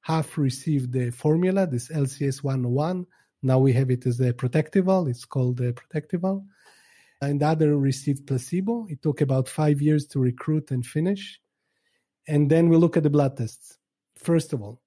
Half 0.02 0.38
received 0.38 0.94
the 0.94 1.12
formula, 1.12 1.68
this 1.68 1.90
LCS 1.90 2.44
101. 2.44 3.06
Now 3.42 3.60
we 3.60 3.74
have 3.74 3.92
it 3.92 4.06
as 4.06 4.20
a 4.22 4.34
protectival. 4.34 5.10
It's 5.10 5.26
called 5.26 5.60
a 5.60 5.74
protectival. 5.74 6.46
And 7.24 7.42
the 7.42 7.48
other 7.48 7.78
received 7.78 8.28
placebo. 8.28 8.88
It 8.90 9.02
took 9.02 9.22
about 9.22 9.48
five 9.48 9.82
years 9.82 10.06
to 10.08 10.20
recruit 10.20 10.72
and 10.72 10.86
finish 10.86 11.40
and 12.28 12.50
then 12.50 12.70
we 12.70 12.78
look 12.78 12.98
at 12.98 13.04
the 13.04 13.10
blood 13.10 13.38
tests. 13.38 13.78
First 14.16 14.54
of 14.54 14.62
all, 14.62 14.82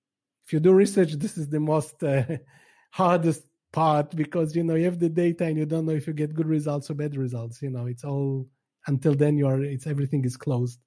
if 0.46 0.52
you 0.52 0.60
do 0.60 0.72
research, 0.72 1.12
this 1.14 1.36
is 1.36 1.48
the 1.48 1.60
most 1.60 2.02
uh, 2.02 2.24
hardest 2.90 3.46
part 3.72 4.14
because 4.16 4.56
you 4.56 4.62
know 4.62 4.74
you 4.74 4.84
have 4.84 4.98
the 4.98 5.08
data 5.08 5.44
and 5.44 5.58
you 5.58 5.66
don't 5.66 5.84
know 5.84 5.92
if 5.92 6.06
you 6.06 6.12
get 6.12 6.34
good 6.34 6.46
results 6.46 6.90
or 6.90 6.94
bad 6.94 7.16
results. 7.16 7.60
You 7.60 7.70
know, 7.70 7.86
it's 7.86 8.04
all 8.04 8.48
until 8.86 9.14
then 9.14 9.36
you 9.36 9.46
are 9.46 9.60
it's 9.62 9.86
everything 9.86 10.24
is 10.24 10.36
closed, 10.36 10.80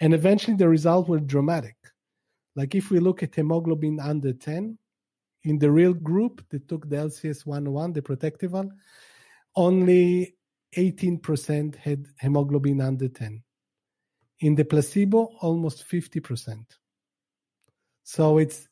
and 0.00 0.14
eventually 0.14 0.56
the 0.56 0.68
result 0.68 1.08
were 1.08 1.20
dramatic. 1.20 1.76
Like 2.56 2.74
if 2.74 2.90
we 2.90 2.98
look 2.98 3.22
at 3.22 3.34
hemoglobin 3.34 4.00
under 4.00 4.32
ten, 4.32 4.78
in 5.44 5.58
the 5.58 5.70
real 5.70 5.94
group 5.94 6.44
that 6.50 6.66
took 6.66 6.88
the 6.88 6.96
LCS 6.96 7.46
101, 7.46 7.92
the 7.92 8.02
protective 8.02 8.52
one, 8.52 8.72
only 9.54 10.37
18% 10.76 11.76
had 11.76 12.06
hemoglobin 12.20 12.80
under 12.80 13.08
10. 13.08 13.42
In 14.40 14.54
the 14.54 14.64
placebo, 14.64 15.30
almost 15.40 15.88
50%. 15.88 16.64
So 18.04 18.38
it's 18.38 18.68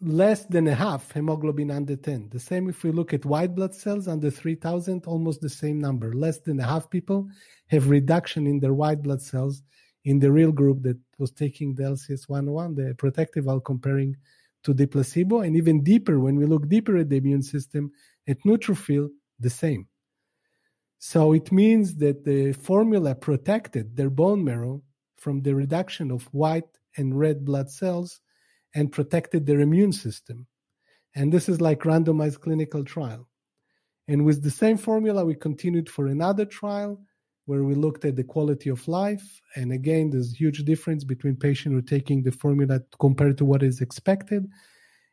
less 0.00 0.44
than 0.46 0.68
a 0.68 0.74
half 0.74 1.12
hemoglobin 1.12 1.70
under 1.70 1.96
10. 1.96 2.28
The 2.30 2.38
same 2.38 2.68
if 2.68 2.84
we 2.84 2.90
look 2.90 3.14
at 3.14 3.24
white 3.24 3.54
blood 3.54 3.74
cells 3.74 4.06
under 4.06 4.30
3000, 4.30 5.06
almost 5.06 5.40
the 5.40 5.48
same 5.48 5.78
number. 5.78 6.12
Less 6.14 6.38
than 6.38 6.60
a 6.60 6.64
half 6.64 6.90
people 6.90 7.28
have 7.68 7.88
reduction 7.88 8.46
in 8.46 8.60
their 8.60 8.74
white 8.74 9.02
blood 9.02 9.22
cells 9.22 9.62
in 10.04 10.18
the 10.18 10.30
real 10.30 10.52
group 10.52 10.82
that 10.82 10.98
was 11.18 11.30
taking 11.30 11.74
the 11.74 11.84
LCS 11.84 12.28
101, 12.28 12.74
the 12.74 12.94
Protectival 12.94 13.64
comparing 13.64 14.16
to 14.62 14.74
the 14.74 14.86
placebo. 14.86 15.40
And 15.40 15.56
even 15.56 15.82
deeper, 15.82 16.20
when 16.20 16.36
we 16.36 16.44
look 16.44 16.68
deeper 16.68 16.98
at 16.98 17.08
the 17.08 17.16
immune 17.16 17.42
system, 17.42 17.90
at 18.28 18.40
neutrophil, 18.42 19.08
the 19.40 19.50
same. 19.50 19.88
So 20.98 21.32
it 21.32 21.52
means 21.52 21.96
that 21.96 22.24
the 22.24 22.52
formula 22.52 23.14
protected 23.14 23.96
their 23.96 24.10
bone 24.10 24.42
marrow 24.42 24.82
from 25.16 25.42
the 25.42 25.54
reduction 25.54 26.10
of 26.10 26.24
white 26.32 26.64
and 26.96 27.18
red 27.18 27.44
blood 27.44 27.70
cells 27.70 28.20
and 28.74 28.92
protected 28.92 29.46
their 29.46 29.60
immune 29.60 29.92
system. 29.92 30.46
And 31.14 31.32
this 31.32 31.48
is 31.48 31.60
like 31.60 31.80
randomized 31.80 32.40
clinical 32.40 32.84
trial. 32.84 33.28
And 34.08 34.24
with 34.24 34.42
the 34.42 34.50
same 34.50 34.76
formula, 34.76 35.24
we 35.24 35.34
continued 35.34 35.88
for 35.88 36.06
another 36.06 36.44
trial 36.44 37.00
where 37.46 37.64
we 37.64 37.74
looked 37.74 38.04
at 38.04 38.16
the 38.16 38.24
quality 38.24 38.70
of 38.70 38.86
life. 38.88 39.40
And 39.54 39.72
again, 39.72 40.10
there's 40.10 40.34
huge 40.34 40.64
difference 40.64 41.04
between 41.04 41.36
patients 41.36 41.72
who 41.72 41.78
are 41.78 41.82
taking 41.82 42.22
the 42.22 42.32
formula 42.32 42.80
compared 42.98 43.38
to 43.38 43.44
what 43.44 43.62
is 43.62 43.80
expected. 43.80 44.46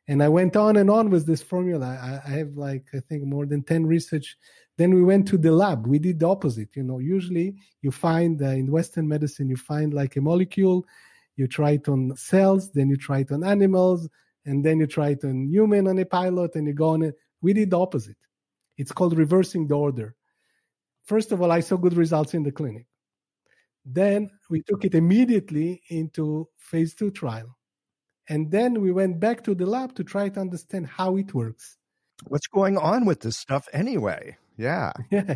And 0.08 0.22
I 0.22 0.30
went 0.30 0.56
on 0.56 0.78
and 0.78 0.90
on 0.90 1.10
with 1.10 1.26
this 1.26 1.42
formula. 1.42 1.88
I, 2.26 2.32
I 2.32 2.38
have 2.38 2.58
like, 2.58 2.88
I 2.94 3.00
think 3.00 3.24
more 3.24 3.46
than 3.46 3.64
10 3.64 3.86
research 3.86 4.36
then 4.82 4.96
we 4.96 5.04
went 5.04 5.28
to 5.28 5.38
the 5.38 5.52
lab. 5.52 5.86
We 5.86 6.00
did 6.00 6.20
the 6.20 6.28
opposite. 6.28 6.76
You 6.76 6.82
know, 6.82 6.98
usually 6.98 7.56
you 7.84 7.92
find 7.92 8.42
uh, 8.42 8.48
in 8.48 8.72
Western 8.72 9.08
medicine, 9.08 9.48
you 9.48 9.56
find 9.56 9.94
like 9.94 10.16
a 10.16 10.22
molecule, 10.22 10.86
you 11.36 11.48
try 11.48 11.72
it 11.72 11.88
on 11.88 12.16
cells, 12.16 12.72
then 12.72 12.90
you 12.90 12.98
try 12.98 13.20
it 13.20 13.32
on 13.32 13.44
animals, 13.44 14.10
and 14.46 14.66
then 14.66 14.80
you 14.80 14.88
try 14.88 15.10
it 15.10 15.24
on 15.24 15.50
human 15.50 15.88
on 15.88 16.00
a 16.00 16.06
pilot, 16.06 16.56
and 16.56 16.66
you 16.68 16.74
go 16.74 16.90
on 16.90 17.04
it. 17.04 17.16
We 17.42 17.54
did 17.54 17.70
the 17.70 17.80
opposite. 17.80 18.18
It's 18.78 18.92
called 18.92 19.16
reversing 19.16 19.68
the 19.68 19.76
order. 19.76 20.16
First 21.04 21.32
of 21.32 21.44
all, 21.44 21.52
I 21.52 21.60
saw 21.60 21.78
good 21.78 21.94
results 21.94 22.34
in 22.34 22.42
the 22.42 22.52
clinic. 22.52 22.88
Then 23.86 24.32
we 24.50 24.64
took 24.64 24.84
it 24.84 24.96
immediately 24.96 25.84
into 25.90 26.48
phase 26.58 26.96
two 26.96 27.12
trial. 27.12 27.56
And 28.32 28.50
then 28.50 28.80
we 28.80 28.94
went 28.94 29.20
back 29.20 29.44
to 29.44 29.54
the 29.54 29.66
lab 29.66 29.94
to 29.96 30.06
try 30.06 30.30
to 30.30 30.40
understand 30.40 30.88
how 30.88 31.18
it 31.18 31.34
works. 31.34 31.76
What's 32.28 32.48
going 32.48 32.78
on 32.78 33.04
with 33.04 33.20
this 33.20 33.38
stuff 33.38 33.68
anyway? 33.74 34.38
Yeah. 34.58 34.94
Yeah. 35.12 35.36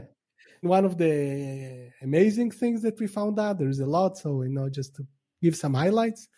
One 0.61 0.85
of 0.85 0.97
the 0.97 1.91
amazing 2.01 2.51
things 2.51 2.81
that 2.83 2.97
we 2.97 3.07
found 3.07 3.37
out, 3.37 3.59
there's 3.59 3.81
a 3.81 3.85
lot, 3.85 4.17
so 4.17 4.41
you 4.43 4.49
know, 4.49 4.69
just 4.69 4.95
to 4.95 5.05
give 5.43 5.57
some 5.57 5.73
highlights, 5.73 6.29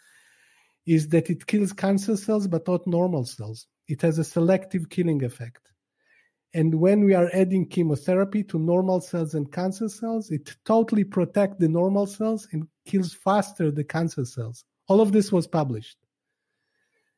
is 0.88 1.10
that 1.10 1.30
it 1.30 1.46
kills 1.46 1.74
cancer 1.74 2.18
cells 2.18 2.48
but 2.48 2.68
not 2.68 2.88
normal 2.88 3.26
cells. 3.26 3.68
It 3.88 4.02
has 4.02 4.18
a 4.18 4.24
selective 4.24 4.90
killing 4.90 5.24
effect. 5.24 5.62
And 6.56 6.74
when 6.74 7.06
we 7.06 7.14
are 7.14 7.30
adding 7.34 7.68
chemotherapy 7.68 8.44
to 8.46 8.58
normal 8.58 9.00
cells 9.02 9.36
and 9.36 9.52
cancer 9.52 9.90
cells, 9.90 10.32
it 10.32 10.56
totally 10.66 11.04
protects 11.04 11.58
the 11.60 11.70
normal 11.70 12.08
cells 12.08 12.48
and 12.52 12.68
kills 12.88 13.14
faster 13.14 13.70
the 13.70 13.84
cancer 13.84 14.26
cells. 14.26 14.66
All 14.88 15.02
of 15.02 15.12
this 15.12 15.32
was 15.32 15.46
published. 15.46 15.98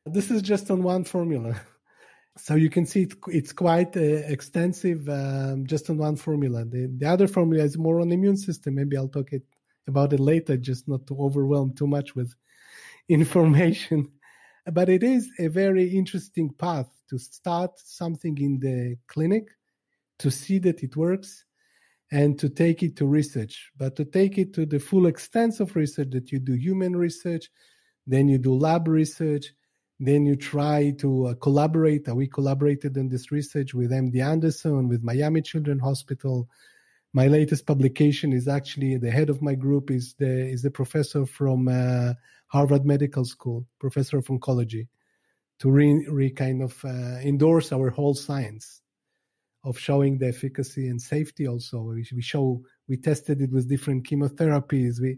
This 0.06 0.32
is 0.32 0.42
just 0.42 0.72
on 0.72 0.84
one 0.84 1.04
formula. 1.04 1.60
so 2.38 2.56
you 2.56 2.70
can 2.70 2.86
see 2.86 3.04
it, 3.04 3.14
it's 3.28 3.54
quite 3.54 3.96
uh, 3.98 4.00
extensive 4.00 5.08
um, 5.10 5.66
just 5.66 5.90
on 5.90 5.98
one 5.98 6.16
formula. 6.16 6.66
The, 6.66 6.90
the 6.98 7.06
other 7.06 7.28
formula 7.28 7.64
is 7.64 7.78
more 7.78 8.00
on 8.00 8.12
immune 8.12 8.38
system. 8.38 8.76
Maybe 8.76 8.98
I'll 8.98 9.10
talk 9.10 9.34
it, 9.34 9.44
about 9.88 10.14
it 10.14 10.20
later, 10.20 10.58
just 10.58 10.88
not 10.88 11.06
to 11.08 11.18
overwhelm 11.20 11.74
too 11.74 11.88
much 11.88 12.16
with 12.16 12.34
information. 13.10 14.12
But 14.72 14.90
it 14.90 15.04
is 15.04 15.30
a 15.40 15.48
very 15.48 15.90
interesting 15.90 16.54
path 16.54 16.90
to 17.10 17.18
start 17.18 17.72
something 17.78 18.38
in 18.38 18.60
the 18.60 18.98
clinic, 19.08 19.50
to 20.20 20.30
see 20.30 20.60
that 20.60 20.84
it 20.84 20.96
works, 20.96 21.46
and 22.12 22.38
to 22.40 22.50
take 22.50 22.84
it 22.84 22.96
to 22.98 23.06
research. 23.06 23.72
But 23.78 23.96
to 23.98 24.06
take 24.06 24.38
it 24.38 24.54
to 24.54 24.66
the 24.66 24.80
full 24.80 25.08
extent 25.08 25.60
of 25.60 25.76
research, 25.76 26.10
that 26.12 26.32
you 26.32 26.40
do 26.40 26.54
human 26.54 26.96
research, 26.96 27.50
then 28.06 28.28
you 28.28 28.38
do 28.38 28.54
lab 28.54 28.88
research, 28.88 29.54
then 30.00 30.26
you 30.26 30.36
try 30.36 30.92
to 31.00 31.28
uh, 31.28 31.34
collaborate. 31.36 32.08
We 32.08 32.28
collaborated 32.28 32.96
in 32.96 33.10
this 33.10 33.32
research 33.32 33.74
with 33.74 33.92
MD 33.92 34.24
Anderson, 34.24 34.88
with 34.88 35.04
Miami 35.04 35.42
Children's 35.42 35.82
Hospital. 35.82 36.48
My 37.12 37.28
latest 37.28 37.66
publication 37.66 38.32
is 38.32 38.48
actually 38.48 38.98
the 38.98 39.12
head 39.12 39.30
of 39.30 39.42
my 39.42 39.56
group 39.56 39.92
is 39.92 40.14
the 40.18 40.48
is 40.48 40.62
the 40.62 40.72
professor 40.72 41.26
from 41.26 41.68
uh, 41.68 42.14
Harvard 42.48 42.86
Medical 42.86 43.26
School, 43.26 43.66
professor 43.80 44.18
of 44.18 44.28
oncology, 44.28 44.88
to 45.60 45.70
re, 45.70 46.06
re 46.10 46.30
kind 46.30 46.62
of 46.62 46.84
uh, 46.86 47.20
endorse 47.22 47.74
our 47.74 47.90
whole 47.90 48.14
science 48.14 48.82
of 49.66 49.78
showing 49.78 50.18
the 50.18 50.28
efficacy 50.28 50.88
and 50.88 51.02
safety. 51.02 51.48
Also, 51.48 51.82
we, 51.82 52.06
we 52.14 52.22
show 52.22 52.64
we 52.88 52.96
tested 52.96 53.42
it 53.42 53.52
with 53.52 53.68
different 53.68 54.08
chemotherapies. 54.08 55.02
We 55.02 55.18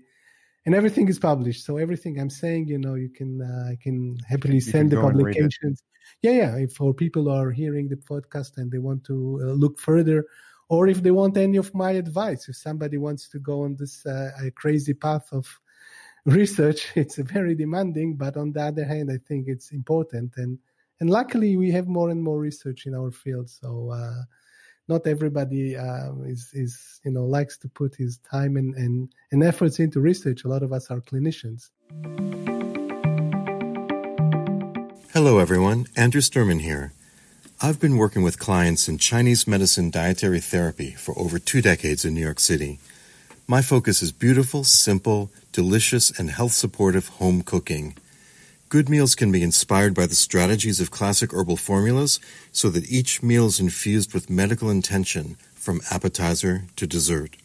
and 0.65 0.75
everything 0.75 1.07
is 1.07 1.19
published. 1.19 1.65
So 1.65 1.77
everything 1.77 2.19
I'm 2.19 2.29
saying, 2.29 2.67
you 2.67 2.77
know, 2.77 2.95
you 2.95 3.09
can 3.09 3.41
uh, 3.41 3.71
I 3.71 3.77
can 3.81 4.17
happily 4.27 4.55
you 4.55 4.61
send 4.61 4.91
can 4.91 4.99
the 4.99 5.07
publications. 5.07 5.83
Yeah, 6.21 6.31
yeah. 6.31 6.55
If 6.57 6.73
for 6.73 6.93
people 6.93 7.23
who 7.23 7.31
are 7.31 7.51
hearing 7.51 7.89
the 7.89 7.95
podcast 7.95 8.57
and 8.57 8.71
they 8.71 8.77
want 8.77 9.03
to 9.05 9.39
uh, 9.43 9.45
look 9.53 9.79
further, 9.79 10.25
or 10.69 10.87
if 10.87 11.01
they 11.01 11.11
want 11.11 11.37
any 11.37 11.57
of 11.57 11.73
my 11.73 11.91
advice, 11.91 12.47
if 12.47 12.55
somebody 12.55 12.97
wants 12.97 13.27
to 13.29 13.39
go 13.39 13.63
on 13.63 13.75
this 13.75 14.05
uh, 14.05 14.31
crazy 14.55 14.93
path 14.93 15.27
of 15.31 15.47
research, 16.25 16.91
it's 16.95 17.17
very 17.17 17.55
demanding. 17.55 18.15
But 18.15 18.37
on 18.37 18.51
the 18.51 18.61
other 18.61 18.85
hand, 18.85 19.09
I 19.11 19.17
think 19.27 19.47
it's 19.47 19.71
important, 19.71 20.33
and 20.37 20.59
and 20.99 21.09
luckily 21.09 21.57
we 21.57 21.71
have 21.71 21.87
more 21.87 22.11
and 22.11 22.21
more 22.21 22.39
research 22.39 22.85
in 22.85 22.93
our 22.93 23.11
field. 23.11 23.49
So 23.49 23.91
uh, 23.91 24.21
not 24.87 25.07
everybody 25.07 25.77
um, 25.77 26.23
is 26.25 26.49
is 26.53 26.99
you 27.05 27.11
know 27.11 27.25
likes 27.25 27.57
to 27.59 27.69
put 27.69 27.95
his 27.95 28.17
time 28.19 28.57
and, 28.57 28.75
and 28.75 29.09
and 29.31 29.43
efforts 29.43 29.79
into 29.79 29.99
research. 29.99 30.43
A 30.43 30.47
lot 30.47 30.63
of 30.63 30.73
us 30.73 30.89
are 30.89 31.01
clinicians. 31.01 31.69
Hello, 35.13 35.39
everyone. 35.39 35.87
Andrew 35.95 36.21
Sturman 36.21 36.61
here. 36.61 36.93
I've 37.61 37.79
been 37.79 37.97
working 37.97 38.23
with 38.23 38.39
clients 38.39 38.87
in 38.87 38.97
Chinese 38.97 39.45
medicine 39.45 39.91
dietary 39.91 40.39
therapy 40.39 40.91
for 40.91 41.17
over 41.19 41.37
two 41.37 41.61
decades 41.61 42.03
in 42.03 42.15
New 42.15 42.21
York 42.21 42.39
City. 42.39 42.79
My 43.47 43.61
focus 43.61 44.01
is 44.01 44.11
beautiful, 44.11 44.63
simple, 44.63 45.29
delicious, 45.51 46.17
and 46.17 46.31
health 46.31 46.53
supportive 46.53 47.09
home 47.19 47.43
cooking. 47.43 47.97
Good 48.71 48.87
meals 48.87 49.15
can 49.15 49.33
be 49.33 49.43
inspired 49.43 49.93
by 49.93 50.05
the 50.05 50.15
strategies 50.15 50.79
of 50.79 50.91
classic 50.91 51.33
herbal 51.33 51.57
formulas 51.57 52.21
so 52.53 52.69
that 52.69 52.89
each 52.89 53.21
meal 53.21 53.47
is 53.47 53.59
infused 53.59 54.13
with 54.13 54.29
medical 54.29 54.69
intention 54.69 55.35
from 55.53 55.81
appetizer 55.91 56.63
to 56.77 56.87
dessert. 56.87 57.35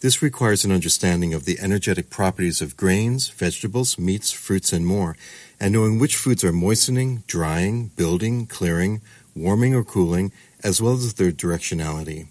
This 0.00 0.20
requires 0.20 0.62
an 0.62 0.70
understanding 0.70 1.32
of 1.32 1.46
the 1.46 1.58
energetic 1.60 2.10
properties 2.10 2.60
of 2.60 2.76
grains, 2.76 3.30
vegetables, 3.30 3.98
meats, 3.98 4.32
fruits, 4.32 4.70
and 4.70 4.86
more, 4.86 5.16
and 5.58 5.72
knowing 5.72 5.98
which 5.98 6.14
foods 6.14 6.44
are 6.44 6.52
moistening, 6.52 7.22
drying, 7.26 7.86
building, 7.96 8.44
clearing, 8.44 9.00
warming, 9.34 9.74
or 9.74 9.82
cooling, 9.82 10.30
as 10.62 10.82
well 10.82 10.92
as 10.92 11.14
their 11.14 11.32
directionality. 11.32 12.26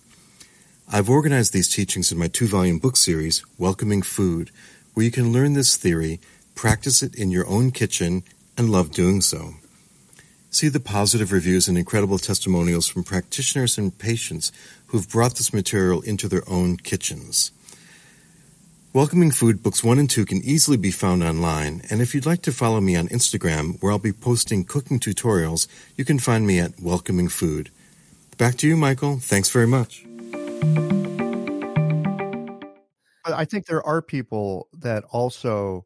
I've 0.87 1.09
organized 1.09 1.51
these 1.51 1.73
teachings 1.73 2.11
in 2.11 2.19
my 2.19 2.27
two 2.27 2.45
volume 2.45 2.77
book 2.77 2.95
series, 2.95 3.43
Welcoming 3.57 4.03
Food, 4.03 4.51
where 4.93 5.03
you 5.03 5.11
can 5.11 5.33
learn 5.33 5.53
this 5.53 5.75
theory 5.75 6.19
practice 6.55 7.03
it 7.03 7.15
in 7.15 7.31
your 7.31 7.47
own 7.47 7.71
kitchen, 7.71 8.23
and 8.57 8.69
love 8.69 8.91
doing 8.91 9.21
so. 9.21 9.55
See 10.49 10.69
the 10.69 10.79
positive 10.79 11.31
reviews 11.31 11.67
and 11.67 11.77
incredible 11.77 12.19
testimonials 12.19 12.87
from 12.87 13.03
practitioners 13.03 13.77
and 13.77 13.97
patients 13.97 14.51
who've 14.87 15.09
brought 15.09 15.35
this 15.35 15.53
material 15.53 16.01
into 16.01 16.27
their 16.27 16.47
own 16.47 16.77
kitchens. 16.77 17.51
Welcoming 18.93 19.31
Food 19.31 19.63
Books 19.63 19.83
1 19.83 19.97
and 19.97 20.07
2 20.07 20.25
can 20.25 20.37
easily 20.43 20.77
be 20.77 20.91
found 20.91 21.23
online, 21.23 21.81
and 21.89 21.99
if 21.99 22.13
you'd 22.13 22.27
like 22.27 22.43
to 22.43 22.51
follow 22.51 22.79
me 22.79 22.95
on 22.95 23.07
Instagram, 23.07 23.81
where 23.81 23.91
I'll 23.91 23.97
be 23.97 24.13
posting 24.13 24.65
cooking 24.65 24.99
tutorials, 24.99 25.65
you 25.95 26.05
can 26.05 26.19
find 26.19 26.45
me 26.45 26.59
at 26.59 26.79
Welcoming 26.79 27.27
Food. 27.27 27.71
Back 28.37 28.55
to 28.57 28.67
you, 28.67 28.77
Michael. 28.77 29.17
Thanks 29.17 29.49
very 29.49 29.65
much. 29.65 30.05
I 33.25 33.45
think 33.45 33.65
there 33.65 33.81
are 33.81 34.03
people 34.03 34.67
that 34.73 35.03
also 35.09 35.85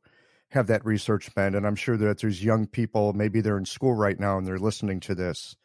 have 0.50 0.68
that 0.68 0.86
research 0.86 1.34
bent. 1.36 1.56
And 1.56 1.66
I'm 1.68 1.76
sure 1.76 1.98
that 1.98 2.20
there's 2.20 2.44
young 2.44 2.68
people, 2.68 3.14
maybe 3.14 3.42
they're 3.42 3.58
in 3.58 3.66
school 3.66 3.94
right 3.94 4.20
now 4.20 4.38
and 4.38 4.48
they're 4.48 4.58
listening 4.58 5.00
to 5.02 5.16
this 5.16 5.56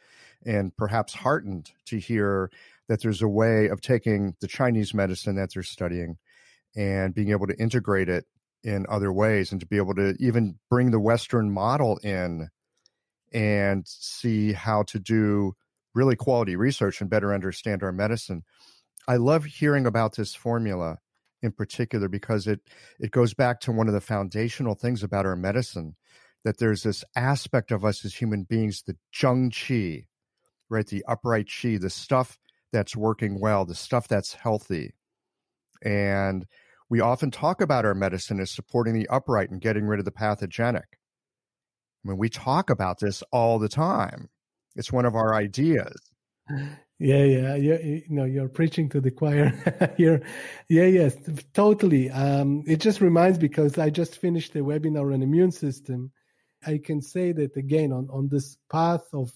and 0.45 0.77
perhaps 0.77 1.15
heartened 1.15 1.71
to 1.87 1.99
hear 1.99 2.51
that 2.89 3.01
there's 3.01 3.23
a 3.23 3.29
way 3.29 3.69
of 3.69 3.81
taking 3.81 4.35
the 4.41 4.49
Chinese 4.49 4.93
medicine 4.93 5.37
that 5.37 5.51
they're 5.55 5.63
studying 5.63 6.19
and 6.75 7.15
being 7.15 7.31
able 7.31 7.47
to 7.47 7.59
integrate 7.61 8.09
it 8.09 8.25
in 8.65 8.87
other 8.89 9.13
ways 9.13 9.53
and 9.53 9.61
to 9.61 9.67
be 9.67 9.77
able 9.77 9.95
to 9.95 10.17
even 10.19 10.59
bring 10.69 10.91
the 10.91 11.01
Western 11.01 11.51
model 11.51 11.99
in 11.99 12.49
and 13.33 13.87
see 13.87 14.53
how 14.53 14.83
to 14.83 14.99
do 14.99 15.55
really 15.95 16.17
quality 16.17 16.57
research 16.57 17.01
and 17.01 17.11
better 17.11 17.35
understand 17.35 17.83
our 17.83 17.93
medicine. 17.93 18.43
I 19.07 19.17
love 19.17 19.45
hearing 19.45 19.87
about 19.87 20.17
this 20.17 20.35
formula 20.35 20.99
in 21.43 21.53
particular 21.53 22.09
because 22.09 22.47
it 22.47 22.61
it 23.01 23.11
goes 23.11 23.35
back 23.35 23.61
to 23.61 23.73
one 23.73 23.89
of 23.89 23.95
the 23.95 24.01
foundational 24.01 24.75
things 24.75 25.03
about 25.03 25.27
our 25.27 25.37
medicine 25.37 25.97
that 26.45 26.59
there's 26.59 26.83
this 26.83 27.05
aspect 27.15 27.71
of 27.71 27.85
us 27.85 28.05
as 28.05 28.15
human 28.15 28.45
beings 28.45 28.83
the 28.87 28.97
zheng 29.15 29.51
qi 29.51 30.07
right? 30.71 30.87
The 30.87 31.05
upright 31.07 31.47
qi 31.47 31.81
the 31.81 31.91
stuff 31.91 32.39
that's 32.73 32.97
working 32.97 33.41
well 33.41 33.65
the 33.65 33.75
stuff 33.75 34.09
that's 34.09 34.35
healthy. 34.35 34.95
And 35.85 36.47
we 36.89 37.01
often 37.01 37.31
talk 37.31 37.61
about 37.61 37.85
our 37.85 37.95
medicine 37.95 38.41
as 38.41 38.51
supporting 38.51 38.95
the 38.95 39.09
upright 39.09 39.51
and 39.51 39.61
getting 39.61 39.87
rid 39.87 39.99
of 39.99 40.05
the 40.05 40.13
pathogenic. 40.13 40.99
I 42.05 42.09
mean 42.09 42.19
we 42.19 42.29
talk 42.29 42.71
about 42.71 43.01
this 43.01 43.23
all 43.31 43.59
the 43.59 43.69
time. 43.69 44.31
It's 44.75 44.93
one 44.93 45.05
of 45.05 45.15
our 45.15 45.35
ideas 45.35 45.95
yeah 47.03 47.25
yeah 47.25 47.55
yeah 47.57 47.79
you 47.79 48.03
know 48.11 48.25
you're 48.25 48.49
preaching 48.49 48.89
to 48.91 49.01
the 49.01 49.11
choir. 49.11 49.51
Here 49.97 50.23
yeah 50.69 50.85
yes 50.85 51.17
totally. 51.53 52.11
Um 52.11 52.63
it 52.67 52.81
just 52.81 53.01
reminds 53.01 53.39
because 53.39 53.77
i 53.77 53.91
just 53.91 54.19
finished 54.19 54.55
a 54.55 54.61
webinar 54.61 55.13
on 55.13 55.23
immune 55.23 55.51
system. 55.51 56.13
I 56.65 56.79
can 56.79 57.03
say 57.03 57.33
that 57.33 57.57
again 57.57 57.93
on 57.93 58.09
on 58.11 58.29
this 58.29 58.57
path 58.71 59.03
of 59.13 59.33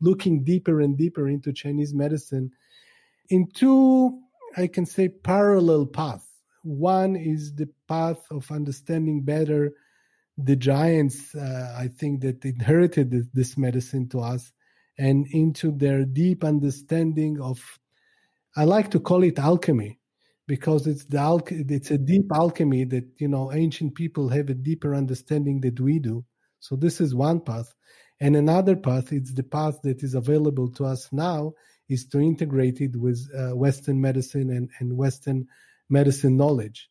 looking 0.00 0.44
deeper 0.44 0.80
and 0.80 0.96
deeper 0.96 1.28
into 1.28 1.52
chinese 1.52 1.92
medicine 1.92 2.52
in 3.30 3.48
two 3.52 4.20
i 4.56 4.68
can 4.68 4.86
say 4.86 5.08
parallel 5.08 5.86
paths. 5.86 6.24
One 6.62 7.16
is 7.16 7.52
the 7.54 7.68
path 7.88 8.22
of 8.30 8.48
understanding 8.52 9.22
better 9.22 9.72
the 10.36 10.54
giants 10.54 11.34
uh, 11.34 11.74
i 11.76 11.88
think 11.88 12.20
that 12.20 12.44
inherited 12.44 13.10
this 13.34 13.58
medicine 13.58 14.08
to 14.10 14.20
us 14.20 14.52
and 14.98 15.26
into 15.28 15.70
their 15.70 16.04
deep 16.04 16.44
understanding 16.44 17.40
of 17.40 17.60
i 18.56 18.64
like 18.64 18.90
to 18.90 19.00
call 19.00 19.22
it 19.22 19.38
alchemy 19.38 19.98
because 20.48 20.86
it's 20.86 21.04
the 21.04 21.18
al- 21.18 21.42
it's 21.46 21.90
a 21.92 21.98
deep 21.98 22.32
alchemy 22.32 22.84
that 22.84 23.04
you 23.18 23.28
know 23.28 23.52
ancient 23.52 23.94
people 23.94 24.28
have 24.30 24.48
a 24.48 24.54
deeper 24.54 24.94
understanding 24.94 25.60
that 25.60 25.78
we 25.78 26.00
do. 26.00 26.24
So 26.58 26.74
this 26.74 27.00
is 27.00 27.14
one 27.14 27.40
path. 27.40 27.72
And 28.18 28.34
another 28.34 28.74
path 28.74 29.12
it's 29.12 29.32
the 29.32 29.44
path 29.44 29.80
that 29.84 30.02
is 30.02 30.14
available 30.14 30.68
to 30.72 30.86
us 30.86 31.08
now 31.12 31.52
is 31.88 32.06
to 32.06 32.18
integrate 32.18 32.80
it 32.80 32.96
with 32.96 33.20
uh, 33.38 33.54
western 33.54 34.00
medicine 34.00 34.50
and, 34.50 34.68
and 34.80 34.96
western 34.96 35.46
medicine 35.88 36.36
knowledge. 36.36 36.90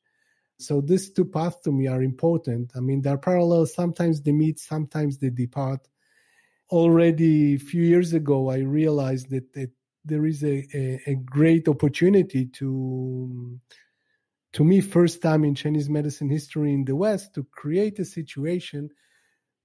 So 0.59 0.79
these 0.79 1.11
two 1.11 1.25
paths 1.25 1.59
to 1.65 1.71
me 1.71 1.87
are 1.87 2.01
important. 2.01 2.71
I 2.75 2.79
mean 2.79 3.01
they're 3.01 3.17
parallel. 3.17 3.65
Sometimes 3.65 4.21
they 4.21 4.31
meet 4.31 4.59
sometimes 4.59 5.17
they 5.17 5.31
depart 5.31 5.87
already 6.69 7.55
a 7.55 7.59
few 7.59 7.83
years 7.83 8.13
ago, 8.13 8.49
I 8.49 8.59
realized 8.59 9.29
that, 9.29 9.53
that 9.53 9.71
there 10.05 10.25
is 10.25 10.43
a, 10.43 10.67
a, 10.73 11.01
a, 11.07 11.15
great 11.15 11.67
opportunity 11.67 12.45
to, 12.45 13.59
to 14.53 14.63
me, 14.63 14.81
first 14.81 15.21
time 15.21 15.43
in 15.43 15.55
Chinese 15.55 15.89
medicine 15.89 16.29
history 16.29 16.73
in 16.73 16.85
the 16.85 16.95
West, 16.95 17.33
to 17.35 17.45
create 17.51 17.99
a 17.99 18.05
situation 18.05 18.89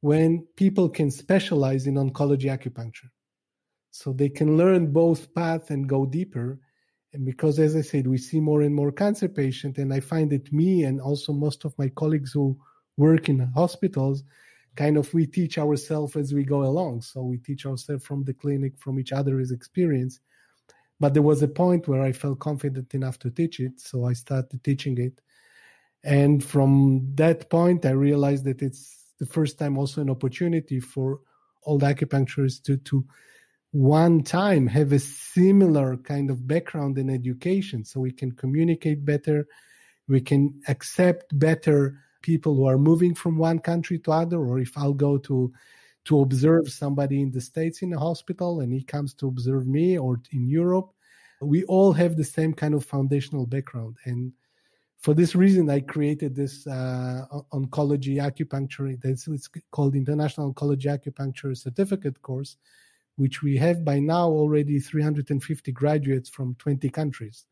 when 0.00 0.44
people 0.56 0.88
can 0.88 1.10
specialize 1.10 1.86
in 1.86 1.94
oncology 1.94 2.46
acupuncture. 2.46 3.10
So 3.92 4.12
they 4.12 4.28
can 4.28 4.56
learn 4.56 4.92
both 4.92 5.32
paths 5.34 5.70
and 5.70 5.88
go 5.88 6.06
deeper. 6.06 6.58
And 7.12 7.24
because, 7.24 7.58
as 7.58 7.76
I 7.76 7.82
said, 7.82 8.06
we 8.06 8.18
see 8.18 8.40
more 8.40 8.62
and 8.62 8.74
more 8.74 8.90
cancer 8.90 9.28
patients, 9.28 9.78
and 9.78 9.92
I 9.92 10.00
find 10.00 10.30
that 10.30 10.52
me 10.52 10.84
and 10.84 11.00
also 11.00 11.32
most 11.32 11.64
of 11.64 11.78
my 11.78 11.88
colleagues 11.90 12.32
who 12.32 12.58
work 12.96 13.28
in 13.28 13.40
hospitals, 13.54 14.24
kind 14.76 14.96
of 14.96 15.12
we 15.12 15.26
teach 15.26 15.58
ourselves 15.58 16.16
as 16.16 16.32
we 16.32 16.44
go 16.44 16.62
along. 16.62 17.02
So 17.02 17.22
we 17.22 17.38
teach 17.38 17.66
ourselves 17.66 18.04
from 18.04 18.24
the 18.24 18.34
clinic, 18.34 18.78
from 18.78 18.98
each 18.98 19.12
other's 19.12 19.50
experience. 19.50 20.20
But 20.98 21.14
there 21.14 21.22
was 21.22 21.42
a 21.42 21.48
point 21.48 21.88
where 21.88 22.02
I 22.02 22.12
felt 22.12 22.38
confident 22.38 22.94
enough 22.94 23.18
to 23.20 23.30
teach 23.30 23.60
it, 23.60 23.80
so 23.80 24.04
I 24.04 24.12
started 24.12 24.62
teaching 24.62 24.98
it. 24.98 25.20
And 26.04 26.42
from 26.42 27.12
that 27.14 27.50
point, 27.50 27.84
I 27.84 27.90
realized 27.90 28.44
that 28.44 28.62
it's 28.62 29.14
the 29.18 29.26
first 29.26 29.58
time 29.58 29.78
also 29.78 30.00
an 30.00 30.10
opportunity 30.10 30.80
for 30.80 31.20
all 31.62 31.78
the 31.78 31.86
acupuncturists 31.86 32.62
to 32.64 32.76
to 32.78 33.04
one 33.72 34.22
time 34.22 34.66
have 34.66 34.92
a 34.92 34.98
similar 34.98 35.96
kind 35.96 36.30
of 36.30 36.46
background 36.46 36.98
in 36.98 37.08
education, 37.08 37.84
so 37.84 38.00
we 38.00 38.12
can 38.12 38.32
communicate 38.32 39.04
better, 39.04 39.46
we 40.08 40.20
can 40.20 40.60
accept 40.68 41.36
better 41.38 41.98
people 42.22 42.54
who 42.54 42.66
are 42.66 42.78
moving 42.78 43.14
from 43.14 43.36
one 43.36 43.58
country 43.58 43.98
to 44.00 44.12
other, 44.12 44.38
or 44.38 44.58
if 44.58 44.76
I'll 44.76 44.94
go 44.94 45.18
to 45.18 45.52
to 46.04 46.20
observe 46.20 46.68
somebody 46.68 47.22
in 47.22 47.30
the 47.30 47.40
states 47.40 47.82
in 47.82 47.92
a 47.92 47.98
hospital 47.98 48.60
and 48.60 48.72
he 48.72 48.82
comes 48.82 49.14
to 49.14 49.28
observe 49.28 49.66
me, 49.68 49.98
or 49.98 50.20
in 50.32 50.48
Europe, 50.48 50.92
we 51.40 51.64
all 51.64 51.92
have 51.92 52.16
the 52.16 52.24
same 52.24 52.52
kind 52.52 52.74
of 52.74 52.84
foundational 52.84 53.46
background. 53.46 53.96
And 54.04 54.32
for 54.98 55.14
this 55.14 55.34
reason, 55.34 55.68
I 55.68 55.80
created 55.80 56.34
this 56.34 56.66
uh, 56.66 57.26
oncology 57.52 58.16
acupuncture. 58.18 59.00
That's 59.02 59.26
it's 59.26 59.48
called 59.72 59.96
International 59.96 60.52
Oncology 60.52 60.86
Acupuncture 60.86 61.56
Certificate 61.56 62.22
course, 62.22 62.56
which 63.16 63.42
we 63.42 63.56
have 63.56 63.84
by 63.84 63.98
now 63.98 64.28
already 64.28 64.78
350 64.78 65.72
graduates 65.72 66.30
from 66.30 66.54
20 66.56 66.88
countries. 66.90 67.46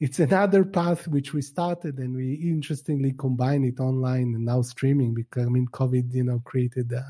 It's 0.00 0.20
another 0.20 0.64
path 0.64 1.08
which 1.08 1.32
we 1.32 1.42
started 1.42 1.98
and 1.98 2.14
we 2.14 2.34
interestingly 2.34 3.12
combine 3.12 3.64
it 3.64 3.80
online 3.80 4.34
and 4.34 4.44
now 4.44 4.62
streaming 4.62 5.12
because 5.12 5.46
I 5.46 5.48
mean 5.48 5.66
COVID, 5.72 6.12
you 6.14 6.24
know, 6.24 6.40
created 6.44 6.92
uh, 6.92 7.02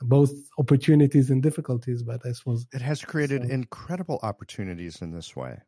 both 0.00 0.32
opportunities 0.58 1.30
and 1.30 1.42
difficulties. 1.42 2.02
But 2.02 2.24
I 2.24 2.32
suppose 2.32 2.66
it 2.72 2.80
has 2.80 3.02
created 3.02 3.42
so. 3.42 3.50
incredible 3.50 4.20
opportunities 4.22 5.02
in 5.02 5.12
this 5.12 5.36
way. 5.36 5.58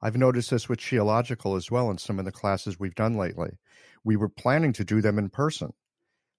I've 0.00 0.16
noticed 0.16 0.50
this 0.50 0.68
with 0.68 0.78
Qiological 0.78 1.56
as 1.56 1.70
well 1.70 1.90
in 1.90 1.98
some 1.98 2.20
of 2.20 2.24
the 2.24 2.32
classes 2.32 2.78
we've 2.78 2.94
done 2.94 3.16
lately. 3.16 3.58
We 4.04 4.14
were 4.14 4.28
planning 4.28 4.72
to 4.74 4.84
do 4.84 5.00
them 5.00 5.18
in 5.18 5.28
person. 5.28 5.72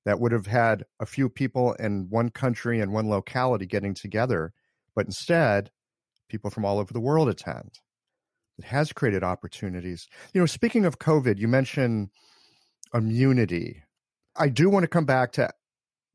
That 0.06 0.22
would 0.22 0.32
have 0.32 0.48
had 0.48 0.86
a 1.02 1.06
few 1.06 1.28
people 1.28 1.74
in 1.74 2.08
one 2.10 2.30
country 2.30 2.80
and 2.80 2.94
one 2.94 3.10
locality 3.10 3.66
getting 3.66 3.94
together, 3.94 4.54
but 4.96 5.06
instead, 5.06 5.72
people 6.30 6.50
from 6.50 6.64
all 6.64 6.80
over 6.80 6.94
the 6.94 7.02
world 7.02 7.28
attend. 7.28 7.80
It 8.60 8.66
has 8.66 8.92
created 8.92 9.24
opportunities. 9.24 10.10
You 10.34 10.42
know, 10.42 10.46
speaking 10.46 10.86
of 10.86 11.00
COVID, 11.00 11.38
you 11.38 11.48
mentioned 11.48 12.10
immunity. 12.94 13.84
I 14.36 14.50
do 14.50 14.70
want 14.70 14.84
to 14.84 14.90
come 14.90 15.06
back 15.06 15.32
to 15.34 15.50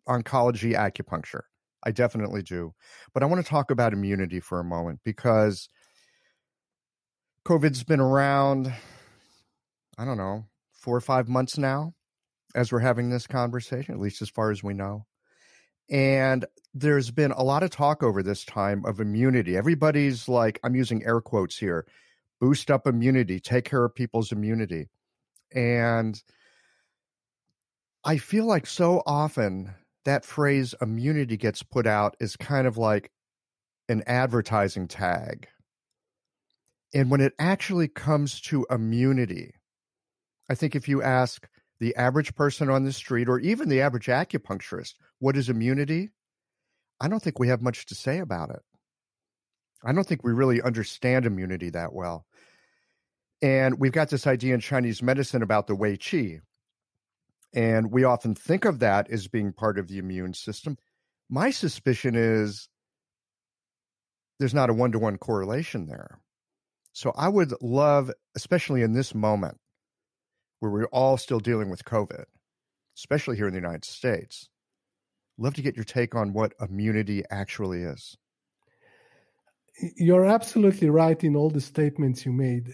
oncology 0.07 0.75
acupuncture. 0.75 1.43
I 1.85 1.91
definitely 1.91 2.43
do. 2.43 2.75
But 3.15 3.23
I 3.23 3.27
want 3.27 3.43
to 3.43 3.49
talk 3.49 3.71
about 3.71 3.95
immunity 3.95 4.41
for 4.41 4.61
a 4.61 4.65
moment 4.65 5.01
because 5.05 5.71
COVID's 7.47 7.83
been 7.83 8.01
around, 8.01 8.73
I 9.97 10.05
don't 10.05 10.19
know, 10.19 10.45
four 10.73 10.95
or 10.95 11.01
five 11.01 11.29
months 11.29 11.57
now 11.57 11.95
as 12.55 12.71
we're 12.71 12.81
having 12.81 13.09
this 13.09 13.27
conversation, 13.27 13.95
at 13.95 14.01
least 14.01 14.21
as 14.21 14.29
far 14.29 14.51
as 14.51 14.63
we 14.63 14.75
know. 14.75 15.07
And 15.91 16.45
there's 16.75 17.11
been 17.11 17.31
a 17.33 17.43
lot 17.43 17.63
of 17.63 17.71
talk 17.71 18.03
over 18.03 18.23
this 18.23 18.45
time 18.45 18.85
of 18.85 19.01
immunity. 19.01 19.57
Everybody's 19.57 20.29
like, 20.29 20.61
I'm 20.63 20.75
using 20.75 21.03
air 21.07 21.23
quotes 21.23 21.57
here 21.57 21.87
boost 22.41 22.71
up 22.71 22.87
immunity, 22.87 23.41
take 23.41 23.65
care 23.65 23.85
of 23.85 23.95
people's 23.95 24.33
immunity. 24.33 24.89
And 25.55 26.23
I 28.05 28.19
feel 28.19 28.45
like 28.45 28.67
so 28.67 29.03
often 29.07 29.75
that 30.05 30.25
phrase 30.25 30.75
immunity 30.81 31.37
gets 31.37 31.63
put 31.63 31.87
out 31.87 32.17
is 32.21 32.37
kind 32.37 32.67
of 32.67 32.77
like 32.77 33.11
an 33.89 34.03
advertising 34.07 34.89
tag 34.89 35.49
and 36.95 37.11
when 37.11 37.21
it 37.21 37.35
actually 37.41 37.89
comes 37.89 38.41
to 38.43 38.67
immunity, 38.71 39.55
I 40.49 40.55
think 40.55 40.77
if 40.77 40.89
you 40.89 41.03
ask 41.03 41.49
the 41.81 41.95
average 41.97 42.37
person 42.37 42.71
on 42.71 42.85
the 42.85 42.93
street 42.93 43.29
or 43.29 43.41
even 43.41 43.69
the 43.69 43.81
average 43.81 44.07
acupuncturist, 44.07 44.95
what 45.19 45.37
is 45.37 45.49
immunity? 45.49 46.11
I 47.01 47.09
don't 47.09 47.21
think 47.21 47.41
we 47.41 47.49
have 47.49 47.61
much 47.61 47.85
to 47.87 47.97
say 47.97 48.19
about 48.21 48.51
it. 48.51 48.63
I 49.85 49.93
don't 49.93 50.07
think 50.07 50.25
we 50.25 50.33
really 50.33 50.63
understand 50.63 51.27
immunity 51.27 51.71
that 51.71 51.93
well. 51.93 52.27
And 53.43 53.79
we've 53.79 53.93
got 53.93 54.09
this 54.09 54.27
idea 54.27 54.55
in 54.55 54.61
Chinese 54.61 55.03
medicine 55.03 55.43
about 55.43 55.67
the 55.67 55.75
Wei 55.75 55.97
Qi. 55.97 56.41
And 57.55 57.93
we 57.93 58.05
often 58.05 58.35
think 58.35 58.65
of 58.65 58.79
that 58.81 59.11
as 59.11 59.29
being 59.29 59.53
part 59.53 59.79
of 59.79 59.89
the 59.89 59.99
immune 59.99 60.35
system. 60.35 60.77
My 61.29 61.51
suspicion 61.51 62.15
is 62.17 62.69
there's 64.39 64.55
not 64.55 64.71
a 64.71 64.75
one 64.75 64.93
to 64.93 64.99
one 64.99 65.19
correlation 65.19 65.87
there. 65.87 66.19
So 66.93 67.13
I 67.17 67.29
would 67.29 67.53
love, 67.61 68.11
especially 68.37 68.83
in 68.83 68.93
this 68.93 69.15
moment 69.15 69.59
where 70.61 70.71
we're 70.71 70.87
all 70.87 71.17
still 71.17 71.41
dealing 71.41 71.69
with 71.69 71.85
COVID, 71.85 72.25
especially 72.97 73.37
here 73.37 73.47
in 73.47 73.53
the 73.53 73.61
United 73.61 73.85
States, 73.85 74.49
love 75.37 75.55
to 75.55 75.63
get 75.63 75.77
your 75.77 75.85
take 75.85 76.15
on 76.15 76.33
what 76.33 76.55
immunity 76.61 77.23
actually 77.31 77.83
is. 77.83 78.17
You're 79.97 80.27
absolutely 80.27 80.89
right 80.91 81.23
in 81.25 81.37
all 81.37 81.51
the 81.51 81.61
statements 81.61 82.25
you 82.25 82.33
made. 82.33 82.73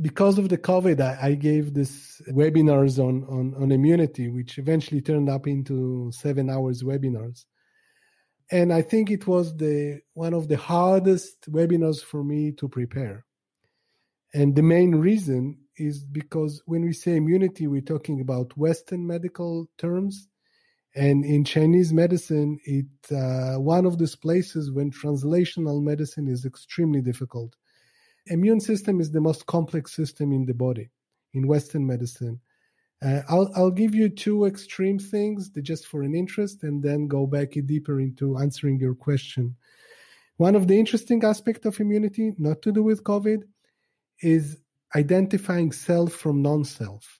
Because 0.00 0.38
of 0.38 0.48
the 0.48 0.58
COVID, 0.58 1.00
I, 1.00 1.28
I 1.28 1.34
gave 1.34 1.74
this 1.74 2.20
webinars 2.30 2.98
on, 2.98 3.24
on, 3.24 3.54
on 3.62 3.70
immunity, 3.70 4.28
which 4.28 4.58
eventually 4.58 5.00
turned 5.00 5.28
up 5.28 5.46
into 5.46 6.10
seven 6.12 6.50
hours 6.50 6.82
webinars 6.82 7.44
and 8.50 8.70
I 8.72 8.82
think 8.82 9.10
it 9.10 9.26
was 9.26 9.56
the 9.56 10.00
one 10.14 10.34
of 10.34 10.48
the 10.48 10.56
hardest 10.56 11.50
webinars 11.50 12.02
for 12.02 12.22
me 12.22 12.52
to 12.52 12.68
prepare 12.68 13.24
and 14.34 14.54
the 14.54 14.62
main 14.62 14.94
reason 14.94 15.58
is 15.76 16.04
because 16.04 16.62
when 16.66 16.82
we 16.82 16.92
say 16.92 17.16
immunity, 17.16 17.66
we're 17.66 17.80
talking 17.80 18.20
about 18.20 18.56
Western 18.56 19.06
medical 19.06 19.68
terms. 19.78 20.28
And 20.94 21.24
in 21.24 21.44
Chinese 21.44 21.92
medicine, 21.92 22.58
it 22.64 22.86
uh, 23.10 23.58
one 23.58 23.86
of 23.86 23.98
these 23.98 24.14
places 24.14 24.70
when 24.70 24.90
translational 24.90 25.82
medicine 25.82 26.28
is 26.28 26.44
extremely 26.44 27.00
difficult. 27.00 27.56
Immune 28.26 28.60
system 28.60 29.00
is 29.00 29.10
the 29.10 29.20
most 29.20 29.46
complex 29.46 29.96
system 29.96 30.32
in 30.32 30.44
the 30.44 30.54
body 30.54 30.90
in 31.32 31.48
Western 31.48 31.86
medicine. 31.86 32.40
Uh, 33.02 33.22
I'll 33.28 33.50
I'll 33.56 33.70
give 33.70 33.94
you 33.94 34.08
two 34.10 34.44
extreme 34.44 34.98
things 34.98 35.50
just 35.62 35.86
for 35.86 36.02
an 36.02 36.14
interest, 36.14 36.62
and 36.62 36.82
then 36.82 37.08
go 37.08 37.26
back 37.26 37.52
deeper 37.66 37.98
into 37.98 38.38
answering 38.38 38.78
your 38.78 38.94
question. 38.94 39.56
One 40.36 40.54
of 40.54 40.68
the 40.68 40.78
interesting 40.78 41.24
aspects 41.24 41.66
of 41.66 41.80
immunity, 41.80 42.34
not 42.38 42.62
to 42.62 42.72
do 42.72 42.82
with 42.82 43.02
COVID, 43.02 43.42
is 44.20 44.58
identifying 44.94 45.72
self 45.72 46.12
from 46.12 46.42
non-self. 46.42 47.18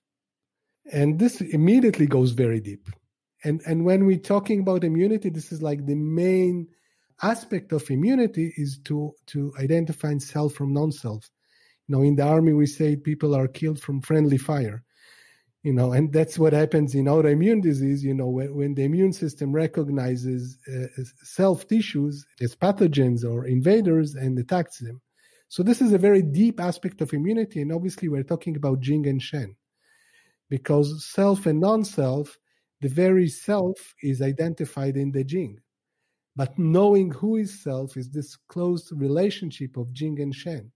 And 0.92 1.18
this 1.18 1.40
immediately 1.40 2.06
goes 2.06 2.32
very 2.32 2.60
deep. 2.60 2.88
And, 3.44 3.60
and 3.66 3.84
when 3.84 4.06
we're 4.06 4.18
talking 4.18 4.60
about 4.60 4.84
immunity, 4.84 5.30
this 5.30 5.52
is 5.52 5.62
like 5.62 5.84
the 5.84 5.96
main 5.96 6.68
aspect 7.22 7.72
of 7.72 7.90
immunity 7.90 8.52
is 8.56 8.78
to, 8.84 9.12
to 9.26 9.52
identify 9.58 10.16
self 10.18 10.54
from 10.54 10.72
non-self. 10.72 11.28
You 11.88 11.96
know, 11.96 12.02
in 12.02 12.16
the 12.16 12.24
army, 12.24 12.52
we 12.52 12.66
say 12.66 12.96
people 12.96 13.34
are 13.34 13.48
killed 13.48 13.80
from 13.80 14.00
friendly 14.00 14.38
fire. 14.38 14.82
You 15.62 15.72
know, 15.72 15.92
and 15.92 16.12
that's 16.12 16.38
what 16.38 16.52
happens 16.52 16.94
in 16.94 17.04
autoimmune 17.04 17.62
disease. 17.62 18.02
You 18.02 18.14
know, 18.14 18.28
when, 18.28 18.54
when 18.54 18.74
the 18.74 18.82
immune 18.82 19.12
system 19.12 19.52
recognizes 19.52 20.58
uh, 20.68 20.86
self 21.22 21.68
tissues 21.68 22.26
as 22.40 22.56
pathogens 22.56 23.24
or 23.24 23.46
invaders 23.46 24.16
and 24.16 24.36
attacks 24.38 24.78
them. 24.78 25.00
So 25.48 25.62
this 25.62 25.80
is 25.80 25.92
a 25.92 25.98
very 25.98 26.22
deep 26.22 26.58
aspect 26.58 27.00
of 27.00 27.12
immunity, 27.12 27.60
and 27.60 27.72
obviously 27.72 28.08
we're 28.08 28.22
talking 28.22 28.56
about 28.56 28.80
Jing 28.80 29.06
and 29.06 29.22
Shen, 29.22 29.54
because 30.48 31.06
self 31.12 31.44
and 31.46 31.60
non-self, 31.60 32.38
the 32.82 32.88
very 32.88 33.28
self 33.28 33.94
is 34.02 34.20
identified 34.20 34.96
in 34.96 35.12
the 35.12 35.22
Jing, 35.22 35.60
but 36.34 36.58
knowing 36.58 37.12
who 37.12 37.36
is 37.36 37.62
self 37.62 37.96
is 37.96 38.10
this 38.10 38.36
close 38.48 38.92
relationship 38.92 39.76
of 39.76 39.92
Jing 39.92 40.20
and 40.20 40.34
Shen. 40.34 40.70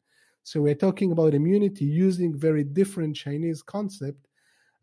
So 0.44 0.60
we're 0.60 0.76
talking 0.76 1.10
about 1.10 1.34
immunity 1.34 1.84
using 1.84 2.38
very 2.38 2.62
different 2.62 3.16
Chinese 3.16 3.60
concept, 3.60 4.28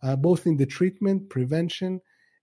uh, 0.03 0.17
both 0.17 0.45
in 0.45 0.57
the 0.57 0.65
treatment, 0.65 1.29
prevention, 1.29 2.01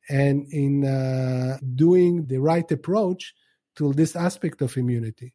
and 0.08 0.46
in 0.50 0.86
uh, 0.86 1.58
doing 1.74 2.24
the 2.24 2.38
right 2.38 2.68
approach 2.72 3.34
to 3.76 3.92
this 3.92 4.16
aspect 4.16 4.62
of 4.62 4.74
immunity. 4.78 5.34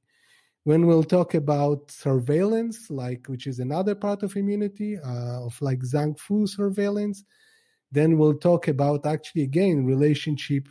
When 0.63 0.87
we'll 0.87 1.03
talk 1.03 1.35
about 1.35 1.91
surveillance, 1.91 2.89
like 2.89 3.27
which 3.27 3.45
is 3.45 3.59
another 3.59 3.93
part 3.93 4.23
of 4.23 4.35
immunity, 4.35 4.97
uh, 4.97 5.45
of 5.45 5.55
like 5.61 5.81
Zang 5.81 6.17
Fu 6.17 6.47
surveillance, 6.47 7.23
then 7.91 8.17
we'll 8.17 8.37
talk 8.37 8.67
about 8.67 9.05
actually 9.05 9.43
again 9.43 9.85
relationship, 9.85 10.67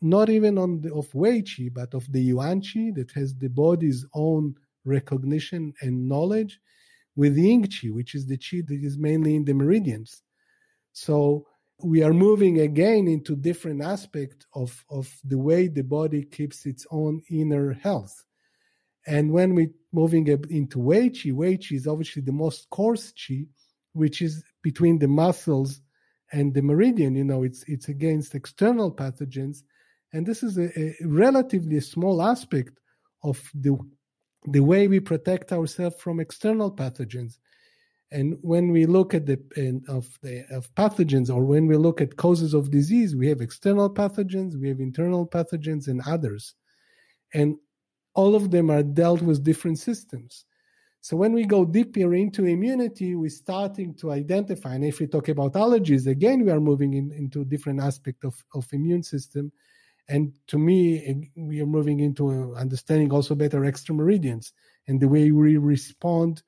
not 0.00 0.28
even 0.28 0.58
on 0.58 0.80
the, 0.80 0.92
of 0.94 1.14
Wei 1.14 1.42
Qi, 1.42 1.72
but 1.72 1.94
of 1.94 2.10
the 2.12 2.20
Yuan 2.20 2.60
Qi 2.60 2.94
that 2.94 3.10
has 3.12 3.34
the 3.34 3.48
body's 3.48 4.04
own 4.14 4.54
recognition 4.84 5.72
and 5.80 6.08
knowledge, 6.08 6.60
with 7.16 7.34
the 7.34 7.42
Ying 7.42 7.64
Qi, 7.64 7.92
which 7.92 8.14
is 8.14 8.26
the 8.26 8.36
Qi 8.36 8.66
that 8.66 8.80
is 8.82 8.98
mainly 8.98 9.34
in 9.34 9.44
the 9.44 9.54
meridians. 9.54 10.22
So 10.92 11.46
we 11.82 12.02
are 12.02 12.12
moving 12.12 12.60
again 12.60 13.08
into 13.08 13.36
different 13.36 13.82
aspect 13.82 14.46
of, 14.54 14.84
of 14.90 15.10
the 15.24 15.38
way 15.38 15.68
the 15.68 15.82
body 15.82 16.24
keeps 16.24 16.66
its 16.66 16.86
own 16.90 17.22
inner 17.30 17.72
health. 17.72 18.24
And 19.06 19.30
when 19.30 19.54
we're 19.54 19.70
moving 19.92 20.26
into 20.50 20.78
Wei 20.78 21.10
Qi, 21.10 21.32
Wei 21.32 21.56
Qi 21.56 21.76
is 21.76 21.86
obviously 21.86 22.22
the 22.22 22.32
most 22.32 22.68
coarse 22.70 23.12
Qi, 23.12 23.46
which 23.92 24.20
is 24.20 24.42
between 24.62 24.98
the 24.98 25.08
muscles 25.08 25.80
and 26.32 26.54
the 26.54 26.62
meridian. 26.62 27.14
You 27.14 27.24
know, 27.24 27.42
it's 27.42 27.62
it's 27.64 27.88
against 27.88 28.34
external 28.34 28.92
pathogens, 28.92 29.62
and 30.12 30.26
this 30.26 30.42
is 30.42 30.58
a, 30.58 30.78
a 30.78 30.96
relatively 31.04 31.80
small 31.80 32.22
aspect 32.22 32.78
of 33.22 33.40
the 33.54 33.76
the 34.46 34.60
way 34.60 34.88
we 34.88 35.00
protect 35.00 35.52
ourselves 35.52 35.96
from 35.98 36.20
external 36.20 36.70
pathogens. 36.70 37.38
And 38.12 38.38
when 38.40 38.70
we 38.70 38.86
look 38.86 39.14
at 39.14 39.26
the 39.26 39.38
of 39.88 40.06
the 40.22 40.44
of 40.50 40.72
pathogens, 40.74 41.28
or 41.28 41.44
when 41.44 41.66
we 41.66 41.76
look 41.76 42.00
at 42.00 42.16
causes 42.16 42.54
of 42.54 42.70
disease, 42.70 43.16
we 43.16 43.28
have 43.28 43.40
external 43.40 43.92
pathogens, 43.92 44.60
we 44.60 44.68
have 44.68 44.80
internal 44.80 45.26
pathogens, 45.26 45.88
and 45.88 46.00
others. 46.06 46.54
And 47.34 47.56
all 48.14 48.34
of 48.34 48.50
them 48.50 48.70
are 48.70 48.82
dealt 48.82 49.22
with 49.22 49.44
different 49.44 49.78
systems. 49.78 50.44
So 51.00 51.16
when 51.16 51.32
we 51.32 51.44
go 51.44 51.64
deeper 51.64 52.14
into 52.14 52.46
immunity, 52.46 53.14
we're 53.14 53.30
starting 53.30 53.94
to 53.96 54.10
identify, 54.10 54.74
and 54.74 54.84
if 54.84 54.98
we 54.98 55.06
talk 55.06 55.28
about 55.28 55.52
allergies, 55.52 56.06
again, 56.06 56.44
we 56.44 56.50
are 56.50 56.60
moving 56.60 56.94
in, 56.94 57.12
into 57.12 57.44
different 57.44 57.80
aspect 57.80 58.24
of, 58.24 58.42
of 58.54 58.66
immune 58.72 59.02
system. 59.02 59.52
And 60.08 60.32
to 60.48 60.58
me, 60.58 61.30
we 61.36 61.60
are 61.60 61.66
moving 61.66 62.00
into 62.00 62.28
uh, 62.28 62.58
understanding 62.58 63.12
also 63.12 63.34
better 63.34 63.60
extrameridians 63.60 64.52
and 64.88 65.00
the 65.00 65.08
way 65.08 65.30
we 65.30 65.56
respond 65.56 66.42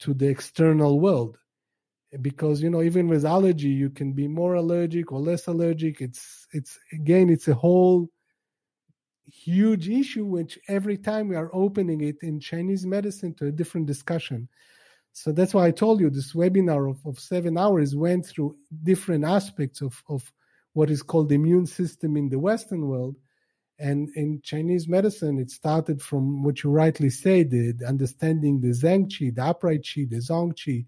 to 0.00 0.14
the 0.14 0.28
external 0.28 1.00
world 1.00 1.38
because 2.22 2.62
you 2.62 2.70
know 2.70 2.82
even 2.82 3.06
with 3.06 3.24
allergy 3.24 3.68
you 3.68 3.90
can 3.90 4.12
be 4.12 4.26
more 4.26 4.54
allergic 4.54 5.12
or 5.12 5.20
less 5.20 5.46
allergic 5.46 6.00
it's 6.00 6.46
it's 6.52 6.78
again 6.92 7.28
it's 7.28 7.48
a 7.48 7.54
whole 7.54 8.08
huge 9.30 9.88
issue 9.88 10.24
which 10.24 10.58
every 10.68 10.96
time 10.96 11.28
we 11.28 11.36
are 11.36 11.50
opening 11.52 12.00
it 12.00 12.16
in 12.22 12.40
chinese 12.40 12.86
medicine 12.86 13.34
to 13.34 13.46
a 13.46 13.52
different 13.52 13.86
discussion. 13.86 14.48
So 15.12 15.32
that's 15.32 15.54
why 15.54 15.66
i 15.66 15.70
told 15.70 16.00
you 16.00 16.10
this 16.10 16.32
webinar 16.32 16.90
of, 16.90 17.04
of 17.04 17.18
seven 17.18 17.58
hours 17.58 17.94
went 17.94 18.26
through 18.26 18.56
different 18.82 19.24
aspects 19.24 19.80
of, 19.82 20.02
of 20.08 20.32
what 20.72 20.90
is 20.90 21.02
called 21.02 21.28
the 21.28 21.34
immune 21.34 21.66
system 21.66 22.16
in 22.16 22.28
the 22.28 22.38
western 22.38 22.86
world. 22.86 23.16
And 23.78 24.08
in 24.16 24.40
chinese 24.42 24.88
medicine 24.88 25.38
it 25.38 25.50
started 25.50 26.00
from 26.02 26.42
what 26.42 26.62
you 26.62 26.70
rightly 26.70 27.10
say 27.10 27.42
the, 27.42 27.72
the 27.72 27.86
understanding 27.86 28.60
the 28.60 28.68
zheng 28.68 29.06
qi 29.08 29.34
the 29.34 29.44
upright 29.44 29.82
qi 29.82 30.08
the 30.08 30.16
zong 30.16 30.54
qi 30.54 30.86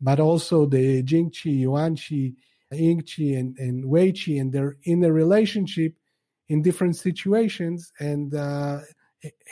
but 0.00 0.18
also 0.18 0.66
the 0.66 1.02
jing 1.02 1.30
qi 1.30 1.60
yuan 1.60 1.96
qi 1.96 2.34
ying 2.72 3.02
qi 3.02 3.38
and, 3.38 3.58
and 3.58 3.84
wei 3.84 4.12
qi 4.12 4.40
and 4.40 4.52
they're 4.52 4.76
in 4.84 5.04
a 5.04 5.12
relationship 5.12 5.94
in 6.52 6.60
different 6.60 6.96
situations. 6.96 7.92
And 7.98 8.34
uh, 8.34 8.80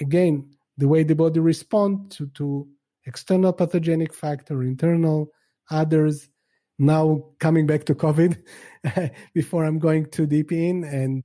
again 0.00 0.50
the 0.76 0.88
way 0.88 1.02
the 1.02 1.14
body 1.14 1.40
responds 1.40 2.16
to, 2.16 2.26
to 2.28 2.68
external 3.06 3.52
pathogenic 3.52 4.12
factor 4.12 4.62
internal 4.62 5.28
others 5.70 6.28
now 6.78 7.22
coming 7.38 7.66
back 7.66 7.84
to 7.84 7.94
covid 7.94 8.32
before 9.34 9.64
i'm 9.64 9.78
going 9.78 10.04
too 10.06 10.26
deep 10.26 10.52
in. 10.52 10.84
And 10.84 11.24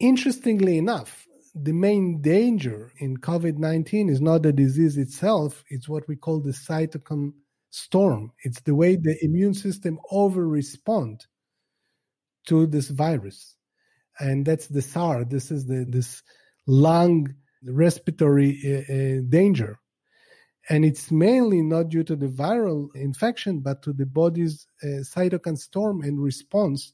interestingly 0.00 0.78
enough 0.78 1.26
the 1.54 1.72
main 1.72 2.20
danger 2.20 2.92
in 2.98 3.16
covid-19 3.18 4.10
is 4.10 4.20
not 4.20 4.42
the 4.42 4.52
disease 4.52 4.96
itself 4.96 5.64
it's 5.68 5.88
what 5.88 6.06
we 6.08 6.16
call 6.16 6.40
the 6.40 6.50
cytokine 6.50 7.32
storm. 7.70 8.30
It's 8.44 8.60
the 8.60 8.74
way 8.74 8.94
the 8.94 9.16
immune 9.24 9.54
system 9.54 9.98
over 10.12 10.46
respond 10.46 11.26
to 12.46 12.66
this 12.66 12.88
virus 12.88 13.56
and 14.20 14.44
that's 14.46 14.68
the 14.68 14.82
SAR. 14.82 15.24
This 15.24 15.50
is 15.50 15.66
the 15.66 15.84
this 15.88 16.22
lung 16.66 17.34
respiratory 17.62 18.60
uh, 18.64 18.92
uh, 18.92 19.20
danger, 19.28 19.78
and 20.68 20.84
it's 20.84 21.10
mainly 21.10 21.62
not 21.62 21.88
due 21.88 22.04
to 22.04 22.16
the 22.16 22.28
viral 22.28 22.88
infection, 22.94 23.60
but 23.60 23.82
to 23.82 23.92
the 23.92 24.06
body's 24.06 24.66
uh, 24.82 25.02
cytokine 25.02 25.58
storm 25.58 26.02
and 26.02 26.22
response 26.22 26.92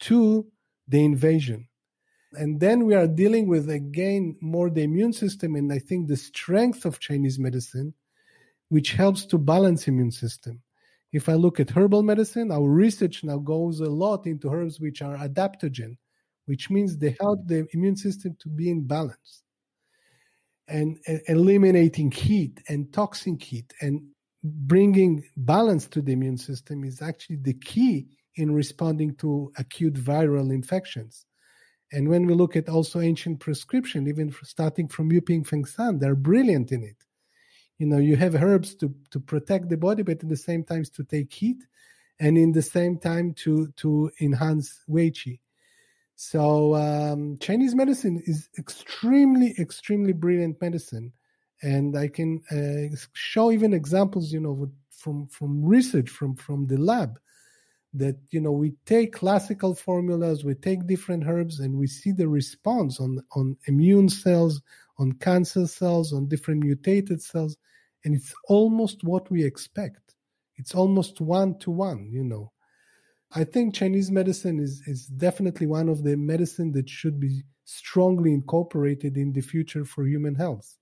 to 0.00 0.46
the 0.88 1.04
invasion. 1.04 1.68
And 2.32 2.60
then 2.60 2.84
we 2.84 2.94
are 2.94 3.08
dealing 3.08 3.48
with 3.48 3.68
again 3.68 4.36
more 4.40 4.70
the 4.70 4.82
immune 4.82 5.12
system, 5.12 5.56
and 5.56 5.72
I 5.72 5.78
think 5.78 6.06
the 6.06 6.16
strength 6.16 6.84
of 6.84 7.00
Chinese 7.00 7.38
medicine, 7.38 7.94
which 8.68 8.92
helps 8.92 9.26
to 9.26 9.38
balance 9.38 9.88
immune 9.88 10.12
system. 10.12 10.62
If 11.12 11.28
I 11.28 11.34
look 11.34 11.58
at 11.58 11.70
herbal 11.70 12.04
medicine, 12.04 12.52
our 12.52 12.68
research 12.68 13.24
now 13.24 13.38
goes 13.38 13.80
a 13.80 13.90
lot 13.90 14.26
into 14.26 14.48
herbs 14.48 14.78
which 14.78 15.02
are 15.02 15.16
adaptogen, 15.16 15.96
which 16.50 16.68
means 16.68 16.96
they 16.96 17.16
help 17.20 17.46
the 17.46 17.64
immune 17.74 17.96
system 17.96 18.36
to 18.40 18.48
be 18.48 18.68
in 18.68 18.84
balance 18.84 19.44
and, 20.66 20.98
eliminating 21.28 22.10
heat 22.10 22.60
and 22.68 22.92
toxic 22.92 23.40
heat 23.40 23.72
and 23.80 24.02
bringing 24.42 25.22
balance 25.36 25.86
to 25.86 26.02
the 26.02 26.12
immune 26.12 26.36
system 26.38 26.82
is 26.82 27.00
actually 27.02 27.36
the 27.36 27.54
key 27.54 28.08
in 28.34 28.50
responding 28.52 29.14
to 29.14 29.52
acute 29.58 29.94
viral 29.94 30.50
infections. 30.52 31.24
And 31.92 32.08
when 32.08 32.26
we 32.26 32.34
look 32.34 32.56
at 32.56 32.68
also 32.68 32.98
ancient 32.98 33.38
prescription, 33.38 34.08
even 34.08 34.34
starting 34.42 34.88
from 34.88 35.12
Yuping 35.12 35.46
Feng 35.46 35.64
San, 35.64 36.00
they're 36.00 36.16
brilliant 36.16 36.72
in 36.72 36.82
it. 36.82 36.96
You 37.78 37.86
know, 37.86 37.98
you 37.98 38.16
have 38.16 38.34
herbs 38.34 38.74
to, 38.76 38.92
to 39.12 39.20
protect 39.20 39.68
the 39.68 39.76
body, 39.76 40.02
but 40.02 40.22
at 40.24 40.28
the 40.28 40.36
same 40.36 40.64
time 40.64 40.82
to 40.96 41.04
take 41.04 41.32
heat, 41.32 41.62
and 42.18 42.36
in 42.36 42.50
the 42.50 42.62
same 42.62 42.98
time 42.98 43.34
to 43.42 43.68
to 43.82 44.10
enhance 44.20 44.82
Wei 44.86 45.10
Qi. 45.10 45.38
So 46.22 46.74
um, 46.74 47.38
Chinese 47.40 47.74
medicine 47.74 48.22
is 48.26 48.50
extremely, 48.58 49.54
extremely 49.58 50.12
brilliant 50.12 50.60
medicine, 50.60 51.14
and 51.62 51.96
I 51.96 52.08
can 52.08 52.42
uh, 52.52 52.94
show 53.14 53.50
even 53.50 53.72
examples, 53.72 54.30
you 54.30 54.38
know, 54.38 54.70
from 54.90 55.28
from 55.28 55.64
research 55.64 56.10
from 56.10 56.36
from 56.36 56.66
the 56.66 56.76
lab 56.76 57.18
that 57.94 58.18
you 58.32 58.38
know 58.38 58.52
we 58.52 58.74
take 58.84 59.14
classical 59.14 59.74
formulas, 59.74 60.44
we 60.44 60.54
take 60.54 60.86
different 60.86 61.24
herbs, 61.26 61.58
and 61.58 61.74
we 61.78 61.86
see 61.86 62.12
the 62.12 62.28
response 62.28 63.00
on 63.00 63.22
on 63.34 63.56
immune 63.64 64.10
cells, 64.10 64.60
on 64.98 65.12
cancer 65.12 65.66
cells, 65.66 66.12
on 66.12 66.28
different 66.28 66.62
mutated 66.62 67.22
cells, 67.22 67.56
and 68.04 68.14
it's 68.14 68.34
almost 68.46 69.04
what 69.04 69.30
we 69.30 69.42
expect. 69.42 70.16
It's 70.56 70.74
almost 70.74 71.22
one 71.22 71.58
to 71.60 71.70
one, 71.70 72.10
you 72.12 72.24
know. 72.24 72.52
I 73.32 73.44
think 73.44 73.74
Chinese 73.74 74.10
medicine 74.10 74.58
is, 74.58 74.82
is 74.86 75.06
definitely 75.06 75.66
one 75.66 75.88
of 75.88 76.02
the 76.02 76.16
medicine 76.16 76.72
that 76.72 76.88
should 76.88 77.20
be 77.20 77.42
strongly 77.64 78.32
incorporated 78.32 79.16
in 79.16 79.32
the 79.32 79.40
future 79.40 79.84
for 79.84 80.04
human 80.04 80.34
health. 80.34 80.76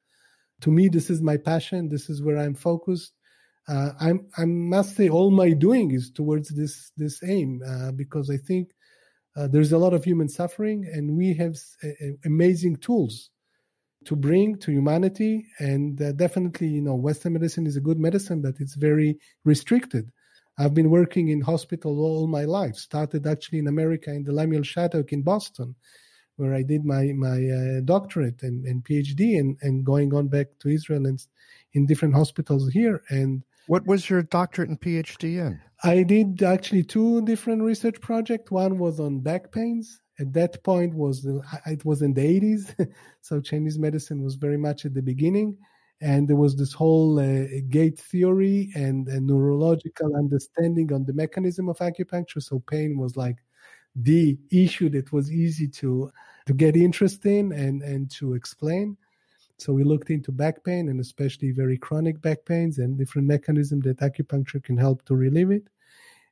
To 0.63 0.71
me, 0.71 0.89
this 0.89 1.11
is 1.11 1.21
my 1.21 1.37
passion. 1.37 1.89
This 1.89 2.09
is 2.09 2.23
where 2.23 2.39
I'm 2.39 2.55
focused. 2.55 3.13
Uh, 3.69 3.91
I'm, 4.01 4.27
I 4.39 4.47
must 4.47 4.97
say, 4.97 5.11
all 5.11 5.31
my 5.31 5.53
doing 5.53 5.91
is 5.91 6.11
towards 6.11 6.49
this 6.49 6.91
this 6.97 7.23
aim 7.23 7.61
uh, 7.67 7.93
because 7.93 8.31
I 8.31 8.39
think 8.39 8.71
uh, 9.37 9.47
there's 9.47 9.73
a 9.73 9.79
lot 9.79 9.93
of 9.93 10.03
human 10.03 10.29
suffering, 10.29 10.91
and 10.91 11.17
we 11.17 11.35
have 11.35 11.55
amazing 12.25 12.77
tools 12.77 13.31
to 14.07 14.17
bring 14.17 14.59
to 14.61 14.73
humanity. 14.73 15.47
And 15.59 16.01
uh, 16.01 16.13
definitely, 16.13 16.69
you 16.69 16.83
know, 16.83 16.95
Western 16.95 17.35
medicine 17.35 17.67
is 17.67 17.77
a 17.77 17.81
good 17.81 17.99
medicine, 17.99 18.41
but 18.41 18.55
it's 18.59 18.75
very 18.75 19.19
restricted. 19.45 20.11
I've 20.59 20.75
been 20.75 20.91
working 20.91 21.29
in 21.29 21.41
hospital 21.41 22.01
all 22.01 22.27
my 22.27 22.45
life. 22.45 22.75
Started 22.75 23.27
actually 23.27 23.61
in 23.61 23.69
America 23.69 24.11
in 24.11 24.25
the 24.25 24.33
Lemuel 24.33 24.65
Shattuck 24.65 25.13
in 25.13 25.23
Boston, 25.23 25.77
where 26.37 26.53
I 26.53 26.63
did 26.63 26.85
my 26.85 27.13
my 27.13 27.39
uh, 27.49 27.81
doctorate 27.85 28.43
and, 28.43 28.65
and 28.67 28.85
PhD, 28.85 29.39
and 29.39 29.57
and 29.63 29.85
going 29.85 30.13
on 30.13 30.27
back 30.29 30.49
to 30.61 30.69
Israel 30.69 31.07
and 31.07 31.25
in 31.75 31.87
different 31.87 32.15
hospitals 32.15 32.69
here. 32.71 33.03
And 33.09 33.45
what 33.69 33.87
was 33.87 34.11
your 34.11 34.23
doctorate 34.23 34.69
and 34.69 34.81
PhD 34.81 35.39
in? 35.47 35.61
I 35.85 36.03
did 36.03 36.43
actually 36.43 36.83
two 36.83 37.23
different 37.23 37.63
research 37.63 38.01
projects. 38.01 38.51
One 38.51 38.79
was 38.79 38.99
on 38.99 39.21
back 39.21 39.53
pains. 39.53 40.01
At 40.19 40.33
that 40.33 40.65
point 40.65 40.95
was 40.95 41.25
it 41.67 41.85
was 41.85 42.03
in 42.03 42.13
the 42.15 42.41
80s, 42.41 42.89
so 43.21 43.41
Chinese 43.41 43.79
medicine 43.79 44.21
was 44.21 44.35
very 44.35 44.57
much 44.57 44.85
at 44.85 44.95
the 44.95 45.03
beginning 45.03 45.57
and 46.01 46.29
there 46.29 46.37
was 46.37 46.57
this 46.57 46.73
whole 46.73 47.19
uh, 47.19 47.47
gate 47.71 47.99
theory 47.99 48.71
and 48.75 49.09
a 49.09 49.21
neurological 49.21 50.15
understanding 50.17 50.93
on 50.93 51.05
the 51.05 51.13
mechanism 51.13 51.69
of 51.69 51.79
acupuncture. 51.79 52.43
So 52.43 52.61
pain 52.71 52.99
was 52.99 53.17
like 53.17 53.39
the 53.97 54.39
issue 54.53 54.89
that 54.91 55.13
was 55.13 55.33
easy 55.33 55.67
to 55.67 56.13
to 56.47 56.55
get 56.55 56.77
interest 56.77 57.27
in 57.27 57.53
and 57.53 57.83
and 57.83 58.11
to 58.13 58.35
explain. 58.35 58.97
So 59.59 59.73
we 59.73 59.83
looked 59.83 60.11
into 60.11 60.31
back 60.31 60.63
pain 60.63 60.89
and 60.89 61.01
especially 61.01 61.51
very 61.51 61.77
chronic 61.77 62.21
back 62.21 62.45
pains 62.45 62.79
and 62.79 62.97
different 62.97 63.27
mechanisms 63.27 63.85
that 63.85 63.99
acupuncture 63.99 64.63
can 64.63 64.77
help 64.77 65.05
to 65.07 65.17
relieve 65.17 65.51
it. 65.51 65.65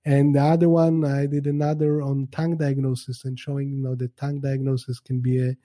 And 0.05 0.37
the 0.37 0.43
other 0.43 0.69
one 0.69 1.05
i 1.05 1.27
did 1.27 1.49
another 1.49 2.03
on 2.03 2.29
tongue 2.31 2.57
diagnosis 2.57 3.25
and 3.25 3.37
showing 3.37 3.71
you 3.71 3.83
know 3.83 3.97
that 3.97 4.17
tongue 4.17 4.39
diagnosis 4.39 5.01
can 5.01 5.19
be 5.19 5.39
a, 5.41 5.57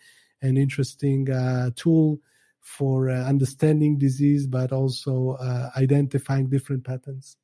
an 0.41 0.57
interesting 0.57 1.29
uh, 1.29 1.69
tool 1.75 2.19
for 2.61 3.09
uh, 3.09 3.23
understanding 3.25 3.97
disease, 3.97 4.47
but 4.47 4.71
also 4.71 5.37
uh, 5.39 5.69
identifying 5.75 6.49
different 6.49 6.83
patterns. 6.83 7.37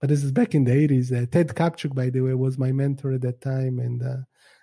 But 0.00 0.08
this 0.08 0.24
is 0.24 0.32
back 0.32 0.54
in 0.54 0.64
the 0.64 0.72
80s. 0.72 1.12
Uh, 1.12 1.26
Ted 1.30 1.48
Kaptchuk, 1.48 1.94
by 1.94 2.10
the 2.10 2.20
way, 2.22 2.34
was 2.34 2.58
my 2.58 2.72
mentor 2.72 3.12
at 3.12 3.20
that 3.20 3.40
time. 3.40 3.78
And 3.78 4.02
uh, 4.02 4.16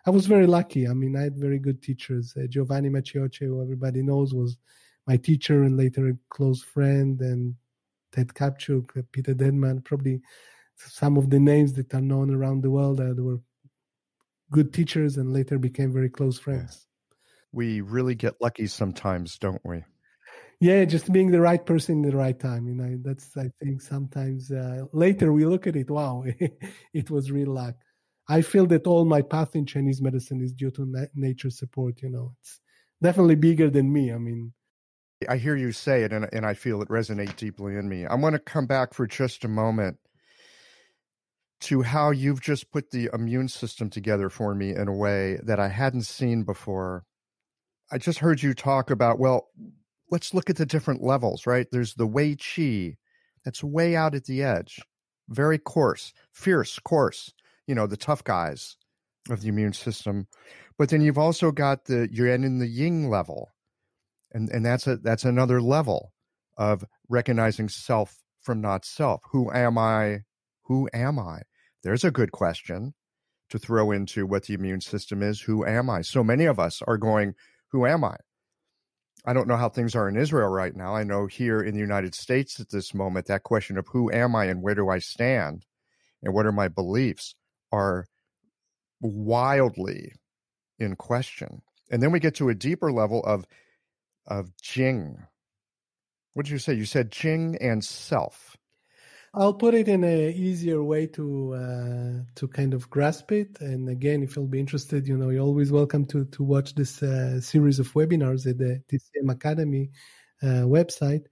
I 0.06 0.10
was 0.10 0.26
very 0.26 0.48
lucky. 0.48 0.88
I 0.88 0.94
mean, 0.94 1.16
I 1.16 1.22
had 1.22 1.38
very 1.38 1.60
good 1.60 1.82
teachers. 1.82 2.34
Uh, 2.36 2.48
Giovanni 2.48 2.90
Maciocia, 2.90 3.46
who 3.46 3.62
everybody 3.62 4.02
knows, 4.02 4.34
was 4.34 4.58
my 5.08 5.16
teacher 5.16 5.64
and 5.64 5.78
later 5.78 6.10
a 6.10 6.14
close 6.30 6.62
friend. 6.62 7.22
And 7.22 7.56
Ted 8.12 8.30
Kaptchuk, 8.30 8.98
uh, 8.98 9.04
Peter 9.12 9.34
Deadman, 9.34 9.82
probably 9.82 10.20
some 10.76 11.16
of 11.16 11.30
the 11.30 11.40
names 11.40 11.74
that 11.74 11.94
are 11.94 12.02
known 12.02 12.34
around 12.34 12.64
the 12.64 12.72
world 12.72 12.98
that 12.98 13.16
were 13.22 13.40
good 14.52 14.74
teachers 14.74 15.18
and 15.18 15.32
later 15.32 15.58
became 15.58 15.94
very 15.94 16.10
close 16.10 16.40
friends 16.40 16.89
we 17.52 17.82
really 17.82 18.16
get 18.16 18.42
lucky 18.42 18.68
sometimes, 18.68 19.38
don't 19.38 19.62
we? 19.64 19.84
Yeah, 20.60 20.84
just 20.86 21.12
being 21.12 21.32
the 21.32 21.40
right 21.40 21.66
person 21.66 22.04
in 22.04 22.10
the 22.10 22.18
right 22.18 22.38
time. 22.38 22.68
You 22.68 22.76
know, 22.76 23.00
that's 23.02 23.36
I 23.38 23.50
think 23.62 23.82
sometimes 23.82 24.52
uh, 24.52 24.86
later 24.92 25.32
we 25.32 25.46
look 25.46 25.68
at 25.68 25.76
it. 25.76 25.90
Wow, 25.90 26.26
it 26.94 27.10
was 27.10 27.32
real 27.32 27.54
luck. 27.54 27.76
I 28.28 28.42
feel 28.42 28.68
that 28.68 28.86
all 28.86 29.06
my 29.06 29.22
path 29.22 29.56
in 29.56 29.66
Chinese 29.66 30.02
medicine 30.02 30.42
is 30.42 30.52
due 30.52 30.72
to 30.72 30.86
na- 30.86 31.06
nature 31.16 31.50
support. 31.50 32.02
You 32.02 32.10
know, 32.10 32.36
it's 32.42 32.60
definitely 33.02 33.36
bigger 33.36 33.70
than 33.70 33.92
me. 33.92 34.12
I 34.12 34.18
mean, 34.18 34.54
I 35.28 35.38
hear 35.38 35.56
you 35.56 35.72
say 35.72 36.04
it, 36.04 36.12
and 36.12 36.28
and 36.34 36.46
I 36.46 36.54
feel 36.54 36.82
it 36.82 36.90
resonate 36.90 37.38
deeply 37.38 37.78
in 37.78 37.88
me. 37.88 38.06
I 38.06 38.16
want 38.16 38.34
to 38.34 38.40
come 38.40 38.66
back 38.66 38.94
for 38.94 39.08
just 39.08 39.46
a 39.46 39.50
moment 39.50 39.98
to 41.62 41.82
how 41.82 42.12
you've 42.12 42.42
just 42.42 42.72
put 42.72 42.92
the 42.92 43.10
immune 43.14 43.48
system 43.48 43.90
together 43.90 44.30
for 44.30 44.56
me 44.56 44.74
in 44.74 44.88
a 44.88 44.96
way 44.96 45.40
that 45.44 45.60
I 45.60 45.70
hadn't 45.70 46.04
seen 46.04 46.44
before. 46.44 47.06
I 47.92 47.98
just 47.98 48.20
heard 48.20 48.42
you 48.42 48.54
talk 48.54 48.92
about, 48.92 49.20
well, 49.20 49.50
let's 50.12 50.34
look 50.34 50.50
at 50.50 50.58
the 50.58 50.66
different 50.66 51.04
levels, 51.04 51.46
right? 51.46 51.68
There's 51.72 51.96
the 51.96 52.08
Wei 52.08 52.36
Qi, 52.36 52.96
that's 53.46 53.64
way 53.64 53.96
out 53.96 54.16
at 54.16 54.26
the 54.26 54.44
edge, 54.44 54.80
very 55.30 55.58
coarse, 55.58 56.14
fierce, 56.32 56.78
coarse, 56.80 57.34
you 57.68 57.76
know, 57.76 57.88
the 57.88 57.98
tough 57.98 58.24
guys 58.24 58.76
of 59.30 59.42
the 59.42 59.48
immune 59.48 59.74
system. 59.74 60.28
But 60.78 60.90
then 60.90 61.02
you've 61.02 61.18
also 61.18 61.52
got 61.52 61.86
the 61.86 62.10
Yuan 62.12 62.44
and 62.44 62.62
the 62.62 62.68
ying 62.68 63.10
level. 63.10 63.50
And 64.32 64.50
and 64.50 64.66
that's 64.66 64.86
a 64.86 64.98
that's 64.98 65.26
another 65.26 65.62
level 65.62 66.14
of 66.58 66.86
recognizing 67.08 67.70
self 67.70 68.18
from 68.42 68.62
not 68.62 68.86
self. 68.86 69.22
Who 69.32 69.52
am 69.52 69.78
I? 69.78 70.20
Who 70.64 70.88
am 70.94 71.18
I? 71.18 71.42
There's 71.84 72.04
a 72.04 72.12
good 72.12 72.32
question 72.32 72.94
to 73.50 73.58
throw 73.58 73.92
into 73.92 74.28
what 74.28 74.44
the 74.44 74.54
immune 74.54 74.82
system 74.82 75.24
is. 75.24 75.42
Who 75.42 75.66
am 75.66 75.90
I? 75.90 76.04
So 76.04 76.24
many 76.24 76.46
of 76.46 76.60
us 76.60 76.84
are 76.88 76.98
going, 76.98 77.34
Who 77.72 77.86
am 77.86 78.04
I? 78.04 78.16
I 79.26 79.34
don't 79.34 79.48
know 79.48 79.58
how 79.58 79.70
things 79.70 79.96
are 79.96 80.08
in 80.08 80.16
Israel 80.16 80.48
right 80.48 80.76
now. 80.76 80.96
I 80.96 81.04
know 81.04 81.28
here 81.28 81.60
in 81.60 81.74
the 81.74 81.80
United 81.80 82.16
States 82.16 82.60
at 82.60 82.70
this 82.70 82.94
moment, 82.94 83.28
that 83.28 83.44
question 83.44 83.78
of 83.78 83.88
who 83.88 84.12
am 84.12 84.36
I 84.36 84.46
and 84.46 84.62
where 84.62 84.76
do 84.76 84.90
I 84.90 85.00
stand 85.00 85.66
and 86.24 86.34
what 86.34 86.46
are 86.46 86.52
my 86.52 86.68
beliefs 86.68 87.36
are 87.72 88.06
wildly 89.02 90.14
in 90.80 90.96
question. 90.96 91.62
And 91.92 92.02
then 92.02 92.12
we 92.12 92.20
get 92.20 92.36
to 92.36 92.50
a 92.50 92.56
deeper 92.56 92.92
level 92.92 93.24
of 93.24 93.46
of 94.26 94.56
Jing. 94.62 95.18
What 96.34 96.46
did 96.46 96.52
you 96.52 96.60
say? 96.60 96.74
You 96.74 96.86
said 96.86 97.12
Jing 97.12 97.58
and 97.60 97.84
self. 97.84 98.56
I'll 99.36 99.54
put 99.54 99.76
it 99.76 99.88
in 99.88 100.04
a 100.04 100.32
easier 100.32 100.84
way 100.84 101.06
to 101.08 101.54
uh, 101.54 102.24
to 102.34 102.48
kind 102.48 102.74
of 102.74 102.90
grasp 102.90 103.32
it. 103.32 103.62
And 103.62 103.88
again, 103.88 104.24
if 104.24 104.36
you'll 104.36 104.48
be 104.48 104.60
interested, 104.60 105.08
you 105.08 105.18
know, 105.18 105.30
you're 105.30 105.44
always 105.44 105.72
welcome 105.72 106.06
to 106.08 106.26
to 106.26 106.44
watch 106.44 106.74
this 106.74 107.04
uh, 107.04 107.40
series 107.40 107.78
of 107.78 107.94
webinars 107.94 108.48
at 108.50 108.58
the 108.58 108.82
TCM 108.90 109.32
Academy 109.32 109.92
uh, 110.42 110.66
website. 110.66 111.26